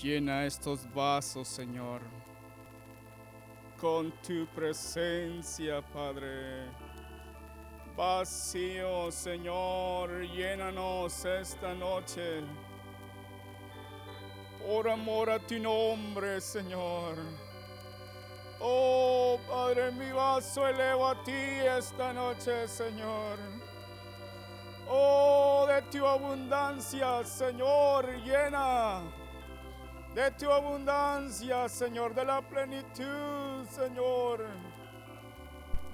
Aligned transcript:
Llena 0.00 0.46
estos 0.46 0.86
vasos, 0.94 1.48
Señor, 1.48 2.00
con 3.80 4.12
tu 4.22 4.46
presencia, 4.54 5.82
Padre. 5.92 6.66
Vacío, 7.96 9.10
Señor, 9.10 10.22
llénanos 10.28 11.24
esta 11.24 11.74
noche. 11.74 12.44
Por 14.64 14.88
amor 14.88 15.30
a 15.30 15.40
tu 15.40 15.58
nombre, 15.58 16.40
Señor. 16.40 17.16
Oh, 18.60 19.36
Padre, 19.48 19.90
mi 19.90 20.12
vaso 20.12 20.68
elevo 20.68 21.08
a 21.08 21.24
ti 21.24 21.32
esta 21.32 22.12
noche, 22.12 22.68
Señor. 22.68 23.36
Oh, 24.88 25.66
de 25.66 25.82
tu 25.90 26.06
abundancia, 26.06 27.24
Señor, 27.24 28.06
llena. 28.24 29.17
De 30.14 30.30
tu 30.32 30.50
abundancia, 30.50 31.68
Señor, 31.68 32.14
de 32.14 32.24
la 32.24 32.40
plenitud, 32.40 33.66
Señor. 33.70 34.46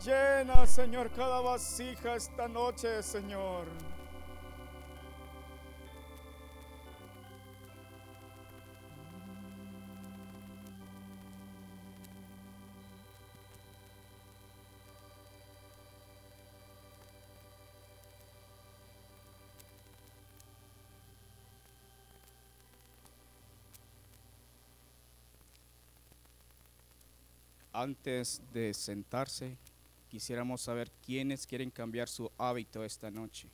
Llena, 0.03 0.67
Señor, 0.67 1.11
cada 1.11 1.41
vasija 1.41 2.15
esta 2.15 2.49
noche, 2.49 3.03
Señor. 3.03 3.67
Antes 27.77 28.41
de 28.53 28.73
sentarse, 28.73 29.57
quisiéramos 30.09 30.61
saber 30.61 30.93
quiénes 31.05 31.45
quieren 31.45 31.73
cambiar 31.73 32.09
su 32.09 32.31
hábito 32.39 32.85
esta 32.85 33.11
noche. 33.11 33.49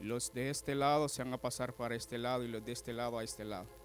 Los 0.00 0.32
de 0.32 0.50
este 0.50 0.76
lado 0.76 1.08
se 1.08 1.24
van 1.24 1.32
a 1.34 1.38
pasar 1.38 1.74
para 1.74 1.96
este 1.96 2.16
lado 2.16 2.44
y 2.44 2.48
los 2.48 2.64
de 2.64 2.70
este 2.70 2.92
lado 2.92 3.18
a 3.18 3.24
este 3.24 3.44
lado. 3.44 3.81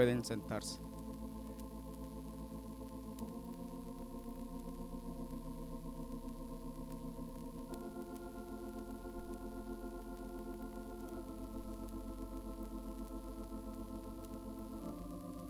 Pueden 0.00 0.24
sentarse. 0.24 0.80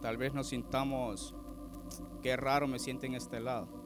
Tal 0.02 0.16
vez 0.16 0.34
nos 0.34 0.48
sintamos, 0.48 1.32
qué 2.20 2.36
raro 2.36 2.66
me 2.66 2.80
siento 2.80 3.06
en 3.06 3.14
este 3.14 3.38
lado. 3.38 3.79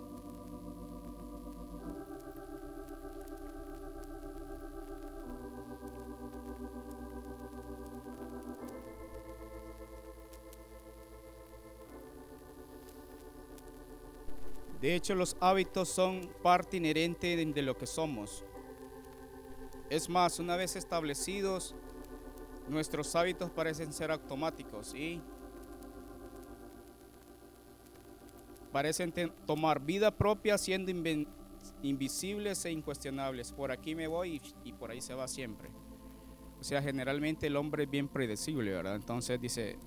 De 14.85 14.95
hecho, 14.95 15.15
los 15.15 15.35
hábitos 15.41 15.89
son 15.89 16.29
parte 16.43 16.77
inherente 16.77 17.37
de, 17.37 17.63
lo 17.63 17.75
que 17.75 17.87
somos. 17.87 18.45
Es 19.89 20.11
más, 20.11 20.39
una 20.39 20.57
vez 20.57 20.77
establecidos, 20.77 21.75
nuestros 22.69 23.17
hábitos 23.17 23.49
parecen 23.49 23.95
ser 23.95 24.11
automáticos 24.11 24.95
y 24.95 25.23
parecen 28.73 29.11
tomar 29.47 29.81
vida 29.81 30.11
propia 30.11 30.59
siendo 30.59 30.93
invisibles 31.81 32.63
e 32.67 32.71
incuestionables. 32.71 33.53
Por 33.53 33.73
aquí 33.73 33.95
me 33.95 34.07
voy 34.07 34.35
y, 34.65 34.69
y 34.69 34.73
por 34.75 34.91
ahí 34.91 35.01
se 35.01 35.15
va 35.15 35.27
siempre. 35.29 35.71
O 36.61 36.63
sea, 36.63 36.83
generalmente 36.83 37.47
el 37.47 37.57
hombre 37.57 37.85
es 37.85 37.91
bien 37.91 38.07
predecible, 38.07 38.73
¿verdad? 38.73 38.97
Entonces 38.97 39.41
dice, 39.41 39.79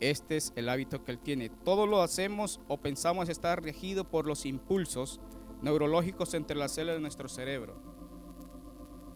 este 0.00 0.38
es 0.38 0.52
el 0.56 0.68
hábito 0.68 1.04
que 1.04 1.12
él 1.12 1.18
tiene. 1.18 1.50
Todo 1.50 1.86
lo 1.86 2.02
hacemos 2.02 2.58
o 2.68 2.78
pensamos 2.78 3.28
estar 3.28 3.62
regido 3.62 4.04
por 4.04 4.26
los 4.26 4.46
impulsos 4.46 5.20
neurológicos 5.62 6.34
entre 6.34 6.56
las 6.56 6.72
células 6.72 6.96
de 6.96 7.02
nuestro 7.02 7.28
cerebro. 7.28 7.76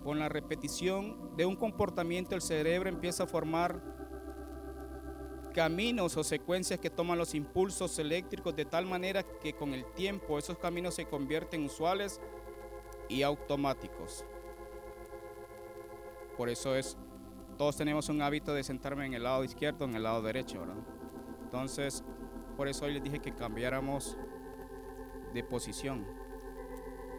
Con 0.02 0.18
la 0.18 0.28
repetición 0.28 1.34
de 1.36 1.46
un 1.46 1.56
comportamiento, 1.56 2.34
el 2.34 2.42
cerebro 2.42 2.90
empieza 2.90 3.24
a 3.24 3.26
formar 3.26 3.82
caminos 5.54 6.16
o 6.16 6.24
secuencias 6.24 6.80
que 6.80 6.90
toman 6.90 7.16
los 7.16 7.34
impulsos 7.34 7.98
eléctricos 7.98 8.54
de 8.54 8.64
tal 8.66 8.84
manera 8.84 9.22
que 9.22 9.54
con 9.54 9.72
el 9.72 9.86
tiempo 9.92 10.38
esos 10.38 10.58
caminos 10.58 10.94
se 10.96 11.06
convierten 11.06 11.64
usuales 11.64 12.20
y 13.08 13.22
automáticos. 13.22 14.24
Por 16.36 16.48
eso 16.48 16.74
es 16.74 16.98
todos 17.54 17.76
tenemos 17.76 18.08
un 18.08 18.22
hábito 18.22 18.52
de 18.54 18.62
sentarme 18.64 19.06
en 19.06 19.14
el 19.14 19.22
lado 19.22 19.44
izquierdo, 19.44 19.84
en 19.84 19.94
el 19.94 20.02
lado 20.02 20.22
derecho, 20.22 20.60
¿verdad? 20.60 20.76
Entonces, 21.42 22.02
por 22.56 22.68
eso 22.68 22.84
hoy 22.84 22.94
les 22.94 23.02
dije 23.02 23.20
que 23.20 23.32
cambiáramos 23.34 24.16
de 25.32 25.42
posición. 25.44 26.06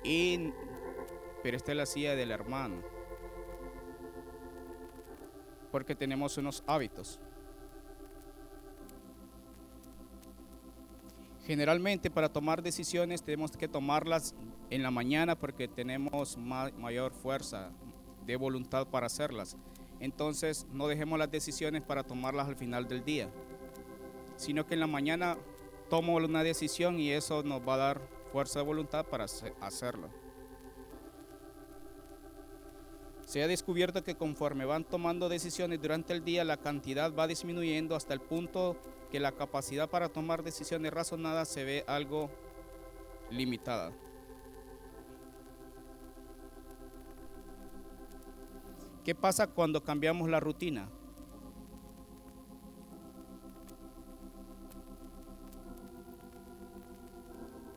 Y, 0.03 0.51
pero 1.43 1.57
esta 1.57 1.71
es 1.71 1.77
la 1.77 1.85
silla 1.85 2.15
del 2.15 2.31
hermano. 2.31 2.75
Porque 5.71 5.95
tenemos 5.95 6.37
unos 6.37 6.63
hábitos. 6.67 7.19
Generalmente 11.45 12.09
para 12.09 12.29
tomar 12.29 12.63
decisiones 12.63 13.21
tenemos 13.21 13.51
que 13.55 13.67
tomarlas 13.67 14.33
en 14.69 14.81
la 14.81 14.89
mañana 14.89 15.35
porque 15.35 15.67
tenemos 15.67 16.37
ma- 16.37 16.71
mayor 16.77 17.13
fuerza 17.13 17.71
de 18.25 18.35
voluntad 18.35 18.87
para 18.87 19.05
hacerlas. 19.05 19.55
Entonces 20.05 20.65
no 20.71 20.87
dejemos 20.87 21.19
las 21.19 21.29
decisiones 21.31 21.81
para 21.81 22.03
tomarlas 22.03 22.47
al 22.47 22.55
final 22.55 22.87
del 22.87 23.03
día, 23.03 23.29
sino 24.37 24.65
que 24.65 24.75
en 24.75 24.79
la 24.79 24.87
mañana 24.87 25.37
tomo 25.89 26.15
una 26.15 26.43
decisión 26.43 26.99
y 26.99 27.11
eso 27.11 27.43
nos 27.43 27.61
va 27.67 27.73
a 27.73 27.77
dar 27.77 28.01
fuerza 28.31 28.59
de 28.59 28.65
voluntad 28.65 29.05
para 29.05 29.25
hace- 29.25 29.53
hacerlo. 29.61 30.09
Se 33.25 33.41
ha 33.41 33.47
descubierto 33.47 34.03
que 34.03 34.15
conforme 34.15 34.65
van 34.65 34.83
tomando 34.83 35.29
decisiones 35.29 35.81
durante 35.81 36.13
el 36.13 36.23
día, 36.23 36.43
la 36.43 36.57
cantidad 36.57 37.13
va 37.13 37.25
disminuyendo 37.27 37.95
hasta 37.95 38.13
el 38.13 38.21
punto 38.21 38.77
que 39.11 39.19
la 39.19 39.31
capacidad 39.31 39.89
para 39.89 40.09
tomar 40.09 40.43
decisiones 40.43 40.93
razonadas 40.93 41.47
se 41.47 41.63
ve 41.63 41.83
algo 41.87 42.29
limitada. 43.31 43.91
¿Qué 49.05 49.13
pasa 49.13 49.45
cuando 49.45 49.83
cambiamos 49.83 50.27
la 50.27 50.39
rutina? 50.39 50.89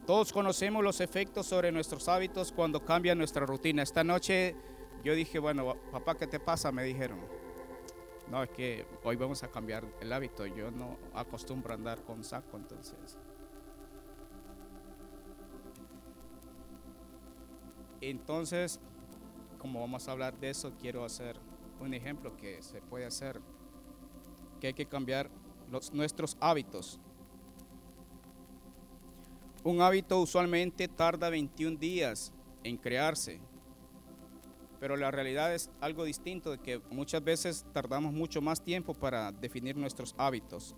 Todos 0.07 0.33
conocemos 0.33 0.83
los 0.83 1.03
efectos 1.03 1.45
sobre 1.45 1.71
nuestros 1.71 2.09
hábitos 2.09 2.51
cuando 2.51 2.83
cambia 2.83 3.15
nuestra 3.15 3.45
rutina. 3.45 3.83
Esta 3.83 4.03
noche 4.03 4.57
yo 5.05 5.15
dije, 5.15 5.39
bueno, 5.39 5.77
papá, 5.93 6.17
¿qué 6.17 6.27
te 6.27 6.41
pasa? 6.41 6.73
Me 6.73 6.83
dijeron. 6.83 7.21
No, 8.31 8.43
es 8.43 8.49
que 8.49 8.87
hoy 9.05 9.17
vamos 9.17 9.43
a 9.43 9.49
cambiar 9.49 9.85
el 10.01 10.11
hábito. 10.15 10.47
Yo 10.47 10.71
no 10.71 10.97
acostumbro 11.13 11.73
a 11.73 11.77
andar 11.77 12.03
con 12.05 12.25
saco, 12.25 12.57
entonces. 12.57 13.19
Entonces, 18.01 18.81
como 19.59 19.81
vamos 19.81 20.09
a 20.09 20.13
hablar 20.13 20.39
de 20.39 20.51
eso, 20.51 20.73
quiero 20.81 21.05
hacer 21.05 21.37
un 21.81 21.95
ejemplo 21.95 22.37
que 22.37 22.63
se 22.63 22.81
puede 22.81 23.05
hacer, 23.05 23.41
que 24.61 24.69
hay 24.69 24.75
que 24.75 24.87
cambiar 24.87 25.31
los, 25.71 25.93
nuestros 25.93 26.37
hábitos. 26.41 26.99
Un 29.65 29.83
hábito 29.83 30.21
usualmente 30.21 30.89
tarda 30.89 31.31
21 31.31 31.77
días 31.77 32.33
en 32.65 32.77
crearse, 32.77 33.41
pero 34.81 34.97
la 34.97 35.11
realidad 35.11 35.55
es 35.55 35.71
algo 35.81 36.05
distinto, 36.05 36.53
de 36.53 36.59
que 36.59 36.81
muchas 36.91 37.23
veces 37.23 37.67
tardamos 37.73 38.13
mucho 38.13 38.41
más 38.41 38.63
tiempo 38.63 38.95
para 38.95 39.33
definir 39.33 39.77
nuestros 39.77 40.15
hábitos. 40.17 40.75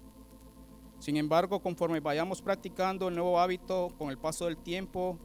Sin 0.99 1.17
embargo, 1.17 1.61
conforme 1.61 2.01
vayamos 2.01 2.43
practicando 2.43 3.09
el 3.09 3.15
nuevo 3.15 3.41
hábito 3.41 3.89
con 3.99 4.11
el 4.11 4.19
paso 4.19 4.47
del 4.47 4.59
tiempo, 4.59 5.19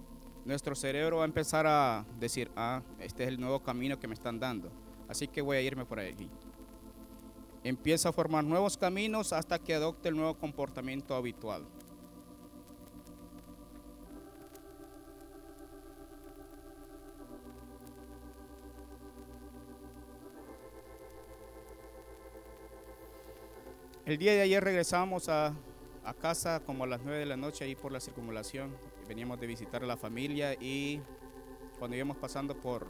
nuestro 0.45 0.75
cerebro 0.75 1.17
va 1.17 1.23
a 1.23 1.25
empezar 1.25 1.65
a 1.67 2.05
decir, 2.19 2.51
ah, 2.55 2.83
este 2.99 3.23
es 3.23 3.29
el 3.29 3.39
nuevo 3.39 3.61
camino 3.61 3.99
que 3.99 4.07
me 4.07 4.13
están 4.13 4.39
dando. 4.39 4.71
Así 5.07 5.27
que 5.27 5.41
voy 5.41 5.57
a 5.57 5.61
irme 5.61 5.85
por 5.85 5.99
ahí. 5.99 6.29
Empieza 7.63 8.09
a 8.09 8.13
formar 8.13 8.43
nuevos 8.43 8.77
caminos 8.77 9.33
hasta 9.33 9.57
que 9.57 9.73
adopte 9.73 10.09
el 10.09 10.15
nuevo 10.15 10.35
comportamiento 10.35 11.15
habitual. 11.15 11.65
El 24.05 24.19
día 24.19 24.33
de 24.33 24.41
ayer 24.41 24.63
regresamos 24.63 25.27
a, 25.29 25.55
a, 26.05 26.13
casa 26.13 26.61
como 26.65 26.83
a 26.83 26.87
las 26.87 27.01
9 27.01 27.19
de 27.19 27.25
la 27.25 27.37
noche 27.37 27.65
ahí 27.65 27.75
por 27.75 27.91
la 27.91 27.99
circunvalación. 27.99 28.75
Veníamos 29.07 29.39
de 29.39 29.47
visitar 29.47 29.83
a 29.83 29.85
la 29.85 29.97
familia 29.97 30.53
y 30.53 31.01
cuando 31.79 31.97
íbamos 31.97 32.17
pasando 32.17 32.55
por 32.55 32.87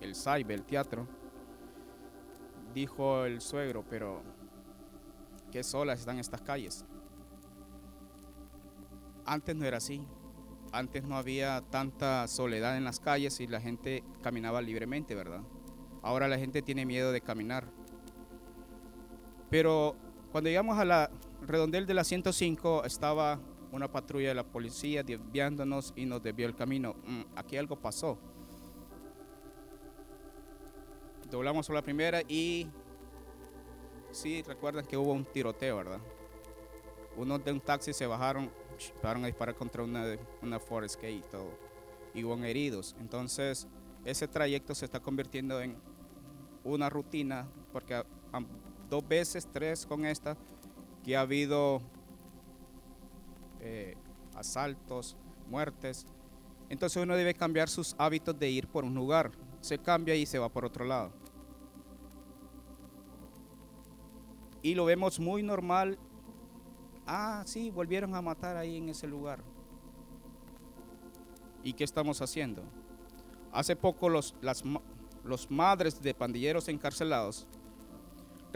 el 0.00 0.14
Saibe, 0.14 0.54
el 0.54 0.64
teatro, 0.64 1.06
dijo 2.74 3.24
el 3.24 3.40
suegro, 3.40 3.84
pero 3.88 4.22
qué 5.50 5.62
solas 5.62 6.00
están 6.00 6.18
estas 6.18 6.42
calles. 6.42 6.84
Antes 9.24 9.56
no 9.56 9.64
era 9.64 9.78
así. 9.78 10.02
Antes 10.72 11.04
no 11.04 11.16
había 11.16 11.62
tanta 11.70 12.28
soledad 12.28 12.76
en 12.76 12.84
las 12.84 13.00
calles 13.00 13.40
y 13.40 13.46
la 13.46 13.60
gente 13.60 14.04
caminaba 14.22 14.60
libremente, 14.60 15.14
¿verdad? 15.14 15.40
Ahora 16.02 16.28
la 16.28 16.38
gente 16.38 16.62
tiene 16.62 16.84
miedo 16.84 17.12
de 17.12 17.20
caminar. 17.20 17.66
Pero 19.48 19.96
cuando 20.36 20.50
llegamos 20.50 20.78
a 20.78 20.84
la 20.84 21.10
redondel 21.46 21.86
de 21.86 21.94
la 21.94 22.04
105 22.04 22.84
estaba 22.84 23.40
una 23.72 23.90
patrulla 23.90 24.28
de 24.28 24.34
la 24.34 24.44
policía 24.44 25.02
desviándonos 25.02 25.94
y 25.96 26.04
nos 26.04 26.22
desvió 26.22 26.46
el 26.46 26.54
camino. 26.54 26.94
Mm, 27.06 27.22
aquí 27.36 27.56
algo 27.56 27.74
pasó 27.76 28.18
doblamos 31.30 31.66
por 31.66 31.74
la 31.74 31.80
primera 31.80 32.20
y 32.28 32.66
sí, 34.10 34.42
recuerdan 34.42 34.84
que 34.84 34.98
hubo 34.98 35.14
un 35.14 35.24
tiroteo, 35.24 35.78
¿verdad? 35.78 36.00
Unos 37.16 37.42
de 37.42 37.52
un 37.52 37.60
taxi 37.62 37.94
se 37.94 38.06
bajaron, 38.06 38.50
pararon 39.00 39.24
a 39.24 39.28
disparar 39.28 39.54
contra 39.54 39.84
una, 39.84 40.18
una 40.42 40.60
Forest 40.60 41.02
y 41.02 41.22
todo. 41.32 41.48
Y 42.12 42.24
hubo 42.24 42.36
heridos. 42.44 42.94
Entonces, 43.00 43.66
ese 44.04 44.28
trayecto 44.28 44.74
se 44.74 44.84
está 44.84 45.00
convirtiendo 45.00 45.62
en 45.62 45.78
una 46.62 46.90
rutina, 46.90 47.46
porque 47.72 48.04
dos 48.88 49.06
veces, 49.06 49.48
tres 49.52 49.86
con 49.86 50.04
esta, 50.04 50.36
que 51.04 51.16
ha 51.16 51.20
habido 51.20 51.80
eh, 53.60 53.96
asaltos, 54.34 55.16
muertes. 55.48 56.06
Entonces 56.68 57.02
uno 57.02 57.14
debe 57.16 57.34
cambiar 57.34 57.68
sus 57.68 57.94
hábitos 57.98 58.38
de 58.38 58.50
ir 58.50 58.66
por 58.66 58.84
un 58.84 58.94
lugar 58.94 59.30
se 59.66 59.78
cambia 59.78 60.14
y 60.14 60.24
se 60.26 60.38
va 60.38 60.48
por 60.48 60.64
otro 60.64 60.84
lado. 60.84 61.10
Y 64.62 64.74
lo 64.74 64.84
vemos 64.84 65.20
muy 65.20 65.42
normal. 65.42 65.98
Ah, 67.06 67.42
sí, 67.46 67.70
volvieron 67.70 68.14
a 68.14 68.22
matar 68.22 68.56
ahí 68.56 68.78
en 68.78 68.88
ese 68.88 69.06
lugar. 69.06 69.40
¿Y 71.62 71.72
qué 71.72 71.84
estamos 71.84 72.22
haciendo? 72.22 72.62
Hace 73.52 73.76
poco 73.76 74.08
los, 74.08 74.34
las, 74.40 74.62
los 75.24 75.50
madres 75.50 76.00
de 76.00 76.14
pandilleros 76.14 76.68
encarcelados 76.68 77.46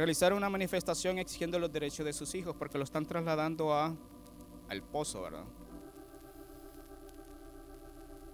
realizaron 0.01 0.39
una 0.39 0.49
manifestación 0.49 1.19
exigiendo 1.19 1.59
los 1.59 1.71
derechos 1.71 2.07
de 2.07 2.15
sus 2.15 2.35
hijos 2.35 2.57
porque 2.59 2.79
lo 2.79 2.85
están 2.85 3.05
trasladando 3.05 3.75
a, 3.75 3.95
al 4.71 4.83
pozo, 4.83 5.21
¿verdad? 5.21 5.45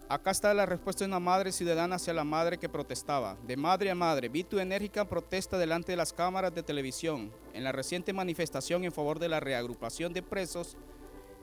Acá 0.09 0.31
está 0.31 0.55
la 0.55 0.65
respuesta 0.65 1.03
de 1.03 1.09
una 1.09 1.19
madre 1.19 1.51
ciudadana 1.51 1.97
hacia 1.97 2.15
la 2.15 2.23
madre 2.23 2.59
que 2.59 2.69
protestaba. 2.69 3.37
De 3.45 3.57
madre 3.57 3.91
a 3.91 3.97
madre, 3.97 4.29
vi 4.29 4.45
tu 4.45 4.61
enérgica 4.61 5.09
protesta 5.09 5.59
delante 5.59 5.91
de 5.91 5.97
las 5.97 6.13
cámaras 6.13 6.55
de 6.55 6.63
televisión 6.63 7.33
en 7.53 7.65
la 7.65 7.73
reciente 7.73 8.12
manifestación 8.12 8.85
en 8.85 8.93
favor 8.93 9.19
de 9.19 9.29
la 9.29 9.41
reagrupación 9.41 10.12
de 10.12 10.23
presos 10.23 10.77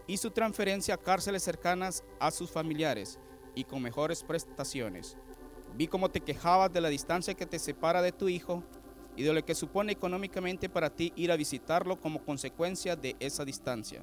y 0.08 0.16
su 0.16 0.32
transferencia 0.32 0.94
a 0.94 1.00
cárceles 1.00 1.44
cercanas 1.44 2.02
a 2.22 2.32
sus 2.32 2.50
familiares 2.50 3.20
y 3.56 3.66
con 3.66 3.82
mejores 3.82 4.24
prestaciones. 4.24 5.18
Vi 5.76 5.88
cómo 5.90 6.10
te 6.10 6.22
quejabas 6.22 6.72
de 6.72 6.80
la 6.80 6.88
distancia 6.88 7.34
que 7.34 7.46
te 7.46 7.60
separa 7.60 8.02
de 8.02 8.14
tu 8.14 8.30
hijo 8.30 8.64
y 9.16 9.24
de 9.24 9.34
lo 9.34 9.46
que 9.46 9.56
supone 9.56 9.92
económicamente 9.92 10.70
para 10.70 10.90
ti 10.90 11.14
ir 11.16 11.32
a 11.32 11.36
visitarlo 11.36 12.00
como 12.00 12.24
consecuencia 12.24 12.96
de 12.96 13.16
esa 13.20 13.46
distancia. 13.46 14.02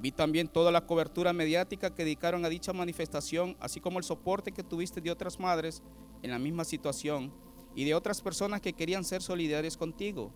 Vi 0.00 0.12
también 0.12 0.48
toda 0.48 0.72
la 0.72 0.86
cobertura 0.86 1.32
mediática 1.32 1.94
que 1.94 2.04
dedicaron 2.04 2.44
a 2.44 2.48
dicha 2.48 2.72
manifestación, 2.72 3.56
así 3.60 3.80
como 3.80 3.98
el 3.98 4.04
soporte 4.04 4.52
que 4.52 4.62
tuviste 4.62 5.00
de 5.00 5.10
otras 5.10 5.38
madres 5.38 5.82
en 6.22 6.30
la 6.30 6.38
misma 6.38 6.64
situación 6.64 7.32
y 7.74 7.84
de 7.84 7.94
otras 7.94 8.20
personas 8.20 8.60
que 8.60 8.72
querían 8.72 9.04
ser 9.04 9.22
solidarias 9.22 9.76
contigo 9.76 10.30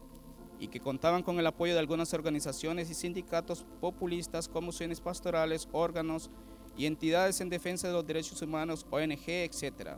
y 0.61 0.69
que 0.69 0.81
contaban 0.81 1.23
con 1.23 1.39
el 1.39 1.47
apoyo 1.47 1.73
de 1.73 1.79
algunas 1.79 2.13
organizaciones 2.13 2.91
y 2.91 2.95
sindicatos 2.95 3.65
populistas, 3.81 4.49
comisiones 4.49 5.01
pastorales, 5.01 5.69
órganos 5.73 6.31
y 6.77 6.87
entidades 6.87 7.41
en 7.41 7.49
defensa 7.49 7.89
de 7.89 7.95
los 7.95 8.07
derechos 8.07 8.41
humanos, 8.43 8.87
ONG, 8.91 9.29
etc. 9.29 9.97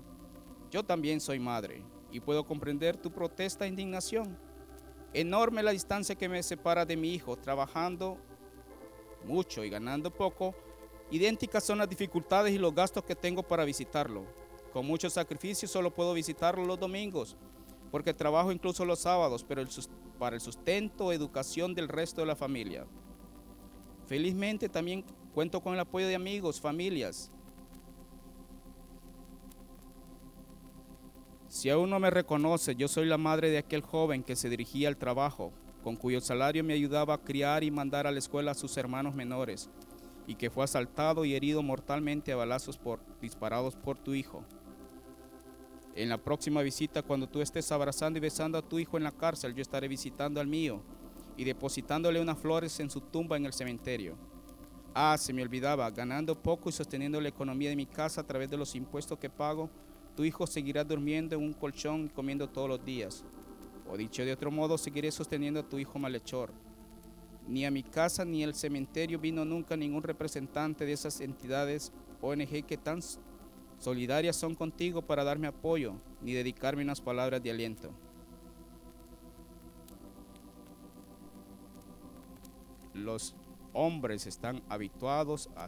Yo 0.70 0.84
también 0.84 1.20
soy 1.20 1.38
madre 1.38 1.82
y 2.16 2.20
puedo 2.20 2.46
comprender 2.46 2.96
tu 2.96 3.11
protesta 3.11 3.66
e 3.66 3.68
indignación. 3.68 4.38
Enorme 5.12 5.62
la 5.62 5.70
distancia 5.70 6.14
que 6.14 6.30
me 6.30 6.42
separa 6.42 6.87
de 6.87 6.96
mi 6.96 7.12
hijo, 7.12 7.37
trabajando 7.37 8.16
mucho 9.25 9.62
y 9.62 9.68
ganando 9.68 10.11
poco, 10.11 10.54
idénticas 11.11 11.64
son 11.64 11.78
las 11.78 11.90
dificultades 11.90 12.54
y 12.54 12.58
los 12.58 12.75
gastos 12.75 13.04
que 13.04 13.14
tengo 13.14 13.42
para 13.42 13.66
visitarlo. 13.66 14.25
Con 14.73 14.87
mucho 14.87 15.11
sacrificio 15.11 15.68
solo 15.68 15.92
puedo 15.92 16.14
visitarlo 16.14 16.64
los 16.64 16.80
domingos, 16.80 17.37
porque 17.90 18.14
trabajo 18.14 18.50
incluso 18.50 18.87
los 18.87 19.00
sábados, 19.00 19.44
pero 19.46 19.62
para 20.18 20.37
el 20.37 20.40
sustento, 20.40 21.12
educación 21.12 21.75
del 21.75 21.88
resto 21.88 22.23
de 22.23 22.28
la 22.28 22.37
familia. 22.37 22.87
Felizmente 24.06 24.70
también 24.70 25.04
cuento 25.35 25.61
con 25.61 25.75
el 25.75 25.80
apoyo 25.80 26.06
de 26.06 26.14
amigos, 26.14 26.62
familias. 26.62 27.30
Si 31.56 31.70
aún 31.70 31.88
no 31.88 31.98
me 31.98 32.10
reconoce, 32.10 32.76
yo 32.76 32.86
soy 32.86 33.06
la 33.06 33.16
madre 33.16 33.48
de 33.48 33.56
aquel 33.56 33.80
joven 33.80 34.22
que 34.22 34.36
se 34.36 34.50
dirigía 34.50 34.88
al 34.88 34.98
trabajo, 34.98 35.54
con 35.82 35.96
cuyo 35.96 36.20
salario 36.20 36.62
me 36.62 36.75
ayudaba 36.75 37.14
a 37.14 37.22
criar 37.25 37.64
y 37.64 37.70
mandar 37.70 38.06
a 38.06 38.12
la 38.12 38.18
escuela 38.18 38.50
a 38.50 38.54
sus 38.54 38.76
hermanos 38.76 39.14
menores, 39.14 39.70
y 40.26 40.34
que 40.34 40.50
fue 40.50 40.64
asaltado 40.64 41.25
y 41.25 41.34
herido 41.34 41.62
mortalmente 41.62 42.30
a 42.30 42.36
balazos 42.36 42.76
por, 42.76 43.00
disparados 43.22 43.75
por 43.75 43.96
tu 43.96 44.12
hijo. 44.12 44.44
En 45.94 46.10
la 46.10 46.18
próxima 46.18 46.60
visita, 46.60 47.00
cuando 47.00 47.26
tú 47.26 47.40
estés 47.40 47.72
abrazando 47.72 48.18
y 48.18 48.20
besando 48.20 48.58
a 48.58 48.68
tu 48.68 48.78
hijo 48.78 48.98
en 48.98 49.04
la 49.04 49.12
cárcel, 49.12 49.54
yo 49.54 49.62
estaré 49.62 49.88
visitando 49.88 50.42
al 50.42 50.46
mío 50.46 50.82
y 51.38 51.44
depositándole 51.44 52.20
unas 52.20 52.38
flores 52.38 52.78
en 52.80 52.90
su 52.90 53.00
tumba 53.00 53.38
en 53.38 53.46
el 53.46 53.54
cementerio. 53.54 54.18
Ah, 54.92 55.16
se 55.18 55.32
me 55.32 55.40
olvidaba, 55.40 55.90
ganando 55.90 56.34
poco 56.34 56.68
y 56.68 56.72
sosteniendo 56.72 57.18
la 57.18 57.30
economía 57.30 57.70
de 57.70 57.76
mi 57.76 57.86
casa 57.86 58.20
a 58.20 58.26
través 58.26 58.50
de 58.50 58.58
los 58.58 58.75
impuestos 58.75 59.18
que 59.18 59.30
pago, 59.30 59.70
tu 60.16 60.25
hijo 60.25 60.46
seguirá 60.46 60.82
durmiendo 60.82 61.37
en 61.37 61.42
un 61.42 61.52
colchón 61.52 62.06
y 62.06 62.08
comiendo 62.08 62.49
todos 62.49 62.68
los 62.68 62.85
días. 62.85 63.23
O 63.88 63.96
dicho 63.96 64.25
de 64.25 64.32
otro 64.32 64.50
modo, 64.50 64.78
seguiré 64.78 65.12
sosteniendo 65.12 65.61
a 65.61 65.68
tu 65.68 65.78
hijo 65.78 65.99
malhechor. 65.99 66.50
Ni 67.46 67.64
a 67.66 67.70
mi 67.70 67.82
casa 67.82 68.25
ni 68.25 68.42
al 68.42 68.54
cementerio 68.54 69.18
vino 69.18 69.44
nunca 69.44 69.76
ningún 69.76 70.02
representante 70.02 70.87
de 70.87 70.92
esas 70.92 71.20
entidades 71.20 71.92
ONG 72.20 72.64
que 72.64 72.76
tan 72.76 73.00
solidarias 73.78 74.35
son 74.35 74.54
contigo 74.54 75.02
para 75.02 75.23
darme 75.23 75.46
apoyo, 75.46 75.94
ni 76.23 76.32
dedicarme 76.32 76.82
unas 76.82 77.00
palabras 77.00 77.42
de 77.42 77.50
aliento. 77.50 77.90
Los 82.94 83.35
hombres 83.75 84.26
están 84.26 84.62
habituados 84.70 85.50
a, 85.54 85.66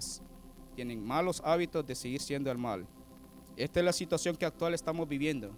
tienen 0.75 1.07
malos 1.07 1.43
hábitos 1.45 1.87
de 1.87 1.95
seguir 1.95 2.23
siendo 2.23 2.51
el 2.51 2.57
mal. 2.57 2.87
Esta 3.59 3.81
es 3.81 3.85
la 3.85 3.93
situación 3.93 4.37
que 4.37 4.47
actual 4.47 4.73
estamos 4.73 5.09
viviendo 5.09 5.51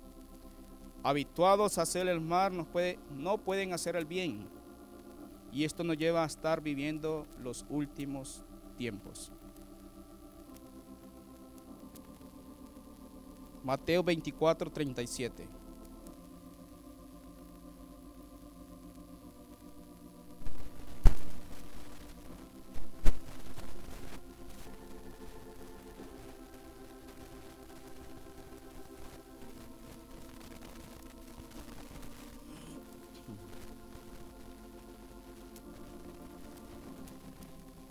habituados 1.03 1.79
a 1.79 1.83
hacer 1.83 2.09
el 2.09 2.21
mal, 2.21 2.57
no, 2.57 2.65
puede, 2.65 2.99
no 3.17 3.39
pueden 3.39 3.73
hacer 3.73 3.97
el 3.97 4.05
bien. 4.05 4.49
Y 5.53 5.65
esto 5.65 5.83
nos 5.83 5.97
lleva 5.97 6.23
a 6.23 6.27
estar 6.27 6.61
viviendo 6.61 7.27
los 7.43 7.65
últimos 7.69 8.45
tiempos. 8.77 9.33
Mateo 13.65 14.03
24, 14.03 14.71
37. 14.71 15.60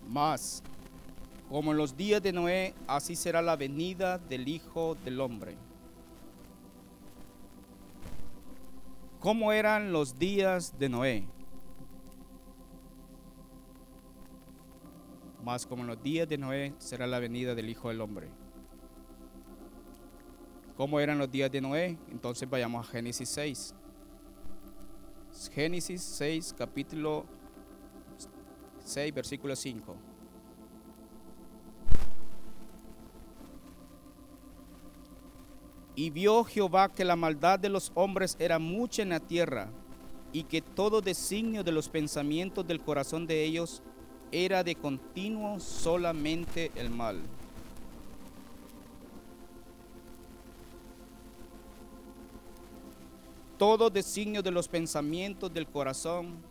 Mas, 0.10 0.64
como 1.50 1.72
en 1.72 1.78
los 1.78 1.96
días 1.96 2.22
de 2.22 2.34
Noé, 2.34 2.74
así 2.88 3.16
será 3.16 3.44
la 3.44 3.56
venida 3.56 4.18
del 4.18 4.48
Hijo 4.48 4.98
del 5.06 5.22
Hombre. 5.22 5.56
¿Cómo 9.20 9.52
eran 9.52 9.92
los 9.92 10.18
días 10.18 10.80
de 10.80 10.90
Noé? 10.90 11.28
Mas 15.44 15.68
como 15.68 15.84
en 15.84 15.88
los 15.88 16.02
días 16.02 16.28
de 16.28 16.38
Noé 16.38 16.74
será 16.80 17.06
la 17.06 17.20
venida 17.20 17.54
del 17.54 17.70
Hijo 17.70 17.90
del 17.90 18.02
Hombre. 18.02 18.30
¿Cómo 20.76 21.00
eran 21.00 21.20
los 21.20 21.30
días 21.30 21.52
de 21.52 21.62
Noé? 21.62 21.98
Entonces 22.10 22.50
vayamos 22.50 22.88
a 22.88 22.92
Génesis 22.92 23.30
6. 23.30 23.76
Génesis 25.54 26.02
6, 26.02 26.56
capítulo 26.58 27.26
6, 28.90 29.14
versículo 29.14 29.56
5. 29.56 29.96
Y 35.96 36.10
vio 36.10 36.44
Jehová 36.44 36.90
que 36.90 37.06
la 37.06 37.16
maldad 37.16 37.60
de 37.60 37.70
los 37.70 37.92
hombres 37.94 38.36
era 38.40 38.58
mucha 38.58 39.02
en 39.02 39.10
la 39.10 39.20
tierra, 39.20 39.68
y 40.32 40.44
que 40.44 40.62
todo 40.62 41.02
designio 41.02 41.64
de 41.64 41.72
los 41.72 41.90
pensamientos 41.90 42.66
del 42.66 42.80
corazón 42.80 43.28
de 43.28 43.44
ellos 43.44 43.82
era 44.32 44.64
de 44.64 44.76
continuo 44.76 45.60
solamente 45.60 46.72
el 46.76 46.90
mal. 46.90 47.20
Todo 53.58 53.90
designio 53.90 54.42
de 54.42 54.52
los 54.52 54.70
pensamientos 54.70 55.54
del 55.54 55.68
corazón 55.68 56.49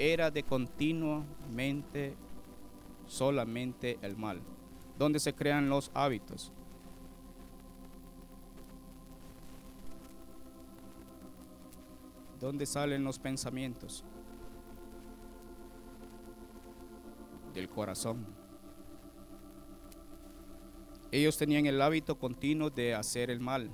era 0.00 0.30
de 0.30 0.42
continuamente 0.42 2.16
solamente 3.06 3.98
el 4.00 4.16
mal. 4.16 4.40
Donde 4.98 5.20
se 5.20 5.34
crean 5.34 5.68
los 5.68 5.90
hábitos. 5.92 6.52
¿Dónde 12.40 12.64
salen 12.64 13.04
los 13.04 13.18
pensamientos? 13.18 14.02
Del 17.52 17.68
corazón. 17.68 18.24
Ellos 21.12 21.36
tenían 21.36 21.66
el 21.66 21.82
hábito 21.82 22.18
continuo 22.18 22.70
de 22.70 22.94
hacer 22.94 23.30
el 23.30 23.40
mal. 23.40 23.70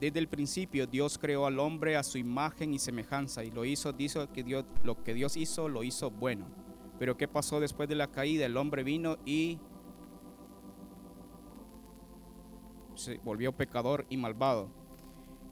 Desde 0.00 0.20
el 0.20 0.28
principio 0.28 0.86
Dios 0.86 1.18
creó 1.18 1.46
al 1.46 1.58
hombre 1.58 1.96
a 1.96 2.02
su 2.02 2.18
imagen 2.18 2.72
y 2.72 2.78
semejanza 2.78 3.42
y 3.42 3.50
lo 3.50 3.64
hizo, 3.64 3.92
dijo 3.92 4.30
que 4.32 4.44
Dios, 4.44 4.64
lo 4.84 5.02
que 5.02 5.14
Dios 5.14 5.36
hizo 5.36 5.68
lo 5.68 5.82
hizo 5.82 6.10
bueno. 6.10 6.46
Pero 6.98 7.16
¿qué 7.16 7.26
pasó 7.26 7.58
después 7.58 7.88
de 7.88 7.96
la 7.96 8.06
caída? 8.08 8.46
El 8.46 8.56
hombre 8.56 8.84
vino 8.84 9.16
y 9.24 9.58
se 12.94 13.18
volvió 13.18 13.52
pecador 13.52 14.06
y 14.08 14.16
malvado. 14.16 14.68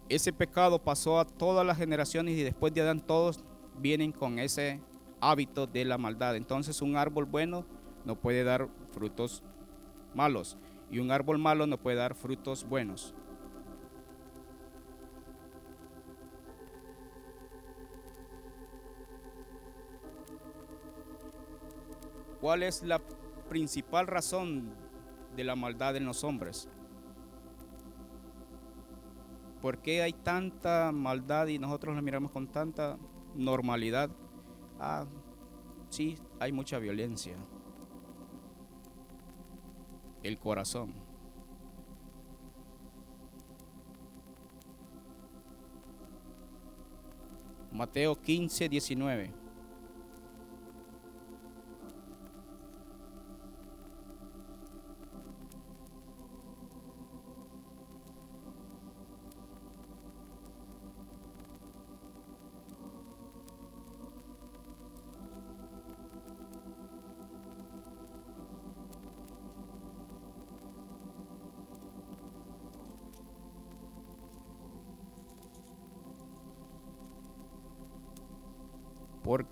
Ese 0.08 0.32
pecado 0.32 0.80
pasó 0.80 1.18
a 1.18 1.24
todas 1.24 1.66
las 1.66 1.78
generaciones 1.78 2.36
y 2.36 2.42
después 2.42 2.72
de 2.72 2.82
Adán 2.82 3.00
todos 3.00 3.44
vienen 3.78 4.12
con 4.12 4.38
ese 4.38 4.80
hábito 5.20 5.66
de 5.66 5.84
la 5.84 5.98
maldad. 5.98 6.36
Entonces 6.36 6.82
un 6.82 6.96
árbol 6.96 7.24
bueno 7.24 7.66
no 8.04 8.14
puede 8.14 8.44
dar 8.44 8.68
frutos 8.92 9.42
malos 10.14 10.56
y 10.90 11.00
un 11.00 11.10
árbol 11.10 11.38
malo 11.38 11.66
no 11.66 11.78
puede 11.78 11.96
dar 11.96 12.14
frutos 12.14 12.64
buenos. 12.68 13.15
¿Cuál 22.46 22.62
es 22.62 22.84
la 22.84 23.00
principal 23.48 24.06
razón 24.06 24.72
de 25.34 25.42
la 25.42 25.56
maldad 25.56 25.96
en 25.96 26.04
los 26.04 26.22
hombres? 26.22 26.68
¿Por 29.60 29.78
qué 29.78 30.00
hay 30.02 30.12
tanta 30.12 30.92
maldad 30.92 31.48
y 31.48 31.58
nosotros 31.58 31.96
la 31.96 32.02
miramos 32.02 32.30
con 32.30 32.46
tanta 32.46 32.98
normalidad? 33.34 34.10
Ah, 34.78 35.06
sí, 35.88 36.16
hay 36.38 36.52
mucha 36.52 36.78
violencia. 36.78 37.34
El 40.22 40.38
corazón. 40.38 40.94
Mateo 47.72 48.14
15, 48.14 48.68
19. 48.68 49.45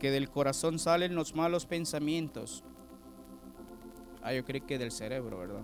Porque 0.04 0.10
del 0.12 0.28
corazón 0.28 0.78
salen 0.78 1.14
los 1.14 1.34
malos 1.34 1.64
pensamientos. 1.64 2.62
Ah, 4.22 4.34
yo 4.34 4.44
creo 4.44 4.66
que 4.66 4.76
del 4.76 4.92
cerebro, 4.92 5.38
¿verdad? 5.38 5.62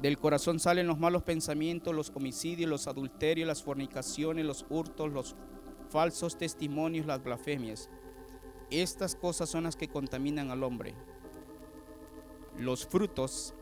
Del 0.00 0.16
corazón 0.16 0.60
salen 0.60 0.86
los 0.86 1.00
malos 1.00 1.24
pensamientos, 1.24 1.92
los 1.92 2.12
homicidios, 2.14 2.70
los 2.70 2.86
adulterios, 2.86 3.48
las 3.48 3.64
fornicaciones, 3.64 4.44
los 4.44 4.64
hurtos, 4.70 5.10
los 5.10 5.34
falsos 5.90 6.38
testimonios, 6.38 7.04
las 7.04 7.20
blasfemias. 7.20 7.90
Estas 8.70 9.16
cosas 9.16 9.48
son 9.48 9.64
las 9.64 9.74
que 9.74 9.88
contaminan 9.88 10.52
al 10.52 10.62
hombre. 10.62 10.94
Los 12.56 12.86
frutos 12.86 13.54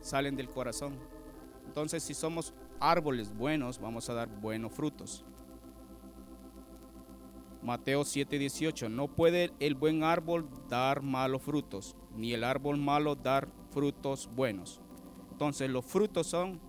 salen 0.00 0.34
del 0.34 0.48
corazón. 0.48 0.98
Entonces, 1.64 2.02
si 2.02 2.12
somos 2.12 2.54
árboles 2.80 3.32
buenos, 3.32 3.78
vamos 3.78 4.10
a 4.10 4.14
dar 4.14 4.28
buenos 4.28 4.72
frutos. 4.72 5.24
Mateo 7.66 8.04
7:18, 8.04 8.88
no 8.88 9.08
puede 9.08 9.50
el 9.58 9.74
buen 9.74 10.04
árbol 10.04 10.48
dar 10.68 11.02
malos 11.02 11.42
frutos, 11.42 11.96
ni 12.16 12.32
el 12.32 12.44
árbol 12.44 12.76
malo 12.76 13.16
dar 13.16 13.48
frutos 13.72 14.30
buenos. 14.36 14.80
Entonces 15.32 15.68
los 15.68 15.84
frutos 15.84 16.28
son, 16.28 16.60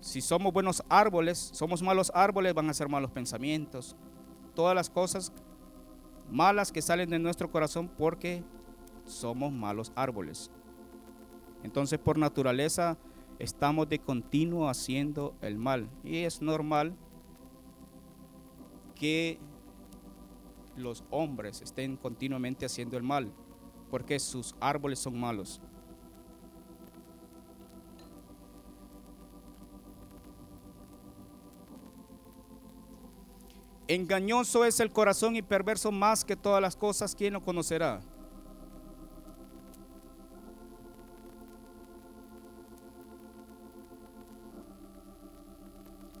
si 0.00 0.22
somos 0.22 0.54
buenos 0.54 0.82
árboles, 0.88 1.50
somos 1.52 1.82
malos 1.82 2.10
árboles, 2.14 2.54
van 2.54 2.70
a 2.70 2.72
ser 2.72 2.88
malos 2.88 3.10
pensamientos. 3.10 3.94
Todas 4.54 4.74
las 4.74 4.88
cosas 4.88 5.34
malas 6.30 6.72
que 6.72 6.80
salen 6.80 7.10
de 7.10 7.18
nuestro 7.18 7.50
corazón 7.50 7.86
porque 7.86 8.42
somos 9.04 9.52
malos 9.52 9.92
árboles. 9.94 10.50
Entonces 11.62 11.98
por 11.98 12.16
naturaleza 12.16 12.96
estamos 13.38 13.86
de 13.90 13.98
continuo 13.98 14.70
haciendo 14.70 15.34
el 15.42 15.58
mal. 15.58 15.90
Y 16.04 16.20
es 16.20 16.40
normal 16.40 16.96
que 18.94 19.38
los 20.76 21.04
hombres 21.10 21.62
estén 21.62 21.96
continuamente 21.96 22.66
haciendo 22.66 22.96
el 22.96 23.02
mal, 23.02 23.32
porque 23.90 24.18
sus 24.18 24.54
árboles 24.60 24.98
son 24.98 25.18
malos. 25.18 25.60
Engañoso 33.88 34.64
es 34.64 34.80
el 34.80 34.90
corazón 34.90 35.36
y 35.36 35.42
perverso 35.42 35.92
más 35.92 36.24
que 36.24 36.34
todas 36.34 36.60
las 36.60 36.76
cosas, 36.76 37.14
¿quién 37.14 37.34
lo 37.34 37.44
conocerá? 37.44 38.02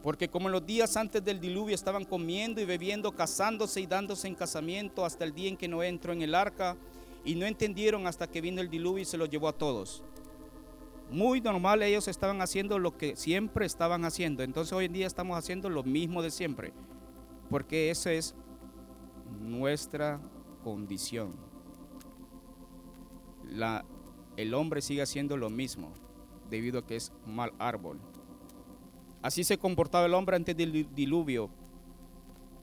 Porque 0.06 0.28
como 0.28 0.48
los 0.48 0.64
días 0.64 0.96
antes 0.96 1.24
del 1.24 1.40
diluvio 1.40 1.74
estaban 1.74 2.04
comiendo 2.04 2.60
y 2.60 2.64
bebiendo, 2.64 3.10
casándose 3.10 3.80
y 3.80 3.88
dándose 3.88 4.28
en 4.28 4.36
casamiento 4.36 5.04
hasta 5.04 5.24
el 5.24 5.34
día 5.34 5.48
en 5.48 5.56
que 5.56 5.66
no 5.66 5.82
entró 5.82 6.12
en 6.12 6.22
el 6.22 6.36
arca 6.36 6.76
y 7.24 7.34
no 7.34 7.44
entendieron 7.44 8.06
hasta 8.06 8.30
que 8.30 8.40
vino 8.40 8.60
el 8.60 8.70
diluvio 8.70 9.02
y 9.02 9.04
se 9.04 9.18
los 9.18 9.28
llevó 9.28 9.48
a 9.48 9.52
todos. 9.52 10.04
Muy 11.10 11.40
normal 11.40 11.82
ellos 11.82 12.06
estaban 12.06 12.40
haciendo 12.40 12.78
lo 12.78 12.96
que 12.96 13.16
siempre 13.16 13.66
estaban 13.66 14.04
haciendo. 14.04 14.44
Entonces 14.44 14.72
hoy 14.72 14.84
en 14.84 14.92
día 14.92 15.08
estamos 15.08 15.36
haciendo 15.36 15.68
lo 15.68 15.82
mismo 15.82 16.22
de 16.22 16.30
siempre. 16.30 16.72
Porque 17.50 17.90
esa 17.90 18.12
es 18.12 18.36
nuestra 19.40 20.20
condición. 20.62 21.34
El 24.36 24.54
hombre 24.54 24.82
sigue 24.82 25.02
haciendo 25.02 25.36
lo 25.36 25.50
mismo 25.50 25.90
debido 26.48 26.78
a 26.78 26.86
que 26.86 26.94
es 26.94 27.10
mal 27.26 27.52
árbol. 27.58 27.98
Así 29.26 29.42
se 29.42 29.58
comportaba 29.58 30.06
el 30.06 30.14
hombre 30.14 30.36
antes 30.36 30.56
del 30.56 30.94
diluvio. 30.94 31.50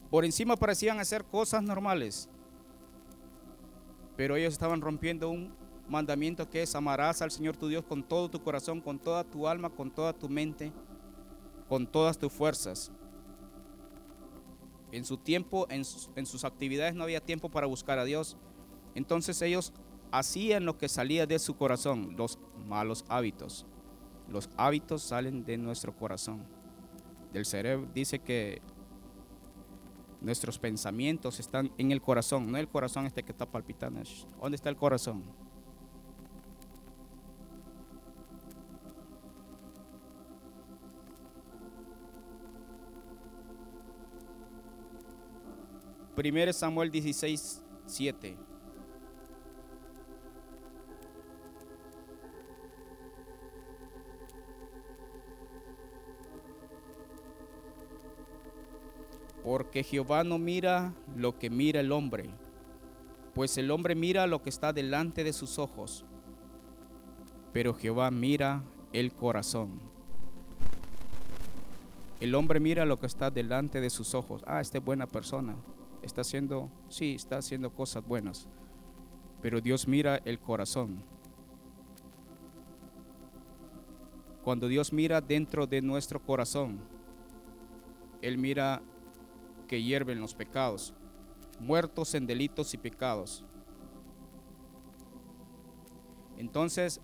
Por 0.09 0.23
encima 0.23 0.55
parecían 0.55 0.97
hacer 0.97 1.25
cosas 1.25 1.61
normales, 1.61 2.29
Pero 4.15 4.37
ellos 4.37 4.53
estaban 4.53 4.79
rompiendo 4.79 5.29
un 5.29 5.53
mandamiento 5.89 6.49
que 6.49 6.61
es 6.61 6.73
amarás 6.73 7.21
al 7.21 7.31
Señor 7.31 7.57
tu 7.57 7.67
Dios 7.67 7.83
con 7.83 8.01
todo 8.01 8.29
tu 8.29 8.41
corazón, 8.41 8.79
con 8.79 8.97
toda 8.97 9.25
tu 9.25 9.45
alma, 9.45 9.71
con 9.71 9.91
toda 9.91 10.13
tu 10.13 10.29
mente, 10.29 10.71
con 11.67 11.85
todas 11.85 12.17
tus 12.17 12.31
fuerzas. 12.31 12.93
En 14.93 15.03
su 15.03 15.17
tiempo, 15.17 15.67
en 15.69 15.83
sus, 15.83 16.11
en 16.15 16.25
sus 16.25 16.45
actividades 16.45 16.95
no 16.95 17.03
había 17.03 17.19
tiempo 17.19 17.49
para 17.49 17.67
buscar 17.67 17.99
a 17.99 18.05
Dios. 18.05 18.37
Entonces 18.95 19.41
ellos 19.41 19.73
hacían 20.13 20.63
lo 20.63 20.77
que 20.77 20.87
salía 20.87 21.27
de 21.27 21.39
su 21.39 21.57
corazón, 21.57 22.15
los 22.15 22.39
malos 22.65 23.03
hábitos. 23.09 23.65
Los 24.33 24.49
hábitos 24.57 25.03
salen 25.03 25.45
de 25.45 25.59
nuestro 25.59 25.95
corazón. 25.95 26.43
Del 27.31 27.45
cerebro 27.45 27.87
dice 27.93 28.17
que 28.17 28.63
nuestros 30.21 30.57
pensamientos 30.57 31.39
están 31.39 31.71
en 31.77 31.91
el 31.91 32.01
corazón, 32.01 32.51
no 32.51 32.57
el 32.57 32.67
corazón 32.67 33.05
este 33.05 33.21
que 33.21 33.31
está 33.31 33.45
palpitando. 33.45 34.01
¿Dónde 34.41 34.55
está 34.55 34.69
el 34.69 34.75
corazón? 34.75 35.21
Primero 46.15 46.51
Samuel 46.53 46.89
16, 46.89 47.61
7. 47.85 48.52
Porque 59.53 59.83
Jehová 59.83 60.23
no 60.23 60.39
mira 60.39 60.95
lo 61.15 61.37
que 61.37 61.51
mira 61.51 61.79
el 61.79 61.91
hombre, 61.91 62.27
pues 63.35 63.55
el 63.59 63.69
hombre 63.69 63.93
mira 63.93 64.25
lo 64.25 64.41
que 64.41 64.49
está 64.49 64.73
delante 64.73 65.23
de 65.23 65.31
sus 65.31 65.59
ojos, 65.59 66.05
pero 67.51 67.75
Jehová 67.75 68.09
mira 68.09 68.63
el 68.93 69.13
corazón. 69.13 69.79
El 72.19 72.33
hombre 72.33 72.59
mira 72.59 72.83
lo 72.83 72.99
que 72.99 73.05
está 73.05 73.29
delante 73.29 73.79
de 73.79 73.91
sus 73.91 74.15
ojos. 74.15 74.41
Ah, 74.47 74.59
esta 74.59 74.79
es 74.79 74.83
buena 74.83 75.05
persona. 75.05 75.55
Está 76.01 76.21
haciendo, 76.21 76.71
sí, 76.89 77.13
está 77.13 77.37
haciendo 77.37 77.69
cosas 77.69 78.03
buenas. 78.03 78.47
Pero 79.43 79.61
Dios 79.61 79.87
mira 79.87 80.19
el 80.25 80.39
corazón. 80.39 81.03
Cuando 84.43 84.67
Dios 84.67 84.91
mira 84.91 85.21
dentro 85.21 85.67
de 85.67 85.79
nuestro 85.83 86.19
corazón, 86.19 86.79
Él 88.19 88.39
mira 88.39 88.81
que 89.73 89.81
hierven 89.81 90.21
los 90.21 90.35
pecados, 90.35 90.93
muertos 91.59 92.13
en 92.13 92.27
delitos 92.27 92.75
y 92.75 92.77
pecados. 92.77 93.43
Entonces, 96.37 97.01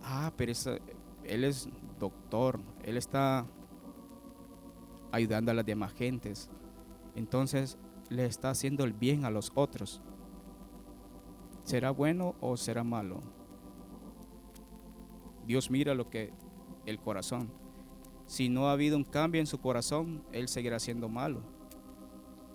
ah, 0.00 0.32
pero 0.36 0.52
él 1.24 1.42
es 1.42 1.68
doctor, 1.98 2.60
él 2.84 2.96
está 2.96 3.48
ayudando 5.10 5.50
a 5.50 5.54
las 5.54 5.66
demás 5.66 5.92
gentes. 5.94 6.48
Entonces, 7.16 7.76
le 8.10 8.26
está 8.26 8.50
haciendo 8.50 8.84
el 8.84 8.92
bien 8.92 9.24
a 9.24 9.30
los 9.30 9.50
otros. 9.56 10.00
¿Será 11.64 11.90
bueno 11.90 12.36
o 12.40 12.56
será 12.56 12.84
malo? 12.84 13.22
Dios 15.48 15.68
mira 15.68 15.96
lo 15.96 16.08
que 16.08 16.32
el 16.86 17.00
corazón. 17.00 17.50
Si 18.26 18.48
no 18.48 18.68
ha 18.68 18.72
habido 18.72 18.96
un 18.96 19.02
cambio 19.02 19.40
en 19.40 19.48
su 19.48 19.60
corazón, 19.60 20.22
él 20.30 20.46
seguirá 20.46 20.78
siendo 20.78 21.08
malo. 21.08 21.51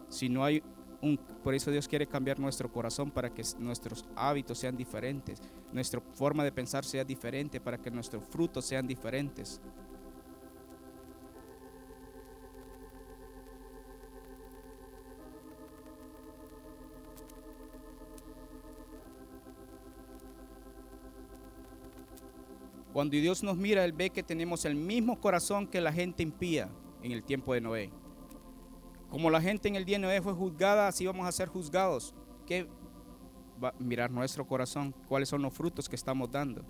Si 0.09 0.29
no 0.29 0.43
hay 0.43 0.63
un, 1.01 1.17
por 1.43 1.53
eso 1.53 1.71
Dios 1.71 1.87
quiere 1.87 2.07
cambiar 2.07 2.39
nuestro 2.39 2.71
corazón 2.71 3.11
para 3.11 3.29
que 3.33 3.43
nuestros 3.59 4.05
hábitos 4.15 4.57
sean 4.57 4.75
diferentes, 4.75 5.41
nuestra 5.71 6.01
forma 6.15 6.43
de 6.43 6.51
pensar 6.51 6.85
sea 6.85 7.03
diferente, 7.03 7.59
para 7.59 7.77
que 7.77 7.91
nuestros 7.91 8.23
frutos 8.23 8.65
sean 8.65 8.87
diferentes. 8.87 9.61
Cuando 22.97 23.11
Dios 23.11 23.43
nos 23.43 23.55
mira, 23.55 23.85
Él 23.85 23.93
ve 23.93 24.09
que 24.09 24.23
tenemos 24.23 24.65
el 24.65 24.73
mismo 24.73 25.21
corazón 25.21 25.67
que 25.67 25.79
la 25.79 25.93
gente 25.93 26.23
impía 26.23 26.67
en 27.03 27.11
el 27.11 27.21
tiempo 27.21 27.53
de 27.53 27.61
Noé. 27.61 27.91
Como 29.09 29.29
la 29.29 29.41
gente 29.41 29.67
en 29.67 29.75
el 29.75 29.85
día 29.85 29.97
de 29.97 30.03
Noé 30.03 30.21
fue 30.21 30.33
juzgada, 30.33 30.87
así 30.87 31.05
vamos 31.05 31.25
a 31.27 31.31
ser 31.31 31.47
juzgados. 31.47 32.13
¿Qué 32.45 32.67
va 33.63 33.69
a 33.69 33.73
mirar 33.79 34.11
nuestro 34.11 34.45
corazón? 34.45 34.93
¿Cuáles 35.07 35.29
son 35.29 35.41
los 35.41 35.53
frutos 35.53 35.87
que 35.87 35.95
estamos 35.95 36.29
dando? 36.29 36.63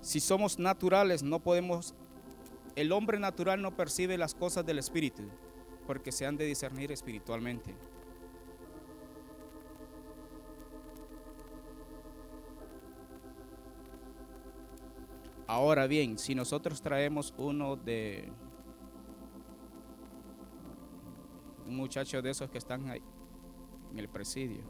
Si 0.00 0.18
somos 0.18 0.58
naturales, 0.58 1.22
no 1.22 1.38
podemos. 1.38 1.94
El 2.74 2.90
hombre 2.90 3.20
natural 3.20 3.62
no 3.62 3.76
percibe 3.76 4.18
las 4.18 4.34
cosas 4.34 4.66
del 4.66 4.78
espíritu, 4.78 5.22
porque 5.86 6.10
se 6.10 6.26
han 6.26 6.36
de 6.36 6.46
discernir 6.46 6.90
espiritualmente. 6.90 7.74
Ahora 15.46 15.86
bien, 15.86 16.18
si 16.18 16.34
nosotros 16.34 16.80
traemos 16.80 17.34
uno 17.36 17.76
de 17.76 18.32
un 21.72 21.78
muchacho 21.78 22.22
de 22.22 22.30
esos 22.30 22.50
que 22.50 22.58
están 22.58 22.88
ahí 22.88 23.02
en 23.90 23.98
el 23.98 24.08
presidio 24.08 24.62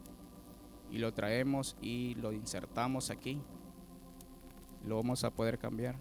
y 0.90 0.98
lo 0.98 1.12
traemos 1.12 1.76
y 1.80 2.14
lo 2.16 2.32
insertamos 2.32 3.10
aquí, 3.10 3.40
lo 4.86 4.96
vamos 4.96 5.24
a 5.24 5.30
poder 5.30 5.58
cambiar. 5.58 5.96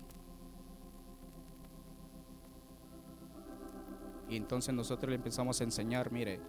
Y 4.30 4.38
entonces 4.38 4.74
nosotros 4.74 5.10
le 5.10 5.16
empezamos 5.16 5.60
a 5.60 5.64
enseñar, 5.64 6.12
mire, 6.12 6.40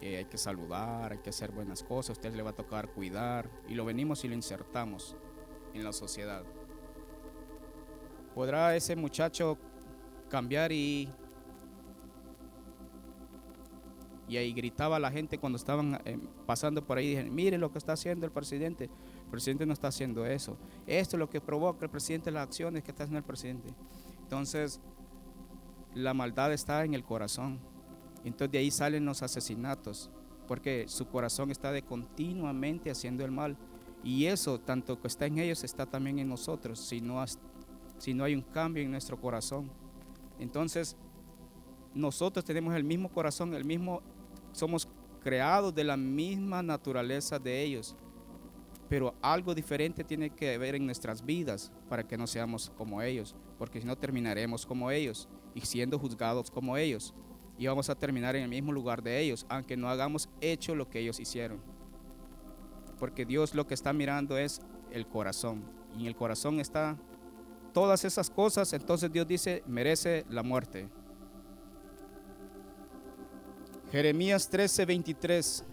hay 0.00 0.24
que 0.24 0.38
saludar, 0.38 1.12
hay 1.12 1.18
que 1.18 1.30
hacer 1.30 1.52
buenas 1.52 1.82
cosas, 1.82 2.10
a 2.10 2.12
usted 2.12 2.34
le 2.34 2.42
va 2.42 2.50
a 2.50 2.56
tocar 2.56 2.92
cuidar, 2.92 3.50
y 3.68 3.74
lo 3.74 3.84
venimos 3.84 4.24
y 4.24 4.28
lo 4.28 4.34
insertamos 4.34 5.16
en 5.74 5.84
la 5.84 5.92
sociedad. 5.92 6.44
¿Podrá 8.34 8.74
ese 8.76 8.96
muchacho 8.96 9.58
cambiar 10.28 10.72
y 10.72 11.08
y 14.28 14.36
ahí 14.36 14.52
gritaba 14.52 14.98
la 14.98 15.10
gente 15.10 15.38
cuando 15.38 15.56
estaban 15.56 16.00
eh, 16.04 16.18
pasando 16.46 16.84
por 16.84 16.98
ahí, 16.98 17.10
dijeron, 17.10 17.34
mire 17.34 17.58
lo 17.58 17.70
que 17.70 17.78
está 17.78 17.92
haciendo 17.92 18.26
el 18.26 18.32
presidente. 18.32 18.84
El 18.84 19.30
presidente 19.30 19.66
no 19.66 19.72
está 19.72 19.88
haciendo 19.88 20.26
eso. 20.26 20.56
Esto 20.86 21.16
es 21.16 21.18
lo 21.20 21.30
que 21.30 21.40
provoca 21.40 21.84
el 21.84 21.90
presidente, 21.90 22.30
las 22.30 22.44
acciones 22.44 22.82
que 22.82 22.90
está 22.90 23.04
haciendo 23.04 23.18
el 23.18 23.24
presidente. 23.24 23.68
Entonces, 24.22 24.80
la 25.94 26.12
maldad 26.12 26.52
está 26.52 26.84
en 26.84 26.94
el 26.94 27.04
corazón. 27.04 27.58
Entonces 28.24 28.50
de 28.50 28.58
ahí 28.58 28.70
salen 28.72 29.04
los 29.04 29.22
asesinatos, 29.22 30.10
porque 30.48 30.86
su 30.88 31.06
corazón 31.06 31.50
está 31.52 31.70
de 31.70 31.82
continuamente 31.82 32.90
haciendo 32.90 33.24
el 33.24 33.30
mal. 33.30 33.56
Y 34.02 34.26
eso, 34.26 34.58
tanto 34.58 35.00
que 35.00 35.06
está 35.06 35.26
en 35.26 35.38
ellos, 35.38 35.62
está 35.64 35.86
también 35.86 36.18
en 36.18 36.28
nosotros, 36.28 36.80
si 36.80 37.00
no, 37.00 37.24
si 37.98 38.14
no 38.14 38.24
hay 38.24 38.34
un 38.34 38.42
cambio 38.42 38.82
en 38.82 38.90
nuestro 38.90 39.20
corazón. 39.20 39.70
Entonces, 40.38 40.96
nosotros 41.94 42.44
tenemos 42.44 42.74
el 42.74 42.84
mismo 42.84 43.08
corazón, 43.08 43.54
el 43.54 43.64
mismo 43.64 44.02
somos 44.56 44.88
creados 45.22 45.74
de 45.74 45.84
la 45.84 45.96
misma 45.96 46.62
naturaleza 46.62 47.38
de 47.38 47.62
ellos, 47.62 47.94
pero 48.88 49.14
algo 49.20 49.54
diferente 49.54 50.04
tiene 50.04 50.30
que 50.30 50.54
haber 50.54 50.76
en 50.76 50.86
nuestras 50.86 51.24
vidas 51.24 51.72
para 51.88 52.06
que 52.06 52.16
no 52.16 52.26
seamos 52.26 52.70
como 52.76 53.02
ellos, 53.02 53.34
porque 53.58 53.80
si 53.80 53.86
no 53.86 53.96
terminaremos 53.96 54.64
como 54.64 54.90
ellos 54.90 55.28
y 55.54 55.60
siendo 55.60 55.98
juzgados 55.98 56.50
como 56.50 56.76
ellos. 56.76 57.12
Y 57.58 57.66
vamos 57.66 57.90
a 57.90 57.94
terminar 57.94 58.36
en 58.36 58.44
el 58.44 58.48
mismo 58.48 58.72
lugar 58.72 59.02
de 59.02 59.20
ellos, 59.20 59.46
aunque 59.48 59.76
no 59.76 59.88
hagamos 59.88 60.28
hecho 60.40 60.74
lo 60.74 60.88
que 60.88 61.00
ellos 61.00 61.18
hicieron. 61.18 61.60
Porque 62.98 63.24
Dios 63.24 63.54
lo 63.54 63.66
que 63.66 63.74
está 63.74 63.92
mirando 63.92 64.38
es 64.38 64.60
el 64.90 65.06
corazón. 65.06 65.64
Y 65.96 66.02
en 66.02 66.06
el 66.06 66.16
corazón 66.16 66.60
está 66.60 66.96
todas 67.72 68.04
esas 68.04 68.30
cosas, 68.30 68.72
entonces 68.72 69.12
Dios 69.12 69.26
dice, 69.26 69.62
merece 69.66 70.24
la 70.30 70.42
muerte. 70.42 70.88
Jeremías 73.92 74.48
13, 74.48 74.84
23. 74.84 75.64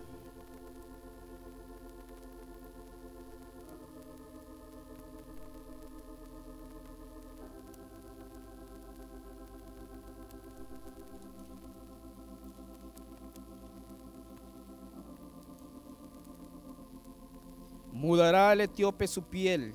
Mudará 17.91 18.53
el 18.53 18.61
etíope 18.61 19.07
su 19.07 19.23
piel 19.23 19.73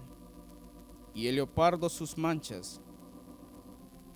y 1.12 1.26
el 1.26 1.36
leopardo 1.36 1.88
sus 1.88 2.16
manchas. 2.16 2.80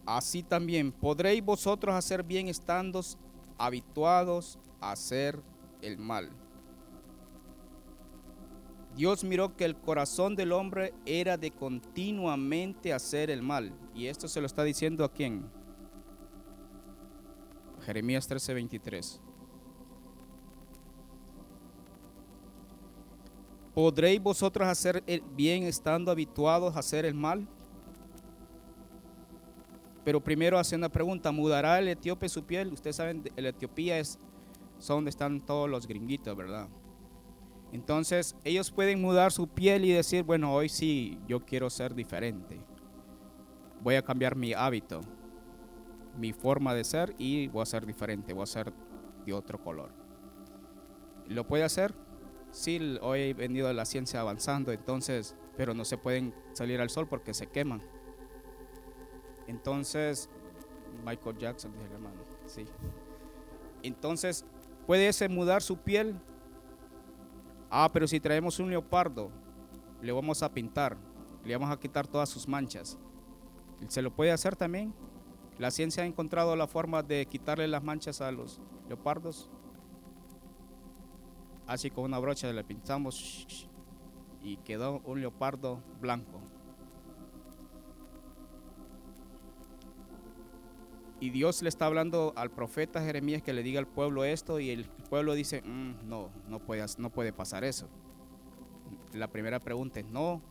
Así 0.07 0.43
también 0.43 0.93
podréis 0.93 1.45
vosotros 1.45 1.95
hacer 1.95 2.23
bien 2.23 2.47
estando 2.47 3.01
habituados 3.63 4.59
a 4.81 4.91
hacer 4.91 5.41
el 5.83 5.97
mal. 5.97 6.29
Dios 8.97 9.23
miró 9.23 9.57
que 9.57 9.65
el 9.65 9.77
corazón 9.77 10.35
del 10.35 10.51
hombre 10.51 10.93
era 11.07 11.37
de 11.37 11.53
continuamente 11.53 12.93
hacer 12.93 13.31
el 13.31 13.41
mal. 13.41 13.73
Y 13.95 14.09
esto 14.09 14.27
se 14.27 14.41
lo 14.41 14.47
está 14.47 14.65
diciendo 14.65 15.05
a 15.05 15.13
quién? 15.13 15.49
Jeremías 17.87 18.29
13:23. 18.29 19.21
¿Podréis 23.75 24.21
vosotros 24.21 24.67
hacer 24.67 25.05
el 25.07 25.21
bien 25.21 25.63
estando 25.63 26.11
habituados 26.11 26.75
a 26.75 26.81
hacer 26.81 27.05
el 27.05 27.15
mal? 27.15 27.47
Pero 30.05 30.21
primero 30.21 30.59
hace 30.59 30.77
una 30.77 30.89
pregunta, 30.89 31.31
¿mudará 31.31 31.79
el 31.79 31.89
etíope 31.89 32.29
su 32.29 32.45
piel? 32.45 32.73
Ustedes 32.73 32.97
saben, 32.97 33.23
la 33.37 33.49
Etiopía 33.51 33.99
es 33.99 34.19
donde 34.87 35.11
están 35.11 35.41
todos 35.41 35.71
los 35.71 35.87
gringuitos, 35.87 36.37
¿verdad? 36.37 36.69
Entonces 37.73 38.37
ellos 38.45 38.71
pueden 38.71 39.01
mudar 39.01 39.33
su 39.33 39.49
piel 39.49 39.85
y 39.85 39.93
decir, 39.93 40.25
bueno, 40.25 40.53
hoy 40.53 40.69
sí, 40.69 41.19
yo 41.27 41.41
quiero 41.41 41.71
ser 41.71 41.95
diferente. 41.95 42.61
Voy 43.81 43.95
a 43.95 44.03
cambiar 44.03 44.37
mi 44.37 44.53
hábito, 44.53 45.01
mi 46.19 46.33
forma 46.33 46.75
de 46.75 46.85
ser 46.85 47.15
y 47.19 47.49
voy 47.49 47.63
a 47.63 47.67
ser 47.67 47.87
diferente, 47.87 48.33
voy 48.33 48.43
a 48.43 48.47
ser 48.47 48.73
de 49.25 49.33
otro 49.33 49.63
color. 49.63 49.91
¿Lo 51.29 51.47
puede 51.47 51.65
hacer? 51.65 51.95
Sí, 52.51 52.99
hoy 53.01 53.21
he 53.21 53.35
venido 53.35 53.73
la 53.73 53.87
ciencia 53.87 54.21
avanzando, 54.21 54.73
entonces, 54.73 55.37
pero 55.57 55.73
no 55.73 55.85
se 55.87 55.97
pueden 55.97 56.35
salir 56.53 56.81
al 56.81 56.91
sol 56.91 57.09
porque 57.09 57.33
se 57.33 57.47
queman. 57.47 57.83
Entonces, 59.53 60.29
Michael 61.05 61.39
Jackson, 61.39 61.73
el 61.87 61.93
hermano, 61.93 62.23
sí. 62.47 62.65
Entonces, 63.83 64.45
puede 64.87 65.09
ese 65.09 65.29
mudar 65.29 65.63
su 65.63 65.77
piel 65.77 66.19
Ah, 67.75 67.89
pero 67.91 68.07
si 68.07 68.21
traemos 68.21 68.59
un 68.59 68.69
leopardo, 68.69 69.31
le 70.03 70.13
vamos 70.13 70.43
a 70.43 70.53
pintar, 70.53 70.99
le 71.43 71.57
vamos 71.57 71.75
a 71.75 71.81
quitar 71.81 72.07
todas 72.07 72.29
sus 72.29 72.47
manchas. 72.47 72.99
¿Se 73.89 74.03
lo 74.03 74.15
puede 74.15 74.31
hacer 74.31 74.57
también? 74.57 74.93
La 75.59 75.71
ciencia 75.71 76.03
ha 76.03 76.07
encontrado 76.07 76.55
la 76.55 76.67
forma 76.67 77.03
de 77.03 77.25
quitarle 77.25 77.67
las 77.67 77.83
manchas 77.83 78.21
a 78.21 78.31
los 78.31 78.61
leopardos. 78.89 79.49
Así 81.67 81.89
con 81.91 82.05
una 82.05 82.19
brocha 82.19 82.53
le 82.53 82.63
pintamos 82.63 83.67
y 84.43 84.59
quedó 84.59 85.01
un 85.07 85.23
leopardo 85.23 85.83
blanco. 85.99 86.43
Y 91.23 91.31
Dios 91.31 91.63
le 91.63 91.69
está 91.69 91.87
hablando 91.87 92.33
al 92.35 92.51
profeta 92.51 93.01
Jeremías 93.01 93.43
que 93.43 93.53
le 93.53 93.63
diga 93.63 93.79
al 93.79 93.87
pueblo 93.87 94.25
esto 94.25 94.59
y 94.59 94.71
el 94.71 94.87
pueblo 95.09 95.35
dice, 95.35 95.63
mm, 95.63 96.09
no, 96.09 96.31
no 96.49 96.59
puede, 96.59 96.85
no 96.99 97.11
puede 97.11 97.33
pasar 97.33 97.63
eso. 97.63 97.89
La 99.13 99.29
primera 99.29 99.61
pregunta 99.61 100.01
es 100.01 100.07
no. 100.07 100.43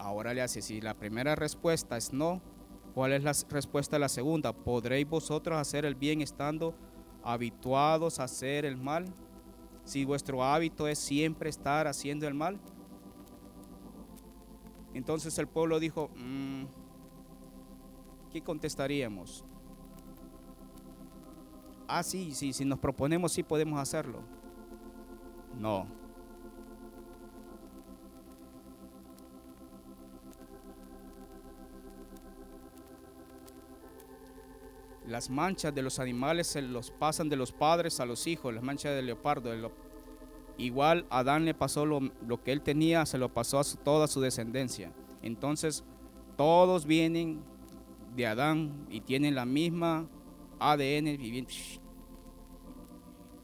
Ahora 0.00 0.34
le 0.34 0.42
hace, 0.42 0.62
si 0.62 0.80
la 0.80 0.94
primera 0.94 1.36
respuesta 1.36 1.96
es 1.96 2.12
no, 2.12 2.42
¿cuál 2.92 3.12
es 3.12 3.22
la 3.22 3.32
respuesta 3.50 3.94
a 3.94 3.98
la 4.00 4.08
segunda? 4.08 4.52
¿Podréis 4.52 5.08
vosotros 5.08 5.56
hacer 5.56 5.84
el 5.84 5.94
bien 5.94 6.22
estando 6.22 6.74
habituados 7.22 8.18
a 8.18 8.24
hacer 8.24 8.64
el 8.64 8.76
mal? 8.76 9.04
Si 9.84 10.04
vuestro 10.04 10.42
hábito 10.42 10.88
es 10.88 10.98
siempre 10.98 11.50
estar 11.50 11.86
haciendo 11.86 12.26
el 12.26 12.34
mal. 12.34 12.58
Entonces 14.92 15.38
el 15.38 15.46
pueblo 15.46 15.78
dijo, 15.78 16.10
mm, 16.16 16.64
¿qué 18.32 18.42
contestaríamos? 18.42 19.44
Ah, 21.88 22.02
sí, 22.02 22.32
sí, 22.32 22.52
si 22.52 22.64
nos 22.64 22.78
proponemos, 22.78 23.32
sí 23.32 23.42
podemos 23.42 23.80
hacerlo. 23.80 24.20
No. 25.58 25.86
Las 35.08 35.30
manchas 35.30 35.74
de 35.74 35.80
los 35.80 35.98
animales 35.98 36.48
se 36.48 36.60
los 36.60 36.90
pasan 36.90 37.30
de 37.30 37.36
los 37.36 37.50
padres 37.50 37.98
a 37.98 38.04
los 38.04 38.26
hijos, 38.26 38.52
las 38.52 38.62
manchas 38.62 38.94
del 38.94 39.06
leopardo. 39.06 39.50
igual 40.58 41.06
Adán 41.08 41.46
le 41.46 41.54
pasó 41.54 41.86
lo, 41.86 42.02
que 42.44 42.52
él 42.52 42.60
tenía, 42.60 43.06
se 43.06 43.16
lo 43.16 43.32
pasó 43.32 43.58
a 43.58 43.64
toda 43.82 44.06
su 44.06 44.20
descendencia. 44.20 44.92
Entonces, 45.22 45.82
todos 46.36 46.84
vienen 46.84 47.40
de 48.14 48.26
Adán 48.26 48.86
y 48.90 49.00
tienen 49.00 49.34
la 49.34 49.46
misma 49.46 50.06
ADN 50.60 51.18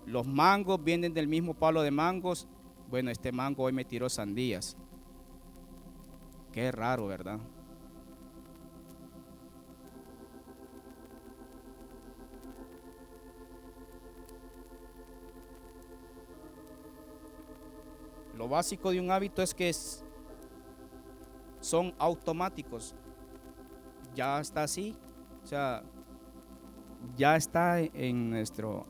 Los 0.07 0.27
mangos 0.27 0.83
vienen 0.83 1.14
del 1.14 1.29
mismo 1.29 1.55
palo 1.55 1.83
de 1.83 1.90
mangos. 1.90 2.46
Bueno, 2.88 3.11
este 3.11 3.33
mango 3.33 3.64
hoy 3.64 3.72
me 3.72 3.85
tiró 3.85 4.09
sandías. 4.09 4.77
Qué 6.53 6.70
raro, 6.70 7.07
¿verdad? 7.07 7.40
Lo 18.37 18.48
básico 18.48 18.90
de 18.90 19.00
un 19.00 19.11
hábito 19.11 19.42
es 19.42 19.55
que 19.55 19.72
son 21.61 21.94
automáticos. 21.98 22.94
Ya 24.14 24.40
está 24.40 24.64
así. 24.64 24.96
O 25.42 25.46
sea, 25.46 25.83
ya 27.16 27.36
está 27.36 27.80
en 27.80 28.30
nuestro 28.30 28.86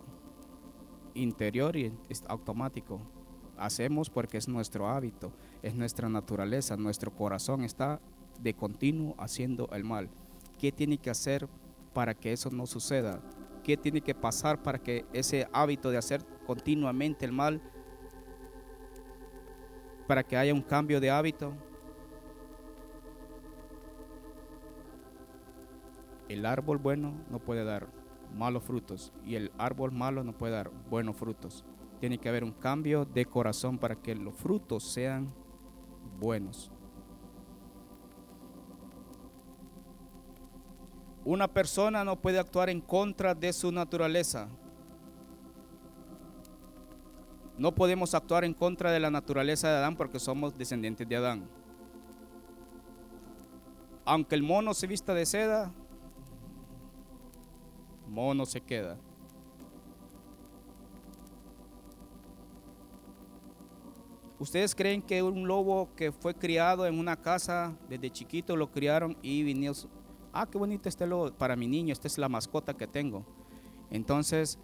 interior 1.15 1.77
y 1.77 1.93
es 2.09 2.23
automático. 2.29 3.01
Hacemos 3.57 4.11
porque 4.11 4.37
es 4.37 4.49
nuestro 4.49 4.89
hábito, 4.89 5.33
es 5.63 5.75
nuestra 5.75 6.09
naturaleza, 6.09 6.77
nuestro 6.77 7.15
corazón 7.15 7.63
está 7.63 8.01
de 8.41 8.55
continuo 8.55 9.15
haciendo 9.19 9.69
el 9.73 9.85
mal. 9.85 10.11
¿Qué 10.59 10.73
tiene 10.73 10.99
que 10.99 11.11
hacer 11.11 11.49
para 11.93 12.15
que 12.15 12.33
eso 12.33 12.51
no 12.51 12.67
suceda? 12.67 13.21
¿Qué 13.63 13.77
tiene 13.77 14.01
que 14.01 14.15
pasar 14.15 14.63
para 14.63 14.79
que 14.79 15.07
ese 15.13 15.49
hábito 15.53 15.91
de 15.91 15.99
hacer 15.99 16.25
continuamente 16.47 17.25
el 17.25 17.33
mal, 17.33 17.63
para 20.07 20.23
que 20.23 20.37
haya 20.37 20.53
un 20.53 20.63
cambio 20.63 21.01
de 21.01 21.11
hábito? 21.11 21.55
El 26.29 26.45
árbol 26.45 26.79
bueno 26.79 27.15
no 27.31 27.39
puede 27.39 27.65
dar 27.65 28.04
malos 28.35 28.65
frutos 28.65 29.13
y 29.25 29.37
el 29.37 29.51
árbol 29.59 29.93
malo 29.93 30.25
no 30.25 30.33
puede 30.33 30.55
dar 30.55 30.71
buenos 30.91 31.17
frutos. 31.17 31.65
Tiene 32.01 32.19
que 32.19 32.29
haber 32.29 32.45
un 32.45 32.53
cambio 32.53 33.05
de 33.05 33.25
corazón 33.25 33.79
para 33.79 33.97
que 33.97 34.15
los 34.15 34.35
frutos 34.35 34.85
sean 34.85 35.33
buenos. 36.19 36.71
Una 41.25 41.49
persona 41.49 42.05
no 42.05 42.21
puede 42.21 42.39
actuar 42.39 42.69
en 42.69 42.81
contra 42.81 43.35
de 43.35 43.53
su 43.53 43.73
naturaleza. 43.73 44.49
No 47.57 47.75
podemos 47.75 48.15
actuar 48.15 48.45
en 48.45 48.53
contra 48.53 48.91
de 48.91 49.01
la 49.01 49.11
naturaleza 49.11 49.69
de 49.69 49.77
Adán 49.77 49.97
porque 49.97 50.19
somos 50.19 50.59
descendientes 50.59 51.09
de 51.09 51.17
Adán. 51.17 51.49
Aunque 54.05 54.35
el 54.35 54.43
mono 54.43 54.75
se 54.75 54.87
vista 54.87 55.15
de 55.15 55.25
seda, 55.25 55.73
mono 58.15 58.47
se 58.47 58.61
queda. 58.61 58.97
¿Ustedes 64.39 64.75
creen 64.75 65.01
que 65.01 65.23
un 65.23 65.47
lobo 65.47 65.89
que 65.95 66.13
fue 66.13 66.35
criado 66.35 66.87
en 66.87 66.99
una 66.99 67.17
casa 67.17 67.77
desde 67.89 68.11
chiquito 68.11 68.57
lo 68.57 68.71
criaron 68.71 69.17
y 69.23 69.43
vinieron? 69.43 69.77
Ah, 70.33 70.47
qué 70.51 70.59
bonito 70.59 70.89
este 70.89 71.07
lobo 71.07 71.33
para 71.33 71.57
mi 71.57 71.67
niño, 71.67 71.93
esta 71.93 72.09
es 72.09 72.19
la 72.19 72.29
mascota 72.29 72.75
que 72.75 72.87
tengo. 72.87 73.25
Entonces, 73.91 74.59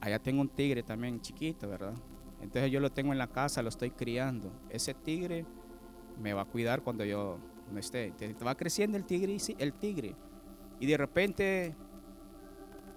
allá 0.00 0.18
tengo 0.18 0.40
un 0.40 0.48
tigre 0.48 0.82
también 0.82 1.20
chiquito, 1.20 1.68
¿verdad? 1.68 1.94
Entonces 2.40 2.70
yo 2.70 2.80
lo 2.80 2.90
tengo 2.90 3.12
en 3.12 3.18
la 3.18 3.28
casa, 3.28 3.62
lo 3.62 3.68
estoy 3.68 3.90
criando. 3.90 4.52
Ese 4.68 4.94
tigre 4.94 5.46
me 6.20 6.32
va 6.32 6.42
a 6.42 6.44
cuidar 6.44 6.82
cuando 6.82 7.04
yo 7.04 7.38
no 7.72 7.78
esté. 7.78 8.12
va 8.44 8.54
creciendo 8.56 8.96
el 8.96 9.04
tigre, 9.04 9.36
el 9.58 9.72
tigre. 9.74 10.14
Y 10.80 10.86
de 10.86 10.96
repente 10.96 11.74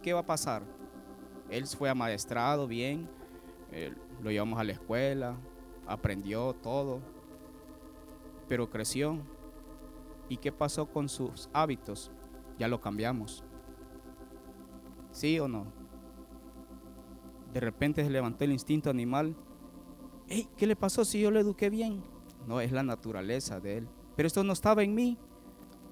¿qué 0.02 0.14
va 0.14 0.22
a 0.22 0.26
pasar? 0.26 0.64
Él 1.50 1.68
fue 1.68 1.90
amaestrado 1.90 2.68
bien, 2.68 3.08
lo 4.22 4.32
llevamos 4.32 4.60
a 4.60 4.64
la 4.64 4.74
escuela, 4.74 5.36
aprendió 5.88 6.54
todo, 6.54 7.00
pero 8.48 8.70
creció. 8.70 9.18
¿Y 10.30 10.38
qué 10.38 10.52
pasó 10.52 10.86
con 10.86 11.10
sus 11.10 11.50
hábitos? 11.52 12.12
Ya 12.58 12.68
lo 12.68 12.80
cambiamos. 12.80 13.44
¿Sí 15.12 15.40
o 15.40 15.48
no? 15.48 15.66
De 17.54 17.60
repente 17.60 18.04
se 18.04 18.10
levantó 18.10 18.46
el 18.46 18.54
instinto 18.54 18.90
animal. 18.90 19.36
¿Qué 20.56 20.66
le 20.66 20.78
pasó 20.78 21.04
si 21.04 21.20
yo 21.20 21.32
lo 21.32 21.40
eduqué 21.40 21.70
bien? 21.70 22.02
No, 22.48 22.62
es 22.62 22.72
la 22.72 22.84
naturaleza 22.84 23.60
de 23.60 23.80
él. 23.80 23.90
Pero 24.16 24.28
esto 24.28 24.42
no 24.44 24.54
estaba 24.54 24.84
en 24.84 24.96
mí. 24.96 25.18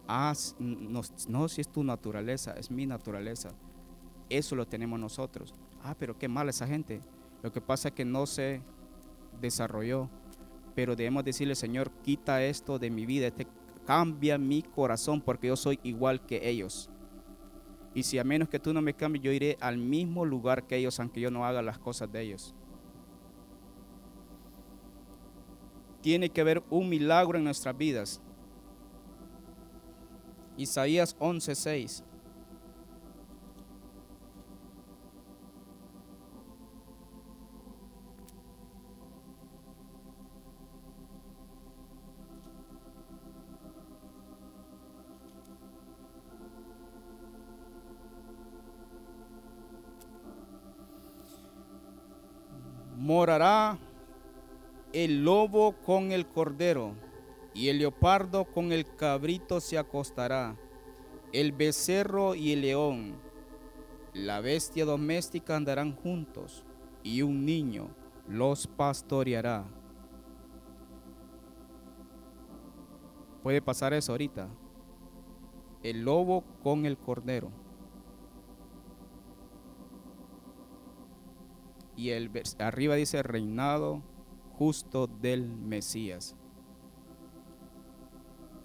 Ah, 0.08 0.34
no, 0.58 1.02
no 1.28 1.48
si 1.50 1.60
es 1.60 1.68
tu 1.68 1.84
naturaleza, 1.84 2.54
es 2.54 2.72
mi 2.72 2.86
naturaleza. 2.86 3.54
Eso 4.30 4.56
lo 4.56 4.68
tenemos 4.68 5.00
nosotros. 5.00 5.54
Ah, 5.84 5.96
pero 5.98 6.18
qué 6.18 6.28
mala 6.28 6.52
esa 6.52 6.68
gente. 6.68 7.02
Lo 7.42 7.52
que 7.52 7.62
pasa 7.62 7.90
es 7.90 7.94
que 7.94 8.06
no 8.06 8.26
se 8.26 8.62
desarrolló. 9.42 10.10
Pero 10.76 10.96
debemos 10.96 11.24
decirle, 11.24 11.56
Señor, 11.56 11.92
quita 12.04 12.44
esto 12.44 12.80
de 12.80 12.90
mi 12.90 13.06
vida, 13.06 13.28
este, 13.28 13.48
cambia 13.86 14.38
mi 14.38 14.62
corazón 14.62 15.22
porque 15.22 15.48
yo 15.48 15.56
soy 15.56 15.80
igual 15.84 16.26
que 16.26 16.48
ellos. 16.48 16.90
Y 17.94 18.04
si 18.04 18.20
a 18.20 18.24
menos 18.24 18.50
que 18.50 18.60
tú 18.60 18.72
no 18.72 18.82
me 18.82 18.94
cambies, 18.94 19.24
yo 19.24 19.32
iré 19.32 19.58
al 19.60 19.78
mismo 19.78 20.26
lugar 20.26 20.68
que 20.68 20.78
ellos, 20.78 21.00
aunque 21.00 21.20
yo 21.20 21.32
no 21.32 21.46
haga 21.46 21.62
las 21.62 21.80
cosas 21.80 22.12
de 22.12 22.22
ellos. 22.22 22.54
Tiene 26.02 26.30
que 26.30 26.42
haber 26.42 26.64
un 26.70 26.88
milagro 26.88 27.38
en 27.38 27.44
nuestras 27.44 27.76
vidas. 27.76 28.22
Isaías 30.56 31.16
11:6. 31.20 32.04
Morará 53.10 53.76
el 54.94 55.24
lobo 55.24 55.72
con 55.84 56.12
el 56.12 56.28
cordero, 56.28 56.94
y 57.56 57.70
el 57.70 57.80
leopardo 57.80 58.46
con 58.46 58.72
el 58.72 58.86
cabrito 58.86 59.60
se 59.60 59.80
acostará, 59.80 60.56
el 61.34 61.52
becerro 61.52 62.36
y 62.36 62.54
el 62.54 62.62
león, 62.62 63.16
la 64.14 64.42
bestia 64.42 64.86
doméstica 64.86 65.56
andarán 65.56 65.96
juntos, 65.96 66.64
y 67.02 67.24
un 67.24 67.48
niño 67.48 67.88
los 68.28 68.68
pastoreará. 68.68 69.66
Puede 73.42 73.60
pasar 73.60 73.96
eso 73.96 74.12
ahorita. 74.12 74.48
El 75.82 76.04
lobo 76.04 76.44
con 76.62 76.86
el 76.86 76.96
cordero. 76.96 77.50
Y 82.00 82.12
el 82.12 82.32
arriba 82.60 82.96
dice 82.96 83.22
reinado 83.24 84.02
justo 84.54 85.06
del 85.06 85.54
Mesías. 85.54 86.34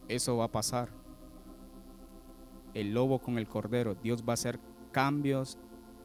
Eso 0.07 0.37
va 0.37 0.45
a 0.45 0.53
pasar. 0.53 0.91
El 2.75 2.95
lobo 2.95 3.19
con 3.19 3.37
el 3.37 3.49
cordero. 3.49 3.97
Dios 3.97 4.23
va 4.23 4.35
a 4.35 4.35
hacer 4.35 4.61
cambios 4.93 5.59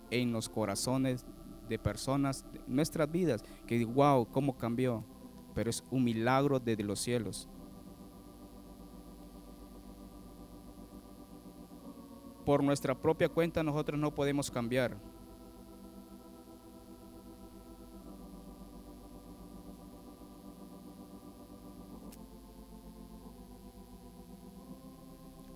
en 0.09 0.31
los 0.31 0.49
corazones 0.49 1.23
de 1.67 1.77
personas, 1.77 2.51
de 2.51 2.61
nuestras 2.65 3.11
vidas, 3.11 3.43
que 3.67 3.85
wow, 3.85 4.25
cómo 4.31 4.57
cambió. 4.57 5.05
Pero 5.53 5.69
es 5.69 5.83
un 5.91 6.05
milagro 6.05 6.59
desde 6.59 6.83
los 6.83 6.99
cielos. 6.99 7.47
Por 12.43 12.63
nuestra 12.63 12.99
propia 12.99 13.29
cuenta 13.29 13.61
nosotros 13.61 13.99
no 13.99 14.15
podemos 14.15 14.49
cambiar. 14.49 15.08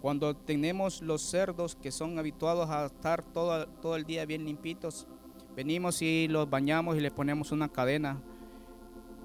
Cuando 0.04 0.36
tenemos 0.36 1.02
los 1.02 1.22
cerdos 1.22 1.78
que 1.78 1.90
son 1.90 2.20
habituados 2.20 2.70
a 2.70 2.88
estar 2.88 3.24
todo, 3.24 3.68
todo 3.68 3.96
el 3.96 4.04
día 4.04 4.26
bien 4.26 4.44
limpitos, 4.44 5.08
venimos 5.56 6.02
y 6.02 6.28
los 6.28 6.50
bañamos 6.50 6.98
y 6.98 7.00
les 7.00 7.14
ponemos 7.14 7.54
una 7.54 7.70
cadena 7.70 8.22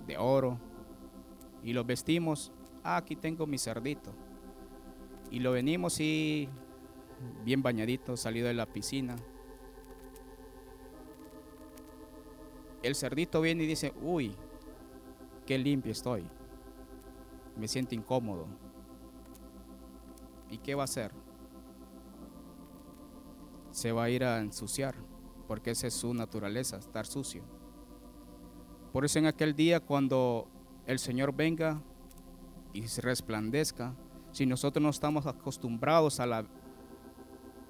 de 0.06 0.16
oro 0.16 0.56
y 1.64 1.72
los 1.72 1.84
vestimos. 1.84 2.52
Ah, 2.84 2.98
aquí 2.98 3.16
tengo 3.16 3.44
mi 3.44 3.58
cerdito. 3.58 4.12
Y 5.32 5.40
lo 5.40 5.50
venimos 5.50 5.98
y 5.98 6.48
bien 7.44 7.60
bañadito, 7.60 8.16
salido 8.16 8.46
de 8.46 8.54
la 8.54 8.66
piscina. 8.66 9.16
El 12.84 12.94
cerdito 12.94 13.40
viene 13.40 13.64
y 13.64 13.66
dice, 13.66 13.92
uy, 14.00 14.32
qué 15.44 15.58
limpio 15.58 15.90
estoy. 15.90 16.24
Me 17.56 17.66
siento 17.66 17.96
incómodo. 17.96 18.67
¿Y 20.50 20.58
qué 20.58 20.74
va 20.74 20.82
a 20.82 20.84
hacer? 20.84 21.12
Se 23.70 23.92
va 23.92 24.04
a 24.04 24.10
ir 24.10 24.24
a 24.24 24.40
ensuciar, 24.40 24.94
porque 25.46 25.70
esa 25.70 25.86
es 25.86 25.94
su 25.94 26.12
naturaleza, 26.14 26.78
estar 26.78 27.06
sucio. 27.06 27.42
Por 28.92 29.04
eso 29.04 29.18
en 29.18 29.26
aquel 29.26 29.54
día 29.54 29.80
cuando 29.80 30.48
el 30.86 30.98
Señor 30.98 31.34
venga 31.34 31.82
y 32.72 32.88
se 32.88 33.02
resplandezca, 33.02 33.94
si 34.32 34.46
nosotros 34.46 34.82
no 34.82 34.90
estamos 34.90 35.26
acostumbrados 35.26 36.20
a 36.20 36.26
la, 36.26 36.46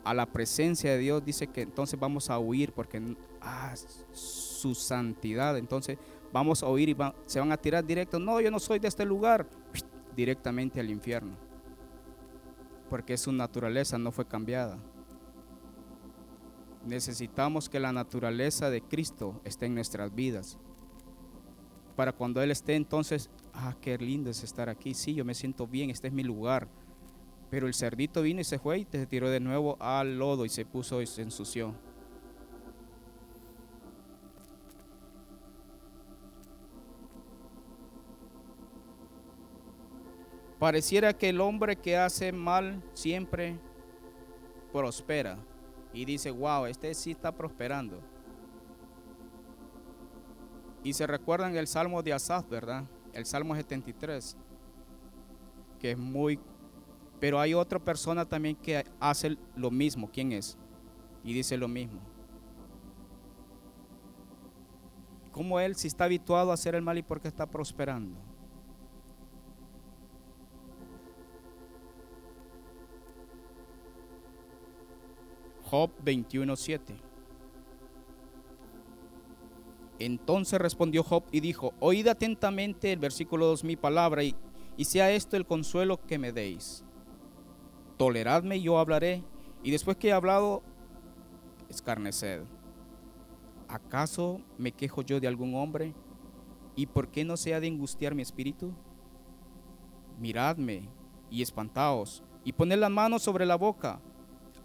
a 0.05 0.15
la 0.15 0.27
presencia 0.27 0.93
de 0.93 0.99
Dios, 0.99 1.25
dice 1.25 1.49
que 1.49 1.63
entonces 1.63 1.99
vamos 1.99 2.31
a 2.31 2.39
huir 2.39 2.73
porque 2.73 3.17
ah, 3.41 3.75
su 4.13 4.75
santidad, 4.75 5.59
entonces 5.59 5.99
vamos 6.33 6.63
a 6.63 6.69
huir 6.69 6.91
y 6.91 6.97
se 7.27 7.41
van 7.41 7.53
a 7.53 7.57
tirar 7.57 7.85
directo, 7.85 8.19
no, 8.19 8.41
yo 8.41 8.51
no 8.51 8.61
soy 8.61 8.79
de 8.79 8.89
este 8.89 9.05
lugar, 9.05 9.49
directamente 10.15 10.81
al 10.81 10.91
infierno 10.91 11.48
porque 12.89 13.17
su 13.17 13.33
naturaleza 13.33 13.99
no 13.99 14.13
fue 14.13 14.27
cambiada. 14.27 14.79
Necesitamos 16.87 17.69
que 17.69 17.81
la 17.81 17.93
naturaleza 17.93 18.71
de 18.71 18.81
Cristo 18.81 19.41
esté 19.45 19.67
en 19.67 19.75
nuestras 19.75 20.15
vidas. 20.15 20.59
Para 21.97 22.13
cuando 22.13 22.41
Él 22.43 22.51
esté, 22.51 22.77
entonces, 22.77 23.29
ah, 23.53 23.77
qué 23.81 23.99
lindo 23.99 24.31
es 24.31 24.43
estar 24.43 24.69
aquí. 24.69 24.95
Sí, 24.95 25.15
yo 25.15 25.25
me 25.25 25.35
siento 25.35 25.67
bien, 25.67 25.91
este 25.91 26.09
es 26.09 26.15
mi 26.15 26.23
lugar. 26.23 26.69
Pero 27.51 27.67
el 27.67 27.75
cerdito 27.75 28.23
vino 28.23 28.41
y 28.41 28.45
se 28.45 28.59
fue 28.59 28.79
y 28.79 28.87
se 28.91 29.07
tiró 29.07 29.31
de 29.31 29.41
nuevo 29.41 29.77
al 29.81 30.19
lodo 30.19 30.45
y 30.45 30.49
se 30.49 30.65
puso 30.65 31.03
y 31.03 31.07
se 31.07 31.23
ensució. 31.23 31.75
Pareciera 40.59 41.13
que 41.13 41.29
el 41.29 41.41
hombre 41.41 41.77
que 41.77 41.97
hace 41.97 42.33
mal 42.33 42.83
siempre 42.93 43.59
prospera. 44.73 45.39
Y 45.93 46.05
dice, 46.05 46.31
wow, 46.31 46.67
este 46.67 46.93
sí 46.95 47.13
está 47.13 47.33
prosperando. 47.33 48.01
Y 50.83 50.93
se 50.93 51.07
recuerdan 51.07 51.57
el 51.57 51.67
Salmo 51.67 52.03
de 52.03 52.13
Asaf, 52.13 52.49
¿verdad? 52.49 52.85
El 53.13 53.25
Salmo 53.25 53.55
73. 53.55 54.37
Que 55.79 55.93
es 55.93 55.99
muy... 55.99 56.39
Pero 57.21 57.41
hay 57.41 57.55
otra 57.55 57.79
persona 57.79 58.25
también 58.25 58.55
que 58.57 58.85
hace 59.01 59.37
lo 59.57 59.71
mismo. 59.71 60.11
¿Quién 60.11 60.33
es? 60.33 60.57
Y 61.25 61.35
dice 61.35 61.57
lo 61.57 61.69
mismo. 61.69 62.01
¿Cómo 65.33 65.59
él 65.61 65.77
si 65.77 65.89
está 65.89 66.05
habituado 66.05 66.51
a 66.51 66.55
hacer 66.55 66.75
el 66.75 66.83
mal 66.83 66.99
y 66.99 67.03
por 67.03 67.21
qué 67.21 67.29
está 67.29 67.47
prosperando? 67.47 68.28
Job 75.69 75.91
21:7. 76.03 76.97
Entonces 79.99 80.59
respondió 80.59 81.03
Job 81.03 81.25
y 81.31 81.41
dijo, 81.41 81.75
oíd 81.81 82.07
atentamente 82.07 82.93
el 82.93 82.99
versículo 82.99 83.47
2 83.47 83.65
mi 83.65 83.77
palabra 83.77 84.23
y, 84.23 84.35
sea 84.85 85.11
esto 85.11 85.37
el 85.37 85.45
consuelo 85.45 86.01
que 86.01 86.19
me 86.19 86.33
deis. 86.33 86.85
Toleradme 87.99 88.57
y 88.57 88.63
yo 88.63 88.79
hablaré, 88.79 89.25
y 89.63 89.73
después 89.73 89.97
que 89.97 90.09
he 90.09 90.13
hablado, 90.13 90.63
escarneced. 91.69 92.45
¿Acaso 93.67 94.41
me 94.57 94.73
quejo 94.73 95.03
yo 95.03 95.19
de 95.21 95.27
algún 95.27 95.57
hombre? 95.57 95.95
¿Y 96.77 96.87
por 96.87 97.09
qué 97.09 97.25
no 97.25 97.37
se 97.37 97.55
ha 97.55 97.61
de 97.61 97.67
angustiar 97.67 98.15
mi 98.15 98.23
espíritu? 98.23 98.73
Miradme 100.19 100.89
y 101.29 101.43
espantaos, 101.43 102.23
y 102.45 102.53
poned 102.53 102.79
las 102.79 102.91
manos 102.91 103.23
sobre 103.23 103.45
la 103.45 103.57
boca 103.57 104.01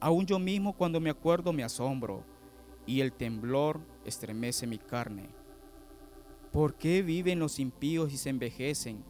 Aún 0.03 0.25
yo 0.25 0.37
mismo 0.37 0.73
cuando 0.73 0.99
me 0.99 1.09
acuerdo 1.09 1.53
me 1.53 1.63
asombro 1.63 2.25
y 2.85 2.99
el 2.99 3.13
temblor 3.13 3.79
estremece 4.03 4.67
mi 4.67 4.77
carne. 4.77 5.29
¿Por 6.51 6.75
qué 6.75 7.01
viven 7.01 7.39
los 7.39 7.57
impíos 7.57 8.11
y 8.11 8.17
se 8.17 8.29
envejecen 8.29 9.01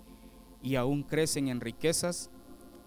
y 0.61 0.75
aún 0.75 1.01
crecen 1.01 1.47
en 1.47 1.61
riquezas? 1.61 2.29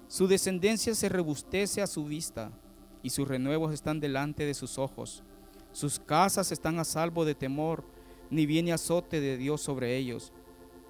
Su 0.06 0.28
descendencia 0.28 0.94
se 0.94 1.08
rebustece 1.08 1.82
a 1.82 1.88
su 1.88 2.04
vista 2.04 2.52
y 3.02 3.10
sus 3.10 3.26
renuevos 3.26 3.74
están 3.74 3.98
delante 3.98 4.44
de 4.44 4.54
sus 4.54 4.78
ojos. 4.78 5.24
Sus 5.72 5.98
casas 5.98 6.52
están 6.52 6.78
a 6.78 6.84
salvo 6.84 7.24
de 7.24 7.34
temor, 7.34 7.82
ni 8.30 8.46
viene 8.46 8.72
azote 8.72 9.20
de 9.20 9.36
Dios 9.36 9.62
sobre 9.62 9.96
ellos. 9.96 10.32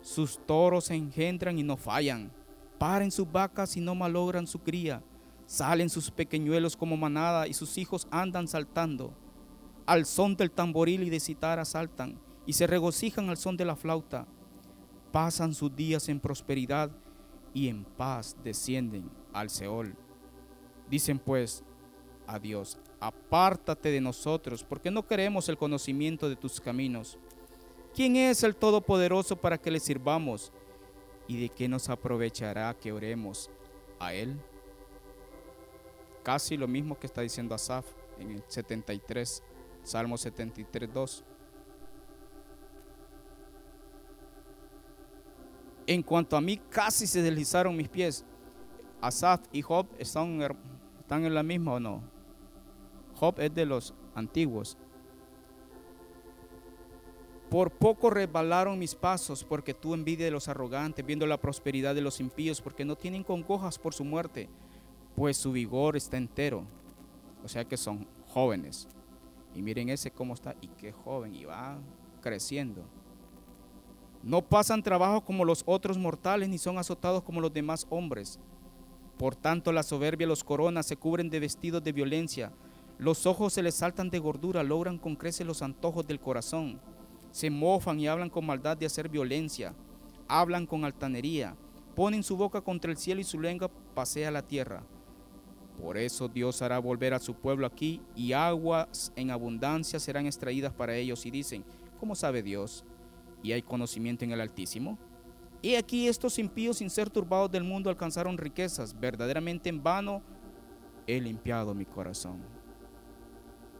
Sus 0.03 0.39
toros 0.45 0.85
se 0.85 0.95
engendran 0.97 1.59
y 1.59 1.63
no 1.63 1.79
fallan. 1.79 2.31
Paren 2.77 3.11
sus 3.11 3.33
vacas 3.33 3.75
y 3.79 3.81
no 3.81 3.95
malogran 3.95 4.47
su 4.47 4.59
cría 4.59 5.03
Salen 5.47 5.89
sus 5.89 6.11
pequeñuelos 6.11 6.77
como 6.77 6.97
manada 6.97 7.47
y 7.47 7.55
sus 7.55 7.79
hijos 7.79 8.09
andan 8.11 8.49
saltando. 8.49 9.15
Al 9.87 10.05
son 10.05 10.37
del 10.37 10.51
tamboril 10.51 11.05
y 11.05 11.11
de 11.11 11.21
citara 11.21 11.65
saltan 11.65 12.21
y 12.45 12.53
se 12.53 12.67
regocijan 12.67 13.29
al 13.31 13.37
son 13.37 13.57
de 13.57 13.65
la 13.65 13.77
flauta. 13.77 14.27
pasan 15.13 15.55
sus 15.55 15.75
días 15.75 16.09
en 16.11 16.21
prosperidad 16.21 16.91
y 17.55 17.69
en 17.69 17.85
paz 17.85 18.37
descienden 18.45 19.11
al 19.33 19.49
Seol. 19.49 19.97
Dicen 20.91 21.19
pues 21.19 21.65
a 22.27 22.39
Dios, 22.39 22.79
apártate 23.01 23.91
de 23.91 24.01
nosotros, 24.01 24.63
porque 24.65 24.91
no 24.91 25.07
queremos 25.07 25.49
el 25.49 25.57
conocimiento 25.57 26.29
de 26.29 26.37
tus 26.37 26.61
caminos. 26.61 27.19
¿Quién 27.95 28.17
es 28.17 28.43
el 28.43 28.57
Todopoderoso 28.57 29.37
para 29.37 29.57
que 29.57 29.71
le 29.71 29.81
sirvamos? 29.81 30.53
¿Y 31.29 31.41
de 31.41 31.49
qué 31.49 31.67
nos 31.67 31.89
aprovechará 31.89 32.75
que 32.75 32.93
oremos 32.93 33.49
a 33.99 34.13
Él? 34.13 34.39
Casi 36.27 36.57
lo 36.57 36.67
mismo 36.67 36.99
que 36.99 37.07
está 37.07 37.21
diciendo 37.21 37.55
Asaf 37.55 37.87
en 38.19 38.33
el 38.33 38.43
73, 38.49 39.45
Salmo 39.85 40.19
73, 40.19 40.93
2. 40.93 41.25
En 45.87 46.03
cuanto 46.03 46.37
a 46.37 46.41
mí, 46.41 46.57
casi 46.69 47.07
se 47.07 47.23
deslizaron 47.23 47.77
mis 47.77 47.89
pies. 47.89 48.25
Asaf 49.01 49.43
y 49.53 49.62
Job 49.62 49.87
están, 50.01 50.43
en 51.11 51.33
la 51.33 51.45
misma 51.45 51.75
o 51.75 51.79
no. 51.79 52.03
Job 53.15 53.37
es 53.39 53.55
de 53.55 53.65
los 53.65 53.95
antiguos. 54.17 54.77
Por 57.49 57.71
poco 57.71 58.11
resbalaron 58.11 58.81
mis 58.81 58.97
pasos, 58.97 59.45
porque 59.45 59.75
tú 59.75 59.95
envidia 59.95 60.25
de 60.25 60.33
los 60.33 60.49
arrogantes, 60.49 61.07
viendo 61.07 61.25
la 61.25 61.41
prosperidad 61.41 61.95
de 61.95 62.01
los 62.01 62.19
impíos, 62.19 62.61
porque 62.61 62.85
no 62.85 62.97
tienen 62.97 63.23
congojas 63.23 63.79
por 63.79 63.95
su 63.95 64.03
muerte, 64.03 64.49
pues 65.17 65.39
su 65.39 65.51
vigor 65.51 65.97
está 65.97 66.19
entero. 66.19 66.65
O 67.43 67.49
sea 67.49 67.65
que 67.65 67.77
son 67.77 68.07
jóvenes. 68.29 68.87
Y 69.55 69.63
miren 69.63 69.89
ese 69.89 70.11
cómo 70.11 70.35
está, 70.35 70.55
y 70.61 70.69
qué 70.69 70.93
joven, 70.93 71.35
y 71.35 71.47
va 71.47 71.79
creciendo. 72.21 72.83
No 74.23 74.43
pasan 74.43 74.83
trabajo 74.83 75.25
como 75.25 75.45
los 75.45 75.63
otros 75.65 75.97
mortales, 75.97 76.49
ni 76.49 76.59
son 76.59 76.77
azotados 76.77 77.23
como 77.23 77.41
los 77.41 77.53
demás 77.53 77.87
hombres. 77.89 78.39
Por 79.17 79.35
tanto, 79.35 79.73
la 79.73 79.83
soberbia 79.83 80.27
los 80.27 80.45
corona, 80.45 80.83
se 80.83 80.97
cubren 80.97 81.31
de 81.31 81.41
vestidos 81.41 81.83
de 81.83 81.93
violencia. 81.93 82.53
Los 82.99 83.25
ojos 83.25 83.55
se 83.55 83.63
les 83.63 83.77
saltan 83.77 84.11
de 84.11 84.19
gordura, 84.19 84.63
logran 84.63 84.99
con 84.99 85.17
creces 85.17 85.47
los 85.47 85.63
antojos 85.63 86.07
del 86.07 86.21
corazón. 86.21 86.79
Se 87.31 87.49
mofan 87.49 87.99
y 88.01 88.09
hablan 88.09 88.29
con 88.29 88.45
maldad 88.45 88.77
de 88.77 88.87
hacer 88.87 89.09
violencia. 89.09 89.75
Hablan 90.29 90.67
con 90.67 90.85
altanería. 90.85 91.57
Ponen 91.95 92.23
su 92.23 92.37
boca 92.37 92.61
contra 92.61 92.91
el 92.91 92.99
cielo 92.99 93.23
y 93.23 93.25
su 93.25 93.41
lengua 93.41 93.71
pasea 93.95 94.31
la 94.31 94.43
tierra. 94.43 94.83
Por 95.81 95.99
eso 95.99 96.29
Dios 96.29 96.62
hará 96.62 96.79
volver 96.79 97.15
a 97.15 97.19
su 97.19 97.35
pueblo 97.35 97.67
aquí 97.67 98.01
y 98.15 98.33
aguas 98.33 99.12
en 99.17 99.31
abundancia 99.31 100.01
serán 100.01 100.27
extraídas 100.27 100.73
para 100.73 100.97
ellos. 100.97 101.27
Y 101.27 101.31
dicen, 101.31 101.65
¿cómo 101.99 102.15
sabe 102.15 102.43
Dios? 102.43 102.85
y 103.47 103.53
hay 103.53 103.62
conocimiento 103.62 104.25
en 104.25 104.33
el 104.33 104.41
Altísimo? 104.41 104.99
Y 105.62 105.77
aquí 105.77 106.09
estos 106.09 106.39
impíos 106.39 106.79
sin 106.79 106.91
ser 106.91 107.11
turbados 107.11 107.51
del 107.51 107.65
mundo 107.65 107.91
alcanzaron 107.91 108.37
riquezas. 108.37 108.99
Verdaderamente 108.99 109.69
en 109.69 109.83
vano 109.83 110.23
he 111.07 111.21
limpiado 111.21 111.75
mi 111.75 111.85
corazón 111.85 112.41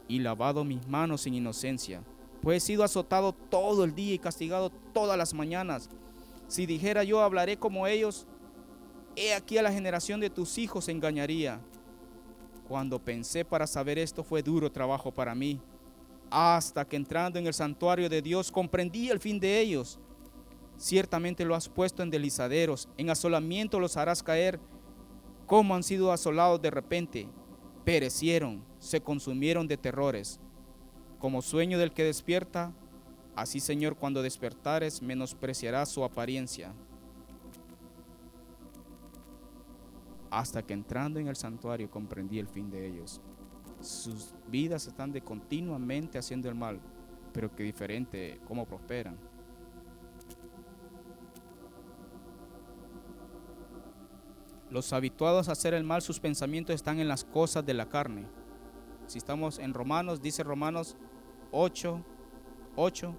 y 0.07 0.19
lavado 0.19 0.63
mis 0.63 0.87
manos 0.87 1.27
en 1.27 1.33
inocencia, 1.33 2.01
pues 2.41 2.63
he 2.63 2.65
sido 2.65 2.83
azotado 2.85 3.33
todo 3.33 3.83
el 3.83 3.93
día 3.93 4.13
y 4.13 4.19
castigado 4.19 4.69
todas 4.93 5.17
las 5.17 5.33
mañanas. 5.33 5.89
Si 6.47 6.65
dijera 6.65 7.03
yo 7.03 7.21
hablaré 7.21 7.57
como 7.57 7.87
ellos, 7.87 8.25
he 9.17 9.33
aquí 9.33 9.57
a 9.57 9.63
la 9.63 9.71
generación 9.71 10.21
de 10.21 10.29
tus 10.29 10.57
hijos 10.57 10.87
engañaría. 10.87 11.59
Cuando 12.67 12.99
pensé 12.99 13.45
para 13.45 13.65
saber 13.65 13.97
esto 13.97 14.23
fue 14.23 14.43
duro 14.43 14.71
trabajo 14.71 15.11
para 15.11 15.33
mí 15.33 15.61
hasta 16.29 16.85
que 16.85 16.95
entrando 16.95 17.39
en 17.39 17.47
el 17.47 17.53
santuario 17.53 18.09
de 18.09 18.21
Dios 18.21 18.51
comprendí 18.51 19.09
el 19.09 19.19
fin 19.19 19.39
de 19.39 19.59
ellos. 19.59 19.99
Ciertamente 20.77 21.45
lo 21.45 21.55
has 21.55 21.69
puesto 21.69 22.03
en 22.03 22.09
delizaderos, 22.09 22.87
en 22.97 23.09
asolamiento 23.09 23.79
los 23.79 23.97
harás 23.97 24.21
caer, 24.21 24.59
como 25.45 25.73
han 25.73 25.83
sido 25.83 26.11
asolados 26.11 26.61
de 26.61 26.69
repente, 26.69 27.27
perecieron, 27.85 28.63
se 28.79 29.01
consumieron 29.01 29.67
de 29.67 29.77
terrores. 29.77 30.39
Como 31.19 31.41
sueño 31.41 31.79
del 31.79 31.93
que 31.93 32.03
despierta, 32.03 32.73
así 33.35 33.59
Señor 33.59 33.95
cuando 33.95 34.21
despertares 34.21 35.01
menospreciarás 35.01 35.89
su 35.89 36.03
apariencia. 36.03 36.73
Hasta 40.29 40.61
que 40.61 40.73
entrando 40.73 41.19
en 41.19 41.27
el 41.27 41.35
santuario 41.35 41.89
comprendí 41.89 42.39
el 42.39 42.47
fin 42.47 42.69
de 42.69 42.87
ellos 42.87 43.21
sus 43.81 44.33
vidas 44.47 44.87
están 44.87 45.11
de 45.11 45.21
continuamente 45.21 46.17
haciendo 46.17 46.49
el 46.49 46.55
mal, 46.55 46.79
pero 47.33 47.53
que 47.55 47.63
diferente 47.63 48.39
cómo 48.47 48.65
prosperan. 48.65 49.17
Los 54.69 54.91
habituados 54.91 55.47
a 55.47 55.53
hacer 55.53 55.73
el 55.73 55.83
mal, 55.83 56.01
sus 56.01 56.19
pensamientos 56.19 56.75
están 56.75 56.99
en 56.99 57.07
las 57.07 57.23
cosas 57.23 57.65
de 57.65 57.73
la 57.73 57.87
carne. 57.87 58.27
Si 59.05 59.17
estamos 59.17 59.59
en 59.59 59.73
Romanos, 59.73 60.21
dice 60.21 60.43
Romanos 60.43 60.97
8, 61.51 62.03
8. 62.75 63.15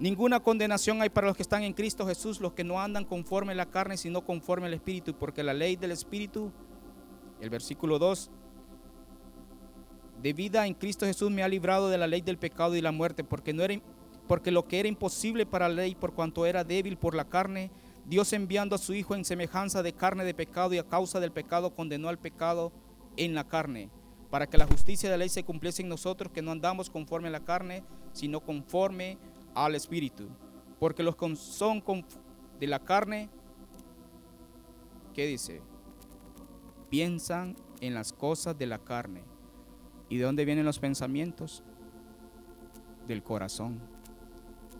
Ninguna 0.00 0.40
condenación 0.40 1.02
hay 1.02 1.10
para 1.10 1.26
los 1.26 1.36
que 1.36 1.42
están 1.42 1.62
en 1.62 1.74
Cristo 1.74 2.06
Jesús, 2.06 2.40
los 2.40 2.54
que 2.54 2.64
no 2.64 2.80
andan 2.80 3.04
conforme 3.04 3.52
a 3.52 3.56
la 3.56 3.66
carne, 3.66 3.98
sino 3.98 4.24
conforme 4.24 4.66
al 4.66 4.72
Espíritu, 4.72 5.14
porque 5.14 5.42
la 5.42 5.52
ley 5.52 5.76
del 5.76 5.90
Espíritu, 5.90 6.50
el 7.38 7.50
versículo 7.50 7.98
2, 7.98 8.30
de 10.22 10.32
vida 10.32 10.66
en 10.66 10.72
Cristo 10.72 11.04
Jesús 11.04 11.30
me 11.30 11.42
ha 11.42 11.48
librado 11.48 11.90
de 11.90 11.98
la 11.98 12.06
ley 12.06 12.22
del 12.22 12.38
pecado 12.38 12.76
y 12.76 12.80
la 12.80 12.92
muerte, 12.92 13.24
porque, 13.24 13.52
no 13.52 13.62
era, 13.62 13.74
porque 14.26 14.50
lo 14.50 14.66
que 14.66 14.80
era 14.80 14.88
imposible 14.88 15.44
para 15.44 15.68
la 15.68 15.74
ley, 15.74 15.94
por 15.94 16.14
cuanto 16.14 16.46
era 16.46 16.64
débil 16.64 16.96
por 16.96 17.14
la 17.14 17.28
carne, 17.28 17.70
Dios 18.06 18.32
enviando 18.32 18.76
a 18.76 18.78
su 18.78 18.94
Hijo 18.94 19.14
en 19.14 19.26
semejanza 19.26 19.82
de 19.82 19.92
carne 19.92 20.24
de 20.24 20.32
pecado 20.32 20.72
y 20.72 20.78
a 20.78 20.88
causa 20.88 21.20
del 21.20 21.30
pecado 21.30 21.74
condenó 21.74 22.08
al 22.08 22.18
pecado 22.18 22.72
en 23.18 23.34
la 23.34 23.46
carne, 23.46 23.90
para 24.30 24.46
que 24.46 24.56
la 24.56 24.66
justicia 24.66 25.10
de 25.10 25.16
la 25.16 25.18
ley 25.18 25.28
se 25.28 25.44
cumpliese 25.44 25.82
en 25.82 25.90
nosotros, 25.90 26.32
que 26.32 26.40
no 26.40 26.52
andamos 26.52 26.88
conforme 26.88 27.28
a 27.28 27.32
la 27.32 27.44
carne, 27.44 27.84
sino 28.14 28.40
conforme 28.40 29.18
al 29.54 29.74
Espíritu. 29.74 30.28
Porque 30.78 31.02
los 31.02 31.16
que 31.16 31.36
son 31.36 31.82
de 32.58 32.66
la 32.66 32.78
carne, 32.80 33.28
¿qué 35.14 35.26
dice? 35.26 35.60
Piensan 36.88 37.56
en 37.80 37.94
las 37.94 38.12
cosas 38.12 38.58
de 38.58 38.66
la 38.66 38.78
carne 38.78 39.22
¿Y 40.10 40.18
de 40.18 40.24
dónde 40.24 40.44
vienen 40.44 40.66
los 40.66 40.80
pensamientos? 40.80 41.62
Del 43.06 43.22
corazón. 43.22 43.78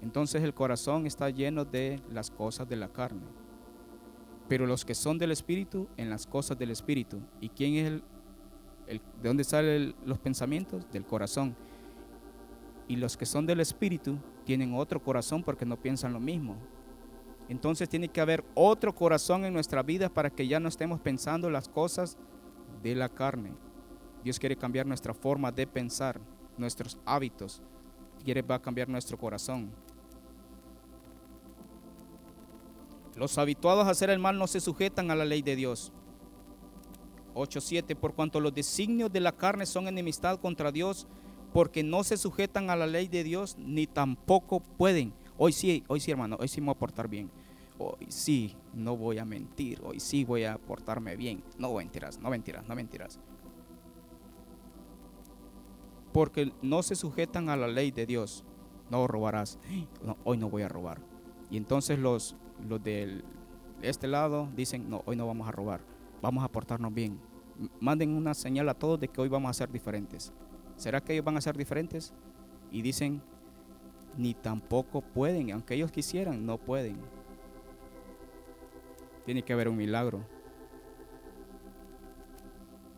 Entonces 0.03 0.43
el 0.43 0.53
corazón 0.53 1.07
está 1.07 1.31
lleno 1.31 1.65
de 1.65 2.01
las 2.11 2.33
cosas 2.33 2.69
de 2.69 2.77
la 2.77 2.89
carne. 2.89 3.23
Pero 4.49 4.67
los 4.67 4.85
que 4.85 4.97
son 4.97 5.19
del 5.19 5.31
Espíritu, 5.31 5.89
en 5.97 6.11
las 6.11 6.27
cosas 6.27 6.59
del 6.59 6.73
Espíritu. 6.73 7.21
¿Y 7.41 7.49
quién 7.51 7.75
es 7.75 7.87
el, 7.87 9.01
de 9.23 9.29
dónde 9.29 9.45
salen 9.45 9.95
los 10.05 10.19
pensamientos? 10.19 10.85
Del 10.91 11.07
corazón. 11.07 11.55
Y 12.89 12.97
los 12.97 13.17
que 13.17 13.25
son 13.25 13.47
del 13.47 13.61
Espíritu 13.61 14.19
tienen 14.51 14.75
otro 14.75 15.01
corazón 15.01 15.45
porque 15.45 15.65
no 15.65 15.77
piensan 15.77 16.13
lo 16.13 16.19
mismo. 16.19 16.57
Entonces 17.49 17.89
tiene 17.89 18.09
que 18.09 18.21
haber 18.21 18.45
otro 18.57 18.93
corazón 18.93 19.45
en 19.45 19.53
nuestra 19.53 19.81
vida 19.81 20.09
para 20.09 20.29
que 20.29 20.49
ya 20.49 20.59
no 20.59 20.69
estemos 20.69 20.99
pensando 20.99 21.49
las 21.51 21.69
cosas 21.69 22.19
de 22.83 22.97
la 22.97 23.09
carne. 23.09 23.53
Dios 24.25 24.41
quiere 24.41 24.57
cambiar 24.57 24.87
nuestra 24.87 25.15
forma 25.15 25.53
de 25.53 25.69
pensar, 25.69 26.21
nuestros 26.59 26.99
hábitos. 27.07 27.63
Quiere 28.25 28.43
va 28.43 28.57
a 28.57 28.61
cambiar 28.61 28.89
nuestro 28.89 29.17
corazón. 29.17 29.71
Los 33.15 33.39
habituados 33.39 33.87
a 33.87 33.91
hacer 33.91 34.11
el 34.11 34.19
mal 34.19 34.37
no 34.37 34.49
se 34.49 34.59
sujetan 34.59 35.13
a 35.13 35.15
la 35.15 35.25
ley 35.25 35.43
de 35.43 35.55
Dios. 35.55 35.93
8.7. 37.37 37.95
Por 37.95 38.15
cuanto 38.15 38.41
los 38.41 38.53
designios 38.53 39.13
de 39.13 39.21
la 39.21 39.31
carne 39.31 39.65
son 39.65 39.87
enemistad 39.87 40.41
contra 40.41 40.73
Dios, 40.73 41.07
porque 41.53 41.83
no 41.83 42.05
se 42.05 42.17
sujetan 42.17 42.71
a 42.71 42.77
la 42.77 42.87
ley 42.87 43.09
de 43.09 43.25
Dios, 43.25 43.57
ni 43.59 43.87
tampoco 43.87 44.61
pueden. 44.61 45.13
Hoy 45.37 45.53
sí, 45.53 45.85
hoy 45.89 46.01
sí, 46.01 46.11
hermano, 46.11 46.37
hoy 46.39 46.49
sí 46.49 46.61
me 46.61 46.67
voy 46.67 46.75
a 46.75 46.79
portar 46.79 47.09
bien. 47.09 47.31
Hoy 47.79 48.07
sí, 48.09 48.57
no 48.75 48.97
voy 48.97 49.19
a 49.19 49.25
mentir. 49.25 49.81
Hoy 49.83 50.01
sí 50.01 50.25
voy 50.25 50.45
a 50.45 50.59
portarme 50.59 51.17
bien. 51.17 51.43
No 51.59 51.75
mentiras, 51.75 52.19
no 52.19 52.29
mentiras, 52.31 52.67
no 52.69 52.75
mentiras 52.75 53.19
porque 56.13 56.53
no 56.63 56.83
se 56.83 56.97
sujetan 56.97 57.49
a 57.49 57.57
la 57.57 57.69
ley 57.69 57.91
de 57.91 58.07
Dios. 58.07 58.45
No 58.91 59.07
robarás. 59.07 59.59
hoy 60.25 60.37
no 60.37 60.51
voy 60.51 60.63
a 60.63 60.69
robar. 60.69 61.01
Y 61.51 61.57
entonces 61.57 61.99
los, 61.99 62.37
los 62.69 62.83
de 62.83 63.23
este 63.83 64.09
lado 64.09 64.49
dicen, 64.55 64.89
no, 64.91 65.03
hoy 65.07 65.17
no 65.17 65.27
vamos 65.27 65.49
a 65.49 65.53
robar. 65.53 65.81
Vamos 66.21 66.45
a 66.45 66.49
portarnos 66.49 66.93
bien. 66.93 67.19
Manden 67.81 68.11
una 68.11 68.35
señal 68.35 68.69
a 68.69 68.75
todos 68.75 68.99
de 69.01 69.09
que 69.09 69.21
hoy 69.21 69.29
vamos 69.29 69.51
a 69.51 69.55
ser 69.55 69.71
diferentes. 69.71 70.33
¿Será 70.81 71.03
que 71.03 71.13
ellos 71.13 71.27
van 71.27 71.37
a 71.37 71.43
ser 71.43 71.59
diferentes? 71.59 72.11
Y 72.73 72.81
dicen, 72.81 73.21
ni 74.17 74.33
tampoco 74.33 75.03
pueden, 75.03 75.53
aunque 75.53 75.75
ellos 75.75 75.93
quisieran, 75.93 76.47
no 76.47 76.57
pueden. 76.57 76.97
Tiene 79.27 79.43
que 79.43 79.53
haber 79.53 79.69
un 79.69 79.77
milagro. 79.77 80.21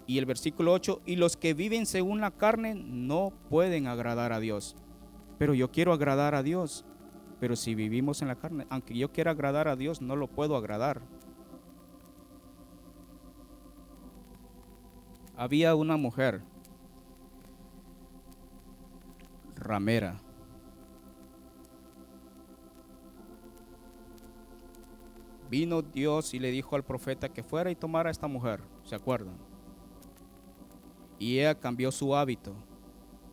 Y 0.06 0.18
el 0.18 0.26
versículo 0.26 0.72
8, 0.72 1.02
y 1.06 1.16
los 1.16 1.36
que 1.36 1.54
viven 1.54 1.86
según 1.86 2.20
la 2.20 2.30
carne 2.30 2.76
no 2.76 3.32
pueden 3.50 3.88
agradar 3.88 4.32
a 4.32 4.38
Dios. 4.38 4.76
Pero 5.38 5.52
yo 5.52 5.72
quiero 5.72 5.92
agradar 5.92 6.36
a 6.36 6.44
Dios. 6.44 6.84
Pero 7.40 7.56
si 7.56 7.74
vivimos 7.74 8.22
en 8.22 8.28
la 8.28 8.36
carne, 8.36 8.64
aunque 8.70 8.94
yo 8.94 9.10
quiera 9.10 9.32
agradar 9.32 9.66
a 9.66 9.74
Dios, 9.74 10.00
no 10.00 10.14
lo 10.14 10.28
puedo 10.28 10.54
agradar. 10.54 11.02
Había 15.36 15.74
una 15.74 15.96
mujer, 15.96 16.42
ramera, 19.62 20.20
vino 25.52 25.82
Dios 25.82 26.32
y 26.32 26.38
le 26.38 26.50
dijo 26.50 26.76
al 26.76 26.82
profeta 26.82 27.28
que 27.28 27.42
fuera 27.42 27.70
y 27.70 27.76
tomara 27.76 28.08
a 28.08 28.10
esta 28.10 28.26
mujer, 28.26 28.62
¿se 28.84 28.94
acuerdan? 28.94 29.36
Y 31.18 31.38
ella 31.38 31.54
cambió 31.54 31.92
su 31.92 32.16
hábito 32.16 32.54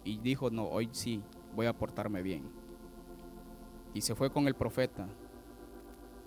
y 0.03 0.17
dijo, 0.17 0.49
no, 0.49 0.67
hoy 0.67 0.89
sí, 0.91 1.23
voy 1.55 1.65
a 1.65 1.71
portarme 1.71 2.21
bien. 2.21 2.43
Y 3.93 4.01
se 4.01 4.15
fue 4.15 4.29
con 4.29 4.47
el 4.47 4.53
profeta, 4.53 5.07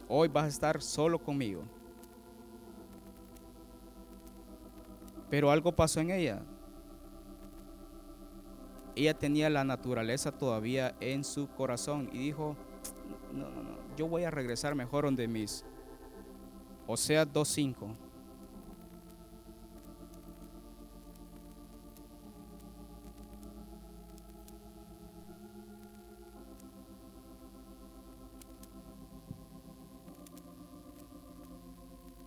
hoy 0.09 0.29
vas 0.29 0.45
a 0.45 0.49
estar 0.49 0.81
solo 0.81 1.19
conmigo. 1.19 1.63
Pero 5.29 5.51
algo 5.51 5.73
pasó 5.73 6.01
en 6.01 6.11
ella. 6.11 6.43
Ella 8.95 9.15
tenía 9.15 9.49
la 9.49 9.65
naturaleza 9.65 10.33
todavía 10.33 10.95
en 11.01 11.25
su 11.25 11.49
corazón 11.49 12.11
y 12.13 12.19
dijo, 12.19 12.57
no, 13.33 13.49
no, 13.49 13.63
no, 13.63 13.83
yo 13.97 14.07
voy 14.07 14.25
a 14.25 14.31
regresar 14.31 14.75
mejor 14.75 15.05
donde 15.05 15.29
mis 15.29 15.65
Oseas 16.87 17.27
2.5. 17.29 17.95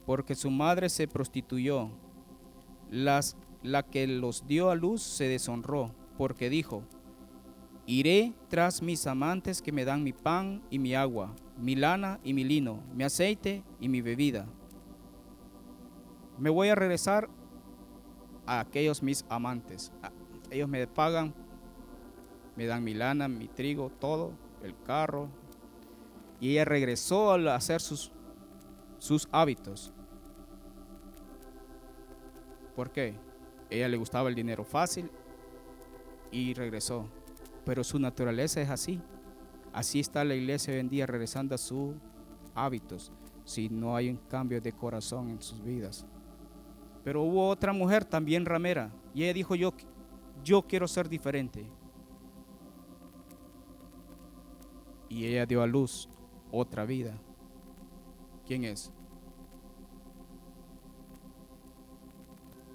Porque 0.06 0.36
su 0.36 0.52
madre 0.52 0.90
se 0.90 1.08
prostituyó, 1.08 1.90
las, 2.92 3.36
la 3.64 3.84
que 3.84 4.06
los 4.08 4.46
dio 4.48 4.70
a 4.70 4.76
luz 4.76 5.02
se 5.02 5.28
deshonró, 5.28 5.92
porque 6.18 6.50
dijo, 6.50 6.84
iré 7.86 8.34
tras 8.50 8.82
mis 8.82 9.06
amantes 9.08 9.62
que 9.62 9.72
me 9.72 9.86
dan 9.86 10.04
mi 10.04 10.14
pan 10.14 10.64
y 10.70 10.80
mi 10.80 10.96
agua, 10.96 11.34
mi 11.58 11.76
lana 11.76 12.20
y 12.24 12.34
mi 12.34 12.44
lino, 12.44 12.82
mi 12.94 13.04
aceite 13.04 13.64
y 13.80 13.90
mi 13.90 14.02
bebida. 14.02 14.46
Me 16.38 16.50
voy 16.50 16.70
a 16.70 16.76
regresar 16.76 17.30
a 18.46 18.60
aquellos 18.60 19.02
mis 19.02 19.26
amantes. 19.30 19.92
Ellos 20.50 20.70
me 20.70 20.86
pagan, 20.88 21.34
me 22.56 22.66
dan 22.66 22.84
mi 22.84 22.94
lana, 22.94 23.28
mi 23.28 23.48
trigo, 23.48 23.90
todo, 23.90 24.34
el 24.64 24.76
carro. 24.84 25.30
Y 26.40 26.52
ella 26.52 26.66
regresó 26.66 27.32
a 27.32 27.56
hacer 27.56 27.82
sus, 27.82 28.12
sus 28.98 29.28
hábitos. 29.32 29.94
¿Por 32.76 32.92
qué? 32.92 33.16
Ella 33.70 33.88
le 33.88 33.98
gustaba 33.98 34.28
el 34.30 34.36
dinero 34.36 34.66
fácil 34.66 35.10
y 36.36 36.54
regresó. 36.54 37.06
Pero 37.64 37.84
su 37.84 37.98
naturaleza 37.98 38.62
es 38.62 38.70
así. 38.70 39.02
Así 39.72 40.00
está 40.00 40.24
la 40.24 40.36
iglesia 40.36 40.74
hoy 40.74 40.80
en 40.80 40.90
día 40.90 41.06
regresando 41.06 41.56
a 41.56 41.58
sus 41.58 41.96
hábitos, 42.54 43.12
si 43.44 43.70
no 43.70 43.96
hay 43.96 44.10
un 44.10 44.18
cambio 44.18 44.62
de 44.62 44.72
corazón 44.72 45.30
en 45.30 45.42
sus 45.42 45.64
vidas. 45.64 46.06
Pero 47.04 47.24
hubo 47.24 47.48
otra 47.50 47.74
mujer 47.74 48.04
también 48.04 48.46
ramera 48.46 48.92
y 49.14 49.24
ella 49.24 49.34
dijo, 49.34 49.56
yo, 49.56 49.74
yo 50.44 50.62
quiero 50.62 50.88
ser 50.88 51.08
diferente. 51.08 51.66
Y 55.10 55.26
ella 55.26 55.46
dio 55.46 55.62
a 55.62 55.68
luz 55.68 56.10
otra 56.52 56.86
vida. 56.86 57.18
¿Quién 58.46 58.66
es? 58.66 58.92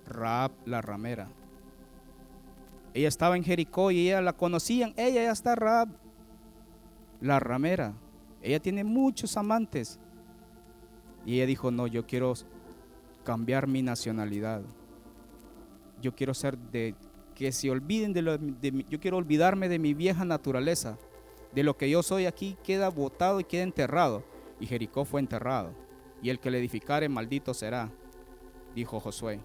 Raab 0.06 0.52
la 0.64 0.80
ramera. 0.80 1.28
Ella 2.92 3.08
estaba 3.08 3.36
en 3.36 3.44
Jericó 3.44 3.90
y 3.90 4.08
ella 4.08 4.20
la 4.20 4.32
conocían. 4.32 4.92
Ella 4.96 5.24
ya 5.24 5.32
está 5.32 5.54
la 7.20 7.40
ramera. 7.40 7.94
Ella 8.42 8.60
tiene 8.60 8.84
muchos 8.84 9.36
amantes. 9.36 9.98
Y 11.24 11.36
ella 11.36 11.46
dijo, 11.46 11.70
no, 11.70 11.86
yo 11.86 12.06
quiero 12.06 12.34
cambiar 13.24 13.66
mi 13.66 13.82
nacionalidad. 13.82 14.62
Yo 16.00 16.14
quiero 16.14 16.34
ser 16.34 16.56
de 16.56 16.94
que 17.34 17.52
se 17.52 17.70
olviden 17.70 18.12
de 18.12 18.22
lo 18.22 18.36
yo 18.36 19.00
quiero 19.00 19.16
olvidarme 19.16 19.68
de 19.68 19.78
mi 19.78 19.94
vieja 19.94 20.24
naturaleza. 20.24 20.98
De 21.52 21.62
lo 21.62 21.76
que 21.76 21.90
yo 21.90 22.02
soy 22.02 22.26
aquí 22.26 22.56
queda 22.64 22.88
botado 22.88 23.40
y 23.40 23.44
queda 23.44 23.62
enterrado. 23.62 24.24
Y 24.58 24.66
Jericó 24.66 25.04
fue 25.04 25.20
enterrado. 25.20 25.74
Y 26.22 26.30
el 26.30 26.38
que 26.38 26.50
le 26.50 26.58
edificare 26.58 27.08
maldito 27.08 27.54
será, 27.54 27.90
dijo 28.74 29.00
Josué. 29.00 29.40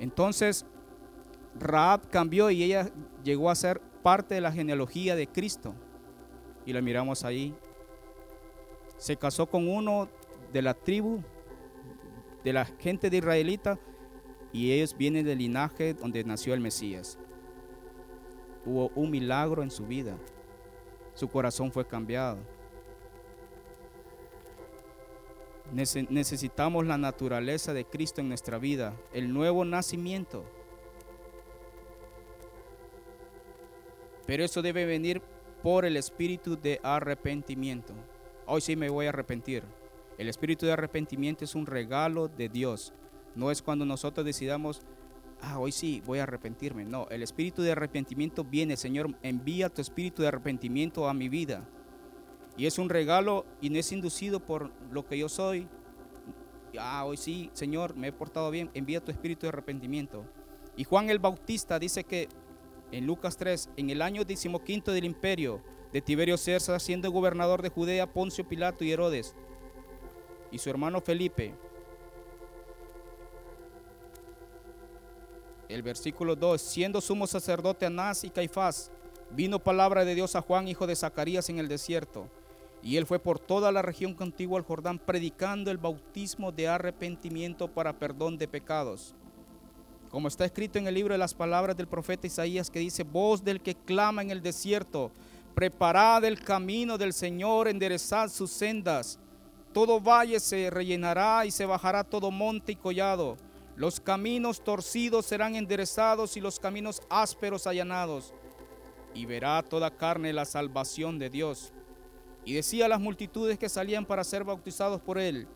Entonces 0.00 0.66
Raab 1.58 2.08
cambió 2.10 2.50
y 2.50 2.62
ella 2.62 2.90
llegó 3.22 3.50
a 3.50 3.54
ser 3.54 3.80
parte 4.02 4.34
de 4.34 4.40
la 4.40 4.52
genealogía 4.52 5.14
de 5.16 5.26
Cristo 5.26 5.74
y 6.66 6.72
la 6.72 6.80
miramos 6.80 7.24
ahí. 7.24 7.54
Se 8.96 9.16
casó 9.16 9.46
con 9.46 9.68
uno 9.68 10.08
de 10.52 10.62
la 10.62 10.74
tribu, 10.74 11.22
de 12.44 12.52
la 12.52 12.64
gente 12.64 13.10
de 13.10 13.16
israelita, 13.18 13.78
y 14.52 14.72
ellos 14.72 14.96
vienen 14.96 15.24
del 15.24 15.38
linaje 15.38 15.94
donde 15.94 16.24
nació 16.24 16.54
el 16.54 16.60
Mesías. 16.60 17.18
Hubo 18.66 18.90
un 18.94 19.10
milagro 19.10 19.62
en 19.62 19.70
su 19.70 19.86
vida. 19.86 20.16
Su 21.14 21.28
corazón 21.28 21.72
fue 21.72 21.86
cambiado. 21.86 22.38
Necesitamos 25.72 26.86
la 26.86 26.98
naturaleza 26.98 27.72
de 27.72 27.86
Cristo 27.86 28.20
en 28.20 28.28
nuestra 28.28 28.58
vida, 28.58 28.94
el 29.14 29.32
nuevo 29.32 29.64
nacimiento. 29.64 30.44
Pero 34.26 34.44
eso 34.44 34.62
debe 34.62 34.86
venir 34.86 35.22
por 35.62 35.84
el 35.84 35.96
espíritu 35.96 36.58
de 36.60 36.80
arrepentimiento. 36.82 37.94
Hoy 38.46 38.60
sí 38.60 38.76
me 38.76 38.88
voy 38.88 39.06
a 39.06 39.10
arrepentir. 39.10 39.62
El 40.18 40.28
espíritu 40.28 40.66
de 40.66 40.72
arrepentimiento 40.72 41.44
es 41.44 41.54
un 41.54 41.66
regalo 41.66 42.28
de 42.28 42.48
Dios. 42.48 42.92
No 43.34 43.50
es 43.50 43.62
cuando 43.62 43.84
nosotros 43.84 44.26
decidamos, 44.26 44.82
ah, 45.40 45.58
hoy 45.58 45.72
sí 45.72 46.02
voy 46.04 46.18
a 46.18 46.24
arrepentirme. 46.24 46.84
No, 46.84 47.08
el 47.10 47.22
espíritu 47.22 47.62
de 47.62 47.72
arrepentimiento 47.72 48.44
viene, 48.44 48.76
Señor, 48.76 49.14
envía 49.22 49.68
tu 49.68 49.80
espíritu 49.80 50.22
de 50.22 50.28
arrepentimiento 50.28 51.08
a 51.08 51.14
mi 51.14 51.28
vida. 51.28 51.66
Y 52.56 52.66
es 52.66 52.78
un 52.78 52.90
regalo 52.90 53.46
y 53.60 53.70
no 53.70 53.78
es 53.78 53.90
inducido 53.92 54.40
por 54.40 54.70
lo 54.90 55.06
que 55.06 55.16
yo 55.16 55.28
soy. 55.28 55.66
Ah, 56.78 57.04
hoy 57.04 57.16
sí, 57.16 57.50
Señor, 57.54 57.96
me 57.96 58.08
he 58.08 58.12
portado 58.12 58.50
bien, 58.50 58.70
envía 58.74 59.02
tu 59.02 59.10
espíritu 59.10 59.42
de 59.42 59.48
arrepentimiento. 59.48 60.24
Y 60.76 60.84
Juan 60.84 61.10
el 61.10 61.18
Bautista 61.18 61.78
dice 61.78 62.04
que 62.04 62.28
en 62.92 63.06
Lucas 63.06 63.36
3, 63.36 63.70
en 63.76 63.90
el 63.90 64.02
año 64.02 64.24
decimoquinto 64.24 64.92
del 64.92 65.04
imperio 65.04 65.62
de 65.92 66.02
Tiberio 66.02 66.36
César, 66.36 66.80
siendo 66.80 67.10
gobernador 67.10 67.62
de 67.62 67.70
Judea, 67.70 68.12
Poncio 68.12 68.46
Pilato 68.46 68.84
y 68.84 68.92
Herodes, 68.92 69.34
y 70.50 70.58
su 70.58 70.70
hermano 70.70 71.00
Felipe. 71.00 71.54
El 75.68 75.82
versículo 75.82 76.36
2, 76.36 76.60
siendo 76.60 77.00
sumo 77.00 77.26
sacerdote 77.26 77.86
Anás 77.86 78.24
y 78.24 78.30
Caifás, 78.30 78.90
vino 79.30 79.58
palabra 79.58 80.04
de 80.04 80.14
Dios 80.14 80.36
a 80.36 80.42
Juan, 80.42 80.68
hijo 80.68 80.86
de 80.86 80.94
Zacarías, 80.94 81.48
en 81.48 81.58
el 81.58 81.68
desierto. 81.68 82.28
Y 82.82 82.98
él 82.98 83.06
fue 83.06 83.18
por 83.18 83.38
toda 83.38 83.72
la 83.72 83.80
región 83.80 84.12
contigua 84.12 84.58
al 84.58 84.66
Jordán, 84.66 84.98
predicando 84.98 85.70
el 85.70 85.78
bautismo 85.78 86.52
de 86.52 86.68
arrepentimiento 86.68 87.68
para 87.68 87.98
perdón 87.98 88.36
de 88.36 88.48
pecados 88.48 89.14
como 90.12 90.28
está 90.28 90.44
escrito 90.44 90.78
en 90.78 90.86
el 90.86 90.94
libro 90.94 91.14
de 91.14 91.18
las 91.18 91.32
palabras 91.32 91.74
del 91.74 91.88
profeta 91.88 92.26
Isaías 92.26 92.70
que 92.70 92.80
dice, 92.80 93.02
voz 93.02 93.42
del 93.42 93.62
que 93.62 93.74
clama 93.74 94.20
en 94.20 94.30
el 94.30 94.42
desierto, 94.42 95.10
preparad 95.54 96.22
el 96.26 96.38
camino 96.38 96.98
del 96.98 97.14
Señor, 97.14 97.66
enderezad 97.66 98.28
sus 98.28 98.50
sendas. 98.50 99.18
Todo 99.72 100.02
valle 100.02 100.38
se 100.38 100.68
rellenará 100.68 101.46
y 101.46 101.50
se 101.50 101.64
bajará 101.64 102.04
todo 102.04 102.30
monte 102.30 102.72
y 102.72 102.76
collado. 102.76 103.38
Los 103.74 104.00
caminos 104.00 104.62
torcidos 104.62 105.24
serán 105.24 105.56
enderezados 105.56 106.36
y 106.36 106.42
los 106.42 106.60
caminos 106.60 107.00
ásperos 107.08 107.66
allanados. 107.66 108.34
Y 109.14 109.24
verá 109.24 109.62
toda 109.62 109.90
carne 109.90 110.34
la 110.34 110.44
salvación 110.44 111.18
de 111.18 111.30
Dios. 111.30 111.72
Y 112.44 112.52
decía 112.52 112.84
a 112.84 112.88
las 112.88 113.00
multitudes 113.00 113.58
que 113.58 113.70
salían 113.70 114.04
para 114.04 114.24
ser 114.24 114.44
bautizados 114.44 115.00
por 115.00 115.18
él, 115.18 115.48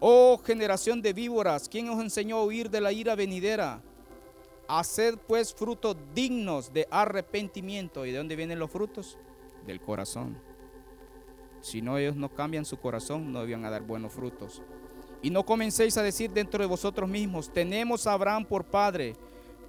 Oh 0.00 0.38
generación 0.44 1.00
de 1.00 1.12
víboras, 1.12 1.68
¿quién 1.68 1.88
os 1.88 2.00
enseñó 2.00 2.38
a 2.38 2.44
huir 2.44 2.70
de 2.70 2.80
la 2.80 2.92
ira 2.92 3.14
venidera? 3.14 3.80
Haced 4.68 5.18
pues 5.26 5.54
frutos 5.54 5.96
dignos 6.14 6.72
de 6.72 6.86
arrepentimiento. 6.90 8.06
¿Y 8.06 8.12
de 8.12 8.18
dónde 8.18 8.36
vienen 8.36 8.58
los 8.58 8.70
frutos? 8.70 9.18
Del 9.66 9.80
corazón. 9.80 10.36
Si 11.60 11.80
no, 11.80 11.96
ellos 11.96 12.16
no 12.16 12.28
cambian 12.28 12.64
su 12.64 12.78
corazón, 12.78 13.32
no 13.32 13.40
debían 13.40 13.64
a 13.64 13.70
dar 13.70 13.82
buenos 13.82 14.12
frutos. 14.12 14.62
Y 15.22 15.30
no 15.30 15.46
comencéis 15.46 15.96
a 15.96 16.02
decir 16.02 16.30
dentro 16.30 16.62
de 16.62 16.68
vosotros 16.68 17.08
mismos, 17.08 17.50
tenemos 17.50 18.06
a 18.06 18.12
Abraham 18.12 18.44
por 18.44 18.64
padre, 18.64 19.16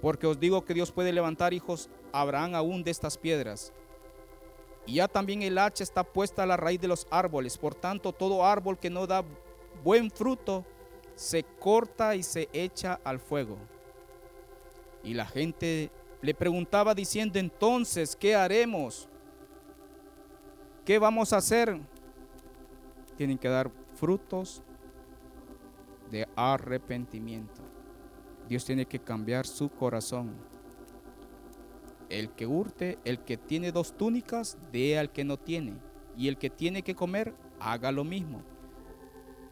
porque 0.02 0.26
os 0.26 0.38
digo 0.38 0.62
que 0.62 0.74
Dios 0.74 0.92
puede 0.92 1.12
levantar 1.12 1.54
hijos 1.54 1.88
a 2.12 2.20
Abraham 2.20 2.54
aún 2.54 2.84
de 2.84 2.90
estas 2.90 3.16
piedras. 3.16 3.72
Y 4.84 4.96
ya 4.96 5.08
también 5.08 5.42
el 5.42 5.56
hacha 5.56 5.82
está 5.82 6.04
puesta 6.04 6.42
a 6.42 6.46
la 6.46 6.58
raíz 6.58 6.80
de 6.80 6.88
los 6.88 7.06
árboles. 7.10 7.56
Por 7.56 7.74
tanto, 7.74 8.12
todo 8.12 8.44
árbol 8.44 8.78
que 8.78 8.90
no 8.90 9.06
da 9.06 9.24
buen 9.82 10.10
fruto 10.10 10.64
se 11.14 11.42
corta 11.42 12.14
y 12.14 12.22
se 12.22 12.48
echa 12.52 13.00
al 13.04 13.18
fuego. 13.18 13.56
Y 15.02 15.14
la 15.14 15.26
gente 15.26 15.90
le 16.20 16.34
preguntaba 16.34 16.94
diciendo, 16.94 17.38
entonces, 17.38 18.16
¿qué 18.16 18.34
haremos? 18.34 19.08
¿Qué 20.84 20.98
vamos 20.98 21.32
a 21.32 21.38
hacer? 21.38 21.78
Tienen 23.16 23.38
que 23.38 23.48
dar 23.48 23.70
frutos 23.94 24.62
de 26.10 26.28
arrepentimiento. 26.36 27.62
Dios 28.48 28.64
tiene 28.64 28.86
que 28.86 28.98
cambiar 28.98 29.46
su 29.46 29.68
corazón. 29.68 30.34
El 32.08 32.30
que 32.30 32.46
hurte, 32.46 32.98
el 33.04 33.18
que 33.20 33.36
tiene 33.36 33.72
dos 33.72 33.96
túnicas, 33.96 34.58
dé 34.70 34.98
al 34.98 35.10
que 35.10 35.24
no 35.24 35.36
tiene. 35.36 35.74
Y 36.16 36.28
el 36.28 36.38
que 36.38 36.50
tiene 36.50 36.82
que 36.82 36.94
comer, 36.94 37.34
haga 37.58 37.90
lo 37.90 38.04
mismo. 38.04 38.42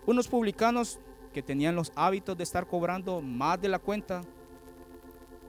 Unos 0.06 0.28
publicanos 0.28 0.98
que 1.32 1.42
tenían 1.42 1.74
los 1.74 1.92
hábitos 1.96 2.36
de 2.36 2.44
estar 2.44 2.66
cobrando 2.66 3.20
más 3.20 3.60
de 3.60 3.68
la 3.68 3.78
cuenta, 3.78 4.22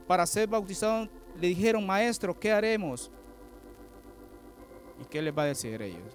para 0.08 0.26
ser 0.26 0.47
bautizados, 0.47 1.10
le 1.39 1.47
dijeron, 1.47 1.86
maestro, 1.86 2.38
¿qué 2.38 2.51
haremos? 2.51 3.12
¿Y 5.01 5.06
qué 5.06 5.22
les 5.22 5.36
va 5.36 5.43
a 5.43 5.47
decir 5.47 5.82
ellos? 5.82 6.14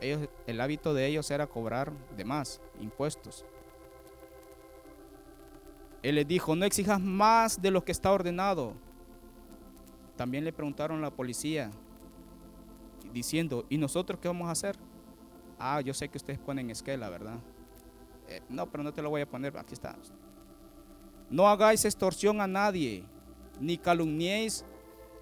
ellos? 0.00 0.28
El 0.46 0.60
hábito 0.60 0.94
de 0.94 1.06
ellos 1.06 1.30
era 1.30 1.46
cobrar 1.46 1.92
de 2.16 2.24
más 2.24 2.60
impuestos. 2.80 3.44
Él 6.02 6.14
les 6.14 6.28
dijo, 6.28 6.54
no 6.54 6.64
exijas 6.64 7.00
más 7.00 7.60
de 7.60 7.70
lo 7.70 7.84
que 7.84 7.92
está 7.92 8.12
ordenado. 8.12 8.72
También 10.16 10.44
le 10.44 10.52
preguntaron 10.52 10.98
a 10.98 11.02
la 11.02 11.10
policía, 11.10 11.70
diciendo, 13.12 13.64
¿y 13.68 13.78
nosotros 13.78 14.18
qué 14.20 14.28
vamos 14.28 14.48
a 14.48 14.52
hacer? 14.52 14.76
Ah, 15.58 15.80
yo 15.80 15.92
sé 15.92 16.08
que 16.08 16.18
ustedes 16.18 16.38
ponen 16.38 16.70
esquela, 16.70 17.08
¿verdad? 17.08 17.38
Eh, 18.28 18.42
no, 18.48 18.70
pero 18.70 18.84
no 18.84 18.92
te 18.92 19.02
lo 19.02 19.10
voy 19.10 19.22
a 19.22 19.28
poner, 19.28 19.56
aquí 19.56 19.74
está. 19.74 19.96
No 21.30 21.48
hagáis 21.48 21.84
extorsión 21.84 22.40
a 22.40 22.46
nadie, 22.46 23.04
ni 23.60 23.76
calumniéis 23.76 24.64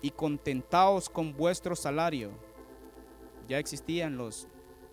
y 0.03 0.11
contentaos 0.11 1.09
con 1.09 1.32
vuestro 1.32 1.74
salario. 1.74 2.30
Ya 3.49 3.59
existían 3.59 4.16
los, 4.16 4.49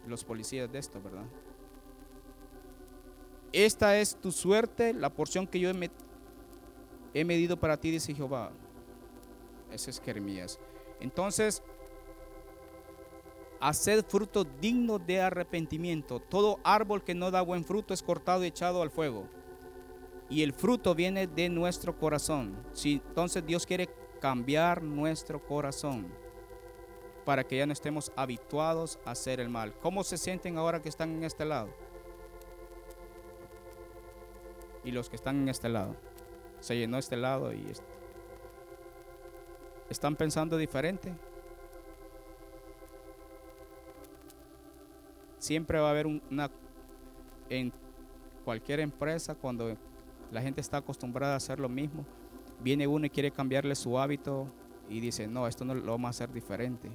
los 0.07 0.23
policías 0.23 0.71
de 0.71 0.79
esto, 0.79 1.01
¿verdad? 1.01 1.25
Esta 3.51 3.97
es 3.97 4.15
tu 4.15 4.31
suerte, 4.31 4.93
la 4.93 5.11
porción 5.11 5.45
que 5.45 5.59
yo 5.59 5.69
he, 5.69 5.91
he 7.13 7.25
medido 7.25 7.57
para 7.57 7.77
ti, 7.77 7.91
dice 7.91 8.13
Jehová. 8.13 8.51
Ese 9.71 9.91
es 9.91 10.01
Jeremías. 10.01 10.59
Entonces, 10.99 11.61
haced 13.67 14.05
fruto 14.05 14.43
digno 14.43 14.99
de 14.99 15.21
arrepentimiento. 15.21 16.19
Todo 16.19 16.59
árbol 16.63 17.03
que 17.03 17.15
no 17.15 17.31
da 17.31 17.41
buen 17.41 17.63
fruto 17.63 17.93
es 17.93 18.03
cortado 18.03 18.43
y 18.43 18.47
echado 18.47 18.81
al 18.81 18.91
fuego. 18.91 19.25
Y 20.29 20.43
el 20.43 20.53
fruto 20.53 20.95
viene 20.95 21.27
de 21.27 21.49
nuestro 21.49 21.97
corazón. 21.97 22.55
Si 22.73 23.01
entonces 23.07 23.45
Dios 23.45 23.65
quiere 23.65 23.89
cambiar 24.19 24.81
nuestro 24.81 25.45
corazón 25.45 26.07
para 27.25 27.43
que 27.43 27.57
ya 27.57 27.65
no 27.65 27.73
estemos 27.73 28.11
habituados 28.15 28.99
a 29.05 29.11
hacer 29.11 29.39
el 29.39 29.49
mal. 29.49 29.73
¿Cómo 29.81 30.03
se 30.03 30.17
sienten 30.17 30.57
ahora 30.57 30.81
que 30.81 30.89
están 30.89 31.11
en 31.11 31.23
este 31.23 31.45
lado? 31.45 31.69
y 34.83 34.91
los 34.91 35.09
que 35.09 35.15
están 35.15 35.41
en 35.41 35.49
este 35.49 35.69
lado. 35.69 35.95
Se 36.59 36.77
llenó 36.77 36.97
este 36.97 37.17
lado 37.17 37.53
y 37.53 37.65
están 39.89 40.15
pensando 40.15 40.57
diferente. 40.57 41.13
Siempre 45.43 45.77
va 45.77 45.87
a 45.87 45.91
haber 45.91 46.07
una 46.07 46.49
en 47.49 47.73
cualquier 48.45 48.79
empresa 48.79 49.35
cuando 49.35 49.75
la 50.31 50.41
gente 50.41 50.61
está 50.61 50.77
acostumbrada 50.77 51.33
a 51.33 51.35
hacer 51.35 51.59
lo 51.59 51.67
mismo, 51.67 52.05
viene 52.61 52.87
uno 52.87 53.07
y 53.07 53.09
quiere 53.09 53.29
cambiarle 53.29 53.75
su 53.75 53.99
hábito 53.99 54.47
y 54.87 55.01
dice, 55.01 55.27
"No, 55.27 55.45
esto 55.45 55.65
no 55.65 55.75
lo 55.75 55.91
vamos 55.91 56.07
a 56.07 56.09
hacer 56.11 56.31
diferente." 56.31 56.89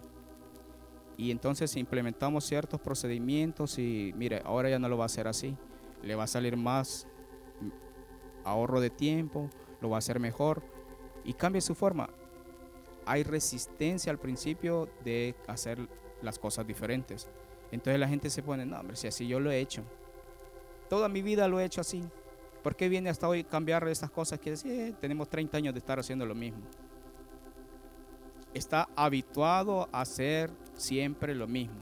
Y 1.18 1.30
entonces 1.30 1.76
implementamos 1.76 2.46
ciertos 2.46 2.80
procedimientos 2.80 3.78
y 3.78 4.14
mire, 4.16 4.40
ahora 4.46 4.70
ya 4.70 4.78
no 4.78 4.88
lo 4.88 4.96
va 4.96 5.04
a 5.04 5.12
hacer 5.12 5.28
así. 5.28 5.54
Le 6.02 6.14
va 6.14 6.24
a 6.24 6.26
salir 6.26 6.56
más 6.56 7.06
ahorro 8.44 8.80
de 8.80 8.88
tiempo, 8.88 9.50
lo 9.82 9.90
va 9.90 9.96
a 9.96 9.98
hacer 9.98 10.20
mejor 10.20 10.62
y 11.22 11.34
cambia 11.34 11.60
su 11.60 11.74
forma. 11.74 12.08
Hay 13.04 13.24
resistencia 13.24 14.10
al 14.10 14.18
principio 14.18 14.88
de 15.04 15.34
hacer 15.46 15.86
las 16.22 16.38
cosas 16.38 16.66
diferentes. 16.66 17.28
Entonces 17.70 18.00
la 18.00 18.08
gente 18.08 18.30
se 18.30 18.42
pone, 18.42 18.64
no, 18.64 18.78
hombre, 18.78 18.96
si 18.96 19.06
así 19.06 19.26
yo 19.26 19.40
lo 19.40 19.50
he 19.50 19.58
hecho. 19.60 19.82
Toda 20.88 21.08
mi 21.08 21.22
vida 21.22 21.48
lo 21.48 21.60
he 21.60 21.64
hecho 21.64 21.80
así. 21.80 22.02
¿Por 22.62 22.76
qué 22.76 22.88
viene 22.88 23.10
hasta 23.10 23.28
hoy 23.28 23.44
cambiar 23.44 23.86
estas 23.88 24.10
cosas? 24.10 24.38
Que 24.40 24.52
eh, 24.52 24.94
tenemos 25.00 25.28
30 25.28 25.56
años 25.56 25.74
de 25.74 25.78
estar 25.78 25.98
haciendo 25.98 26.26
lo 26.26 26.34
mismo. 26.34 26.60
Está 28.54 28.88
habituado 28.96 29.88
a 29.92 30.00
hacer 30.00 30.50
siempre 30.74 31.34
lo 31.34 31.46
mismo. 31.46 31.76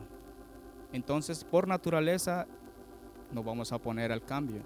Entonces, 0.93 1.45
por 1.45 1.69
naturaleza, 1.69 2.47
nos 3.33 3.45
vamos 3.45 3.73
a 3.73 3.79
poner 3.79 4.13
al 4.13 4.25
cambio. 4.25 4.63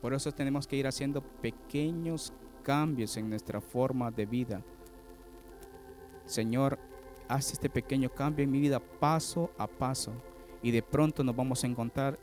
Por 0.00 0.14
eso 0.14 0.32
tenemos 0.32 0.66
que 0.66 0.76
ir 0.76 0.86
haciendo 0.86 1.20
pequeños 1.20 2.32
cambios 2.62 3.16
en 3.16 3.28
nuestra 3.28 3.60
forma 3.60 4.10
de 4.10 4.26
vida. 4.26 4.62
Señor, 6.24 6.78
haz 7.30 7.52
este 7.52 7.70
pequeño 7.70 8.10
cambio 8.10 8.42
en 8.42 8.50
mi 8.50 8.58
vida 8.58 8.80
paso 8.80 9.52
a 9.56 9.68
paso 9.68 10.12
y 10.62 10.72
de 10.72 10.82
pronto 10.82 11.22
nos 11.22 11.36
vamos 11.36 11.62
a 11.62 11.68
encontrar 11.68 12.18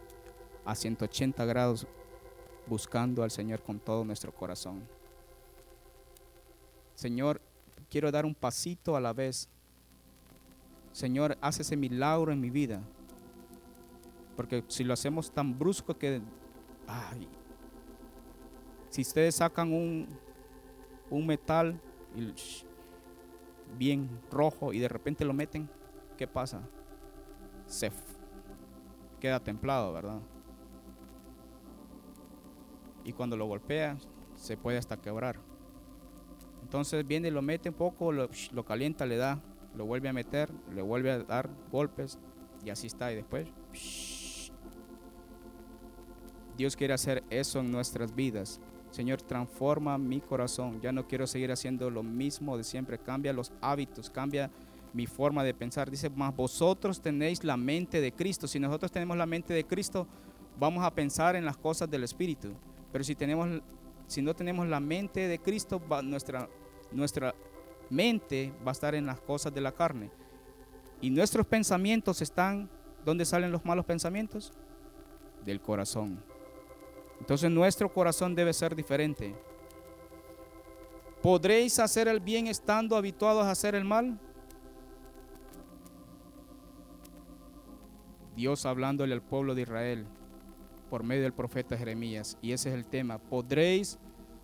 a 0.65 0.75
180 0.75 1.45
grados 1.45 1.87
buscando 2.67 3.23
al 3.23 3.31
Señor 3.31 3.61
con 3.63 3.79
todo 3.79 4.03
nuestro 4.03 4.33
corazón. 4.33 4.83
Señor, 6.95 7.39
quiero 7.89 8.11
dar 8.11 8.25
un 8.25 8.35
pasito 8.35 8.97
a 8.97 8.99
la 8.99 9.13
vez. 9.13 9.47
Señor, 10.91 11.37
haz 11.39 11.61
ese 11.61 11.77
milagro 11.77 12.33
en 12.33 12.41
mi 12.41 12.49
vida. 12.49 12.81
Porque 14.35 14.61
si 14.67 14.83
lo 14.83 14.93
hacemos 14.93 15.31
tan 15.31 15.57
brusco 15.57 15.97
que, 15.97 16.21
ay, 16.85 17.29
si 18.89 19.03
ustedes 19.03 19.35
sacan 19.35 19.71
un, 19.71 20.07
un 21.09 21.25
metal 21.25 21.79
bien 23.77 24.09
rojo 24.31 24.73
y 24.73 24.79
de 24.79 24.87
repente 24.87 25.25
lo 25.25 25.33
meten, 25.33 25.69
¿qué 26.17 26.27
pasa? 26.27 26.61
Se 27.65 27.91
queda 29.19 29.39
templado, 29.39 29.93
¿verdad? 29.93 30.19
Y 33.03 33.13
cuando 33.13 33.37
lo 33.37 33.45
golpea, 33.45 33.97
se 34.35 34.57
puede 34.57 34.77
hasta 34.77 34.97
quebrar. 34.97 35.37
Entonces 36.61 37.07
viene, 37.07 37.31
lo 37.31 37.41
mete 37.41 37.69
un 37.69 37.75
poco, 37.75 38.11
lo, 38.11 38.29
lo 38.51 38.65
calienta, 38.65 39.05
le 39.05 39.17
da, 39.17 39.39
lo 39.75 39.85
vuelve 39.85 40.09
a 40.09 40.13
meter, 40.13 40.49
le 40.73 40.81
vuelve 40.81 41.11
a 41.11 41.19
dar 41.19 41.49
golpes 41.71 42.19
y 42.65 42.69
así 42.69 42.87
está. 42.87 43.11
Y 43.11 43.15
después, 43.15 43.47
Dios 46.57 46.75
quiere 46.75 46.93
hacer 46.93 47.23
eso 47.29 47.59
en 47.59 47.71
nuestras 47.71 48.13
vidas. 48.13 48.59
Señor, 48.91 49.21
transforma 49.21 49.97
mi 49.97 50.21
corazón. 50.21 50.79
Ya 50.81 50.91
no 50.91 51.07
quiero 51.07 51.27
seguir 51.27 51.51
haciendo 51.51 51.89
lo 51.89 52.03
mismo 52.03 52.57
de 52.57 52.63
siempre. 52.63 52.97
Cambia 52.97 53.33
los 53.33 53.51
hábitos, 53.61 54.09
cambia 54.09 54.49
mi 54.93 55.05
forma 55.05 55.43
de 55.43 55.53
pensar. 55.53 55.91
Dice, 55.91 56.09
más 56.09 56.35
vosotros 56.35 57.01
tenéis 57.01 57.43
la 57.43 57.57
mente 57.57 58.01
de 58.01 58.11
Cristo. 58.11 58.47
Si 58.47 58.59
nosotros 58.59 58.91
tenemos 58.91 59.17
la 59.17 59.25
mente 59.25 59.53
de 59.53 59.65
Cristo, 59.65 60.07
vamos 60.59 60.83
a 60.83 60.91
pensar 60.91 61.35
en 61.35 61.45
las 61.45 61.57
cosas 61.57 61.89
del 61.89 62.03
Espíritu. 62.03 62.53
Pero 62.91 63.03
si, 63.03 63.15
tenemos, 63.15 63.61
si 64.07 64.21
no 64.21 64.33
tenemos 64.33 64.67
la 64.67 64.79
mente 64.79 65.27
de 65.27 65.39
Cristo, 65.39 65.81
nuestra, 66.03 66.49
nuestra 66.91 67.35
mente 67.89 68.53
va 68.65 68.71
a 68.71 68.73
estar 68.73 68.95
en 68.95 69.05
las 69.05 69.19
cosas 69.19 69.53
de 69.53 69.61
la 69.61 69.71
carne. 69.71 70.09
Y 71.01 71.09
nuestros 71.09 71.45
pensamientos 71.45 72.21
están, 72.21 72.69
¿dónde 73.05 73.25
salen 73.25 73.51
los 73.51 73.63
malos 73.65 73.85
pensamientos? 73.85 74.51
Del 75.45 75.61
corazón. 75.61 76.19
Entonces 77.19 77.51
nuestro 77.51 77.91
corazón 77.91 78.35
debe 78.35 78.53
ser 78.53 78.75
diferente. 78.75 79.35
¿Podréis 81.21 81.79
hacer 81.79 82.07
el 82.07 82.19
bien 82.19 82.47
estando 82.47 82.95
habituados 82.95 83.45
a 83.45 83.51
hacer 83.51 83.75
el 83.75 83.83
mal? 83.83 84.19
Dios 88.35 88.65
hablándole 88.65 89.13
al 89.13 89.21
pueblo 89.23 89.55
de 89.55 89.63
Israel 89.63 90.05
por 90.89 91.03
medio 91.03 91.23
del 91.23 91.33
profeta 91.33 91.75
Jeremías. 91.77 92.37
Y 92.41 92.51
ese 92.51 92.69
es 92.69 92.75
el 92.75 92.85
tema. 92.85 93.17
¿Podréis 93.17 93.97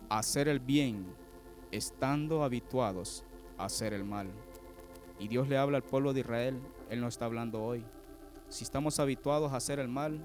hacer 0.08 0.48
el 0.48 0.58
bien 0.58 1.06
estando 1.70 2.42
habituados 2.42 3.24
a 3.56 3.66
hacer 3.66 3.92
el 3.92 4.04
mal? 4.04 4.28
Y 5.18 5.28
Dios 5.28 5.48
le 5.48 5.56
habla 5.56 5.76
al 5.76 5.84
pueblo 5.84 6.12
de 6.12 6.20
Israel. 6.20 6.60
Él 6.90 7.00
no 7.00 7.08
está 7.08 7.24
hablando 7.24 7.62
hoy. 7.62 7.84
Si 8.48 8.64
estamos 8.64 8.98
habituados 8.98 9.52
a 9.52 9.56
hacer 9.56 9.78
el 9.78 9.88
mal, 9.88 10.20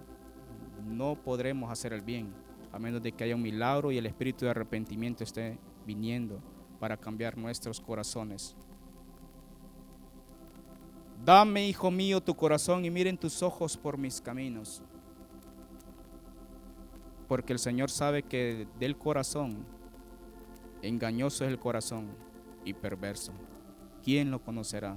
no 0.85 1.15
podremos 1.15 1.71
hacer 1.71 1.93
el 1.93 2.01
bien, 2.01 2.33
a 2.71 2.79
menos 2.79 3.01
de 3.01 3.11
que 3.11 3.23
haya 3.23 3.35
un 3.35 3.41
milagro 3.41 3.91
y 3.91 3.97
el 3.97 4.05
espíritu 4.05 4.45
de 4.45 4.51
arrepentimiento 4.51 5.23
esté 5.23 5.57
viniendo 5.85 6.39
para 6.79 6.97
cambiar 6.97 7.37
nuestros 7.37 7.79
corazones. 7.79 8.55
Dame, 11.23 11.67
hijo 11.67 11.91
mío, 11.91 12.21
tu 12.21 12.35
corazón 12.35 12.85
y 12.85 12.89
miren 12.89 13.17
tus 13.17 13.43
ojos 13.43 13.75
por 13.75 13.97
mis 13.97 14.21
caminos. 14.21 14.81
Porque 17.27 17.53
el 17.53 17.59
Señor 17.59 17.91
sabe 17.91 18.23
que 18.23 18.67
del 18.79 18.97
corazón, 18.97 19.65
engañoso 20.81 21.43
es 21.43 21.51
el 21.51 21.59
corazón 21.59 22.07
y 22.63 22.73
perverso. 22.73 23.33
¿Quién 24.03 24.31
lo 24.31 24.41
conocerá? 24.41 24.95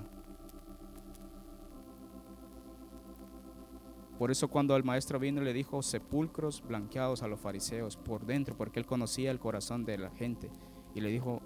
Por 4.22 4.30
eso 4.30 4.46
cuando 4.46 4.76
el 4.76 4.84
maestro 4.84 5.18
vino 5.18 5.42
le 5.42 5.52
dijo 5.52 5.82
sepulcros 5.82 6.62
blanqueados 6.64 7.24
a 7.24 7.26
los 7.26 7.40
fariseos 7.40 7.96
por 7.96 8.24
dentro, 8.24 8.56
porque 8.56 8.78
él 8.78 8.86
conocía 8.86 9.32
el 9.32 9.40
corazón 9.40 9.84
de 9.84 9.98
la 9.98 10.10
gente. 10.10 10.48
Y 10.94 11.00
le 11.00 11.08
dijo, 11.08 11.42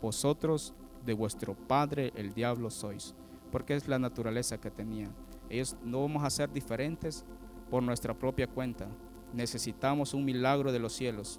vosotros 0.00 0.74
de 1.06 1.12
vuestro 1.12 1.54
padre 1.54 2.12
el 2.16 2.34
diablo 2.34 2.70
sois, 2.70 3.14
porque 3.52 3.76
es 3.76 3.86
la 3.86 4.00
naturaleza 4.00 4.60
que 4.60 4.72
tenía. 4.72 5.12
Ellos 5.48 5.76
no 5.84 6.00
vamos 6.00 6.24
a 6.24 6.30
ser 6.30 6.52
diferentes 6.52 7.24
por 7.70 7.84
nuestra 7.84 8.18
propia 8.18 8.48
cuenta. 8.48 8.88
Necesitamos 9.32 10.12
un 10.12 10.24
milagro 10.24 10.72
de 10.72 10.80
los 10.80 10.94
cielos. 10.94 11.38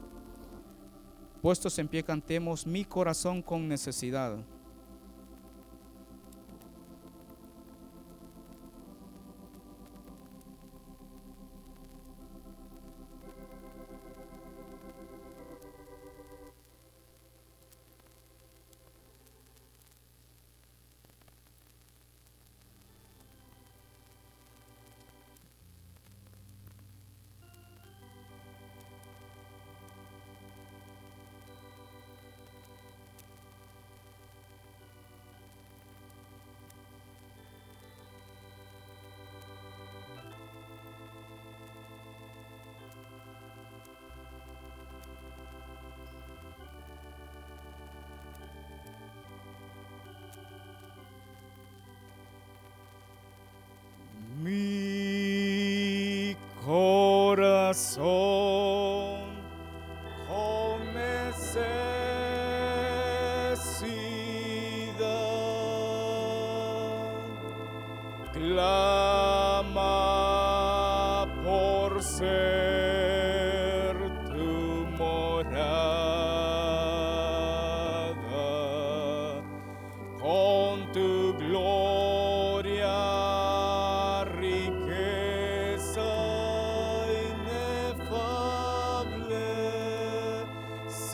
Puestos 1.41 1.77
en 1.77 1.89
pie 1.89 2.03
cantemos 2.03 2.65
mi 2.65 2.85
corazón 2.85 3.41
con 3.41 3.67
necesidad. 3.67 4.37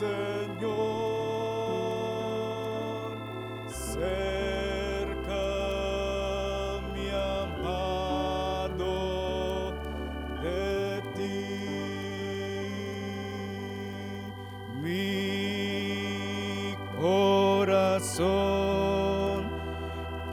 Señor, 0.00 0.16
cerca 3.68 5.44
mi 6.94 7.06
amado 7.44 8.96
de 10.42 11.02
ti. 11.16 11.44
Mi 14.82 16.74
corazón 16.98 18.20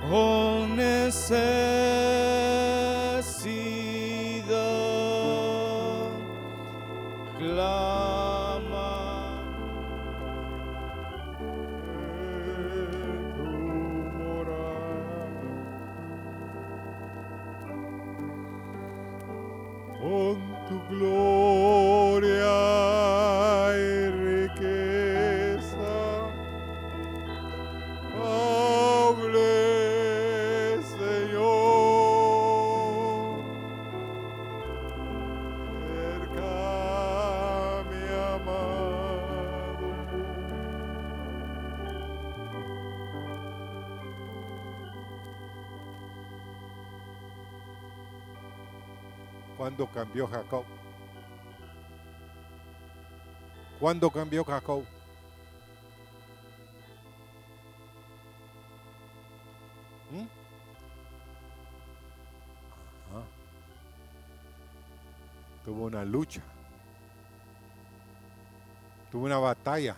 con 0.09 0.77
necesidad 0.77 1.76
¿Cuándo 49.77 49.93
cambió 49.93 50.27
Jacob? 50.27 50.65
¿Cuándo 53.79 54.09
cambió 54.09 54.43
Jacob? 54.43 54.83
¿Mm? 60.09 60.21
Ajá. 63.11 63.23
Tuvo 65.63 65.85
una 65.85 66.03
lucha. 66.03 66.41
Tuvo 69.11 69.25
una 69.25 69.37
batalla. 69.37 69.95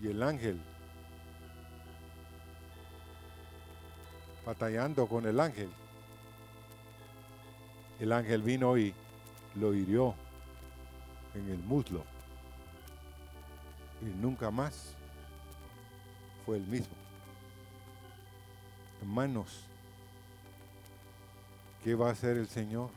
Y 0.00 0.08
el 0.08 0.22
ángel, 0.22 0.58
batallando 4.46 5.06
con 5.06 5.26
el 5.26 5.38
ángel, 5.38 5.70
el 8.00 8.12
ángel 8.12 8.42
vino 8.42 8.76
y 8.76 8.94
lo 9.54 9.74
hirió 9.74 10.14
en 11.34 11.48
el 11.50 11.58
muslo. 11.58 12.04
Y 14.02 14.06
nunca 14.20 14.50
más 14.50 14.92
fue 16.44 16.58
el 16.58 16.66
mismo. 16.66 16.94
Hermanos, 19.00 19.60
¿qué 21.82 21.94
va 21.94 22.08
a 22.08 22.12
hacer 22.12 22.36
el 22.36 22.48
Señor 22.48 22.90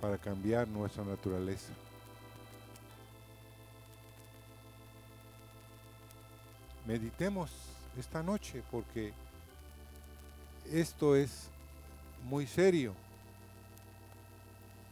para 0.00 0.16
cambiar 0.18 0.68
nuestra 0.68 1.04
naturaleza? 1.04 1.72
Meditemos 6.86 7.50
esta 7.98 8.22
noche 8.22 8.62
porque 8.70 9.12
esto 10.70 11.16
es 11.16 11.48
muy 12.24 12.46
serio, 12.46 12.94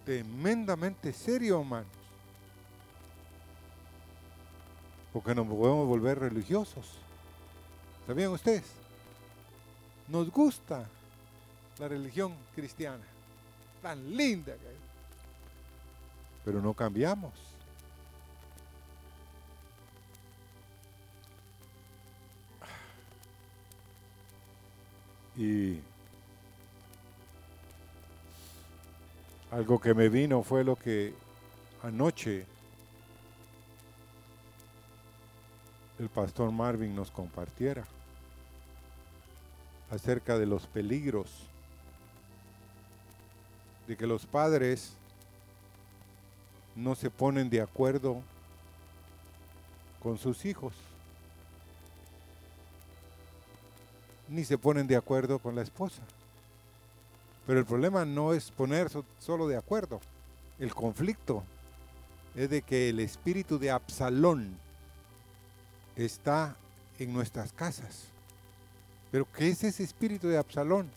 tremendamente 0.05 1.13
serio, 1.13 1.61
hermanos. 1.61 1.89
Porque 5.13 5.35
nos 5.35 5.47
podemos 5.47 5.87
volver 5.87 6.19
religiosos. 6.19 6.87
¿Sabían 8.07 8.31
ustedes? 8.31 8.65
Nos 10.09 10.31
gusta 10.31 10.87
la 11.79 11.89
religión 11.89 12.35
cristiana, 12.55 13.05
tan 13.81 14.17
linda 14.17 14.55
que 14.55 14.67
es. 14.67 14.81
Pero 16.45 16.61
no 16.61 16.75
cambiamos. 16.75 17.33
Y 25.37 25.81
Algo 29.53 29.79
que 29.79 29.93
me 29.93 30.09
vino 30.09 30.43
fue 30.43 30.65
lo 30.65 30.77
que 30.77 31.13
anoche 31.83 32.47
el 35.99 36.09
pastor 36.09 36.51
Marvin 36.51 36.97
nos 36.97 37.11
compartiera 37.11 37.85
acerca 39.91 40.39
de 40.39 40.47
los 40.47 40.67
peligros 40.67 41.29
de 43.87 43.95
que 43.95 44.07
los 44.07 44.25
padres 44.25 44.95
no 46.75 46.95
se 46.95 47.11
ponen 47.11 47.51
de 47.51 47.61
acuerdo 47.61 48.23
con 50.03 50.17
sus 50.17 50.47
hijos, 50.47 50.73
ni 54.31 54.45
se 54.45 54.57
ponen 54.57 54.87
de 54.87 54.97
acuerdo 54.97 55.39
con 55.39 55.55
la 55.55 55.61
esposa. 55.61 56.01
Pero 57.47 57.59
el 57.59 57.67
problema 57.67 58.05
no 58.05 58.33
es 58.33 58.51
poner 58.51 58.89
solo 59.19 59.49
de 59.49 59.57
acuerdo. 59.57 60.01
El 60.59 60.75
conflicto 60.75 61.43
es 62.35 62.49
de 62.51 62.63
que 62.63 62.89
el 62.89 63.01
espíritu 63.01 63.59
de 63.59 63.71
Absalón 63.71 64.57
está 65.97 66.57
en 66.99 67.13
nuestras 67.13 67.53
casas. 67.53 68.05
Pero 69.11 69.27
¿qué 69.37 69.49
es 69.49 69.65
ese 69.65 69.83
espíritu 69.83 70.29
de 70.29 70.39
Absalón? 70.39 70.89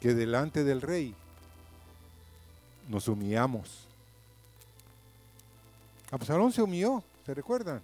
Que 0.00 0.14
delante 0.14 0.64
del 0.64 0.82
rey 0.82 1.14
nos 2.88 3.08
humillamos. 3.08 3.86
Absalón 6.10 6.52
se 6.52 6.62
humilló, 6.62 7.02
¿se 7.24 7.34
recuerdan? 7.34 7.80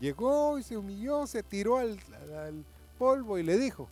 Llegó 0.00 0.58
y 0.58 0.62
se 0.62 0.76
humilló, 0.76 1.26
se 1.26 1.42
tiró 1.42 1.78
al, 1.78 1.98
al 2.46 2.64
polvo 2.98 3.38
y 3.38 3.42
le 3.42 3.58
dijo. 3.58 3.88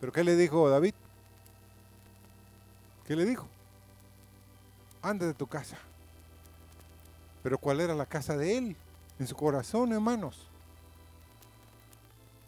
¿Pero 0.00 0.12
qué 0.12 0.24
le 0.24 0.34
dijo 0.34 0.68
David? 0.68 0.94
¿Qué 3.06 3.14
le 3.14 3.26
dijo? 3.26 3.46
Anda 5.02 5.26
de 5.26 5.34
tu 5.34 5.46
casa. 5.46 5.76
Pero 7.42 7.58
¿cuál 7.58 7.80
era 7.80 7.94
la 7.94 8.06
casa 8.06 8.36
de 8.36 8.56
él? 8.56 8.76
En 9.18 9.26
su 9.26 9.36
corazón, 9.36 9.92
hermanos. 9.92 10.46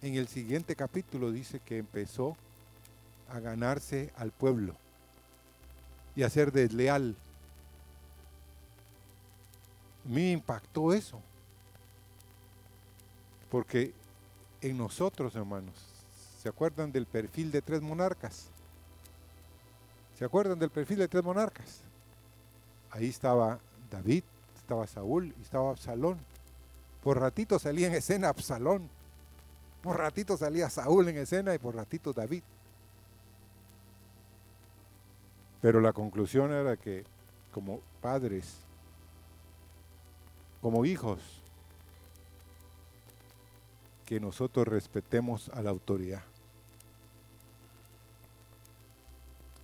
En 0.01 0.15
el 0.15 0.29
siguiente 0.29 0.75
capítulo 0.75 1.31
dice 1.31 1.61
que 1.61 1.79
empezó 1.79 2.37
a 3.29 3.39
ganarse 3.41 4.13
al 4.17 4.31
pueblo 4.31 4.75
y 6.17 6.23
a 6.23 6.31
ser 6.31 6.53
desleal. 6.53 7.17
Me 10.05 10.33
impactó 10.33 10.93
eso. 10.93 11.21
Porque 13.51 13.93
en 14.61 14.79
nosotros, 14.79 15.35
hermanos, 15.35 15.91
¿se 16.43 16.49
acuerdan 16.49 16.90
del 16.90 17.07
perfil 17.07 17.53
de 17.53 17.62
tres 17.62 17.80
monarcas? 17.80 18.49
¿Se 20.18 20.24
acuerdan 20.24 20.59
del 20.59 20.70
perfil 20.70 20.99
de 20.99 21.07
tres 21.07 21.22
monarcas? 21.22 21.82
Ahí 22.90 23.09
estaba 23.09 23.61
David, 23.88 24.24
estaba 24.57 24.88
Saúl 24.88 25.32
y 25.38 25.43
estaba 25.43 25.70
Absalón. 25.70 26.18
Por 27.05 27.20
ratito 27.20 27.61
salía 27.61 27.86
en 27.86 27.95
escena 27.95 28.28
Absalón. 28.28 28.88
Por 29.82 29.99
ratito 29.99 30.36
salía 30.36 30.68
Saúl 30.68 31.09
en 31.09 31.18
escena 31.18 31.55
y 31.55 31.59
por 31.59 31.76
ratito 31.76 32.12
David. 32.12 32.43
Pero 35.61 35.80
la 35.80 35.93
conclusión 35.93 36.53
era 36.53 36.76
que 36.76 37.05
como 37.53 37.80
padres, 38.01 38.57
como 40.61 40.84
hijos, 40.84 41.20
que 44.07 44.18
nosotros 44.18 44.66
respetemos 44.66 45.49
a 45.51 45.62
la 45.62 45.70
autoridad. 45.70 46.32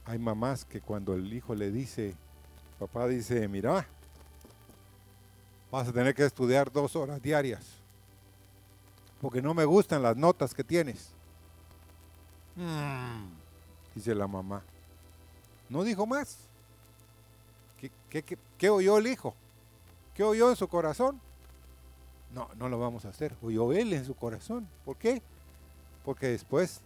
Hay 0.08 0.18
mamás 0.18 0.64
que 0.64 0.80
cuando 0.80 1.14
el 1.14 1.30
hijo 1.30 1.54
le 1.54 1.70
dice, 1.70 2.16
papá 2.78 3.06
dice, 3.06 3.46
mira, 3.46 3.86
vas 5.70 5.86
a 5.86 5.92
tener 5.92 6.14
que 6.14 6.24
estudiar 6.24 6.72
dos 6.72 6.96
horas 6.96 7.20
diarias, 7.20 7.62
porque 9.20 9.42
no 9.42 9.52
me 9.52 9.66
gustan 9.66 10.02
las 10.02 10.16
notas 10.16 10.54
que 10.54 10.64
tienes. 10.64 11.10
Mm, 12.56 13.26
dice 13.94 14.14
la 14.14 14.26
mamá. 14.26 14.62
No 15.68 15.84
dijo 15.84 16.06
más. 16.06 16.38
¿Qué, 18.08 18.70
oyó 18.70 18.96
el 18.96 19.08
hijo? 19.08 19.34
¿Qué 20.14 20.24
oyó 20.24 20.48
en 20.48 20.56
su 20.56 20.68
corazón? 20.68 21.20
No, 22.32 22.48
no 22.56 22.70
lo 22.70 22.78
vamos 22.78 23.04
a 23.04 23.10
hacer. 23.10 23.36
Oyó 23.42 23.74
él 23.74 23.92
en 23.92 24.06
su 24.06 24.14
corazón. 24.14 24.66
¿Por 24.86 24.96
qué? 24.96 25.20
Porque 26.02 26.28
después 26.28 26.80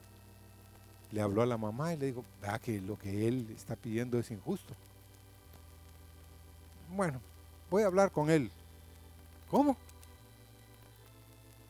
le 1.12 1.20
habló 1.20 1.42
a 1.42 1.46
la 1.46 1.58
mamá 1.58 1.92
y 1.92 1.98
le 1.98 2.06
dijo, 2.06 2.24
ah, 2.42 2.58
que 2.58 2.80
lo 2.80 2.98
que 2.98 3.28
él 3.28 3.46
está 3.54 3.76
pidiendo 3.76 4.18
es 4.18 4.30
injusto. 4.30 4.74
Bueno, 6.90 7.20
voy 7.70 7.82
a 7.82 7.86
hablar 7.86 8.10
con 8.10 8.30
él. 8.30 8.50
¿Cómo? 9.50 9.76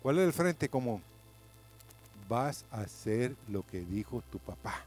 ¿Cuál 0.00 0.18
es 0.18 0.26
el 0.26 0.32
frente 0.32 0.68
común? 0.68 1.02
Vas 2.28 2.64
a 2.70 2.82
hacer 2.82 3.36
lo 3.48 3.66
que 3.66 3.80
dijo 3.80 4.22
tu 4.30 4.38
papá. 4.38 4.84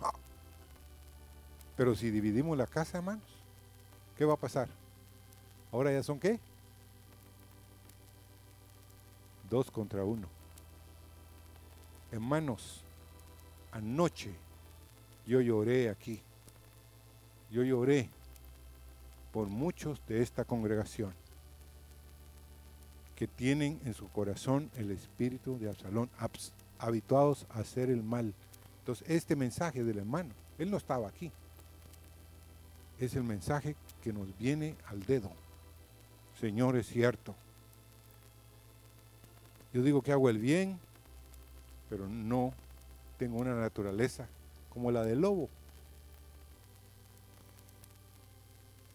Ah. 0.00 0.12
Pero 1.76 1.94
si 1.94 2.10
dividimos 2.10 2.56
la 2.56 2.66
casa, 2.66 2.98
hermanos, 2.98 3.24
¿qué 4.16 4.26
va 4.26 4.34
a 4.34 4.38
pasar? 4.38 4.68
Ahora 5.72 5.90
ya 5.90 6.02
son 6.02 6.20
qué? 6.20 6.38
Dos 9.48 9.70
contra 9.70 10.04
uno. 10.04 10.28
Hermanos, 12.10 12.81
anoche 13.72 14.32
yo 15.26 15.40
lloré 15.40 15.88
aquí. 15.88 16.20
Yo 17.50 17.62
lloré 17.62 18.08
por 19.32 19.48
muchos 19.48 20.00
de 20.06 20.22
esta 20.22 20.44
congregación 20.44 21.12
que 23.16 23.26
tienen 23.28 23.80
en 23.84 23.94
su 23.94 24.08
corazón 24.08 24.70
el 24.76 24.90
espíritu 24.90 25.58
de 25.58 25.68
Absalón, 25.68 26.10
habituados 26.78 27.46
a 27.50 27.60
hacer 27.60 27.90
el 27.90 28.02
mal. 28.02 28.34
Entonces, 28.80 29.08
este 29.08 29.36
mensaje 29.36 29.84
del 29.84 29.98
hermano, 29.98 30.30
él 30.58 30.70
no 30.70 30.76
estaba 30.76 31.08
aquí, 31.08 31.30
es 32.98 33.14
el 33.14 33.22
mensaje 33.22 33.76
que 34.02 34.12
nos 34.12 34.26
viene 34.38 34.76
al 34.86 35.02
dedo. 35.04 35.30
Señor, 36.40 36.76
es 36.76 36.88
cierto. 36.88 37.34
Yo 39.72 39.82
digo 39.82 40.02
que 40.02 40.12
hago 40.12 40.28
el 40.28 40.38
bien, 40.38 40.78
pero 41.88 42.08
no 42.08 42.52
tengo 43.22 43.38
una 43.38 43.54
naturaleza 43.54 44.26
como 44.68 44.90
la 44.90 45.04
del 45.04 45.20
lobo. 45.20 45.48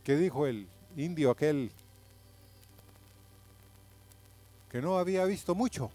¿Qué 0.03 0.17
dijo 0.17 0.45
el 0.45 0.67
indio 0.97 1.31
aquel 1.31 1.71
que 4.69 4.81
no 4.81 4.97
había 4.97 5.23
visto 5.23 5.55
mucho? 5.55 5.89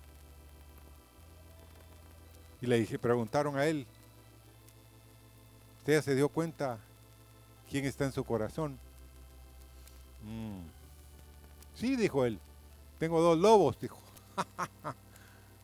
Y 2.63 2.67
le 2.69 2.81
dije, 2.81 2.99
preguntaron 2.99 3.59
a 3.59 3.67
él, 3.67 3.87
¿usted 5.81 5.93
ya 5.93 6.01
se 6.01 6.15
dio 6.15 6.31
cuenta 6.31 6.79
quién 7.71 7.85
está 7.85 8.07
en 8.07 8.13
su 8.13 8.25
corazón? 8.25 8.79
Mm. 10.23 10.63
Sí, 11.75 11.97
dijo 11.97 12.25
él, 12.25 12.39
tengo 12.99 13.21
dos 13.21 13.37
lobos, 13.37 13.79
dijo. 13.79 13.99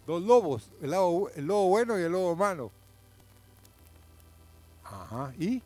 dos 0.09 0.23
lobos, 0.23 0.71
el, 0.81 0.95
el 1.35 1.47
lobo 1.47 1.69
bueno 1.69 1.99
y 1.99 2.03
el 2.03 2.11
lobo 2.11 2.35
malo. 2.35 2.71
Ajá, 4.83 5.35
y 5.39 5.63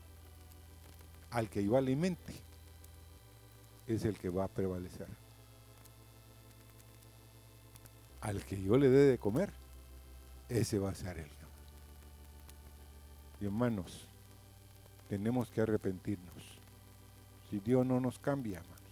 al 1.30 1.48
que 1.48 1.64
yo 1.64 1.76
alimente 1.76 2.34
es 3.86 4.04
el 4.04 4.18
que 4.18 4.28
va 4.28 4.44
a 4.44 4.48
prevalecer. 4.48 5.06
Al 8.20 8.44
que 8.44 8.60
yo 8.60 8.76
le 8.76 8.88
dé 8.88 9.12
de 9.12 9.18
comer, 9.18 9.52
ese 10.48 10.80
va 10.80 10.90
a 10.90 10.94
ser 10.96 11.18
él. 11.18 11.30
Y 13.40 13.44
hermanos, 13.44 14.06
tenemos 15.08 15.50
que 15.50 15.60
arrepentirnos. 15.60 16.58
Si 17.48 17.60
Dios 17.60 17.86
no 17.86 18.00
nos 18.00 18.18
cambia, 18.18 18.58
hermanos, 18.58 18.82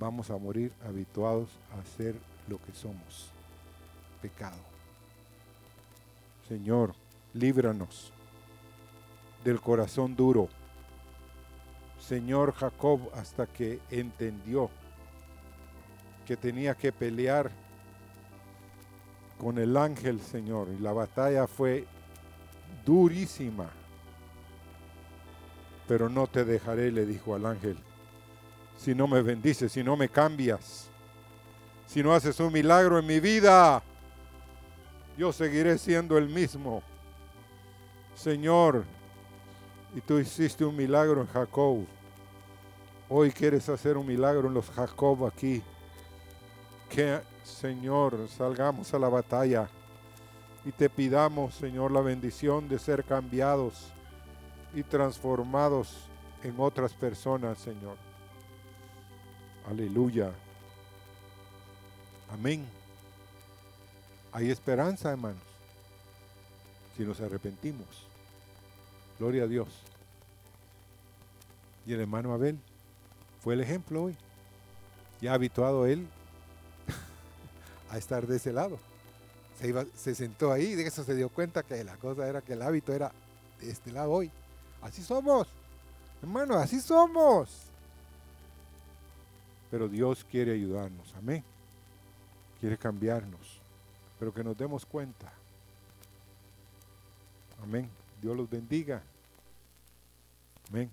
vamos 0.00 0.30
a 0.30 0.36
morir 0.36 0.72
habituados 0.84 1.48
a 1.78 1.96
ser 1.96 2.16
lo 2.48 2.58
que 2.58 2.72
somos, 2.72 3.30
Señor, 6.48 6.94
líbranos 7.34 8.12
del 9.44 9.60
corazón 9.60 10.14
duro 10.16 10.48
señor 12.06 12.54
Jacob 12.54 13.00
hasta 13.14 13.46
que 13.46 13.80
entendió 13.90 14.70
que 16.24 16.36
tenía 16.36 16.74
que 16.74 16.92
pelear 16.92 17.50
con 19.38 19.58
el 19.58 19.76
ángel, 19.76 20.20
Señor. 20.20 20.68
Y 20.76 20.82
la 20.82 20.92
batalla 20.92 21.46
fue 21.46 21.84
durísima. 22.84 23.70
Pero 25.86 26.08
no 26.08 26.26
te 26.26 26.44
dejaré, 26.44 26.90
le 26.90 27.06
dijo 27.06 27.34
al 27.34 27.46
ángel, 27.46 27.76
si 28.76 28.94
no 28.94 29.06
me 29.06 29.22
bendices, 29.22 29.72
si 29.72 29.84
no 29.84 29.96
me 29.96 30.08
cambias, 30.08 30.88
si 31.86 32.02
no 32.02 32.12
haces 32.12 32.40
un 32.40 32.52
milagro 32.52 32.98
en 32.98 33.06
mi 33.06 33.20
vida, 33.20 33.82
yo 35.16 35.32
seguiré 35.32 35.78
siendo 35.78 36.18
el 36.18 36.28
mismo. 36.28 36.82
Señor, 38.14 38.84
y 39.94 40.00
tú 40.00 40.18
hiciste 40.18 40.64
un 40.64 40.76
milagro 40.76 41.20
en 41.20 41.26
Jacob. 41.26 41.86
Hoy 43.08 43.30
quieres 43.30 43.68
hacer 43.68 43.96
un 43.96 44.06
milagro 44.06 44.48
en 44.48 44.54
los 44.54 44.70
Jacob 44.70 45.26
aquí. 45.26 45.62
que, 46.90 47.20
Señor, 47.42 48.28
salgamos 48.28 48.92
a 48.94 48.98
la 48.98 49.08
batalla 49.08 49.68
y 50.64 50.72
te 50.72 50.88
pidamos, 50.88 51.54
Señor, 51.54 51.90
la 51.90 52.00
bendición 52.00 52.68
de 52.68 52.78
ser 52.78 53.04
cambiados 53.04 53.92
y 54.74 54.82
transformados 54.82 56.08
en 56.42 56.54
otras 56.58 56.92
personas, 56.92 57.58
Señor. 57.58 57.96
Aleluya. 59.68 60.32
Amén. 62.32 62.66
Hay 64.36 64.50
esperanza, 64.50 65.12
hermanos, 65.12 65.40
si 66.94 67.04
nos 67.04 67.18
arrepentimos. 67.22 67.86
Gloria 69.18 69.44
a 69.44 69.46
Dios. 69.46 69.68
Y 71.86 71.94
el 71.94 72.00
hermano 72.00 72.34
Abel 72.34 72.58
fue 73.42 73.54
el 73.54 73.62
ejemplo 73.62 74.02
hoy. 74.02 74.16
Ya 75.22 75.32
habituado 75.32 75.86
él 75.86 76.06
a 77.90 77.96
estar 77.96 78.26
de 78.26 78.36
ese 78.36 78.52
lado. 78.52 78.78
Se, 79.58 79.72
se 79.96 80.14
sentó 80.14 80.52
ahí, 80.52 80.74
de 80.74 80.86
eso 80.86 81.02
se 81.02 81.14
dio 81.14 81.30
cuenta 81.30 81.62
que 81.62 81.82
la 81.82 81.96
cosa 81.96 82.28
era 82.28 82.42
que 82.42 82.52
el 82.52 82.60
hábito 82.60 82.92
era 82.92 83.12
de 83.58 83.70
este 83.70 83.90
lado 83.90 84.10
hoy. 84.10 84.30
Así 84.82 85.02
somos, 85.02 85.48
hermano, 86.20 86.56
así 86.56 86.82
somos. 86.82 87.48
Pero 89.70 89.88
Dios 89.88 90.26
quiere 90.30 90.52
ayudarnos, 90.52 91.14
amén. 91.14 91.42
Quiere 92.60 92.76
cambiarnos, 92.76 93.55
pero 94.18 94.32
que 94.32 94.44
nos 94.44 94.56
demos 94.56 94.84
cuenta. 94.84 95.32
Amén. 97.62 97.88
Dios 98.20 98.36
los 98.36 98.48
bendiga. 98.48 99.02
Amén. 100.68 100.90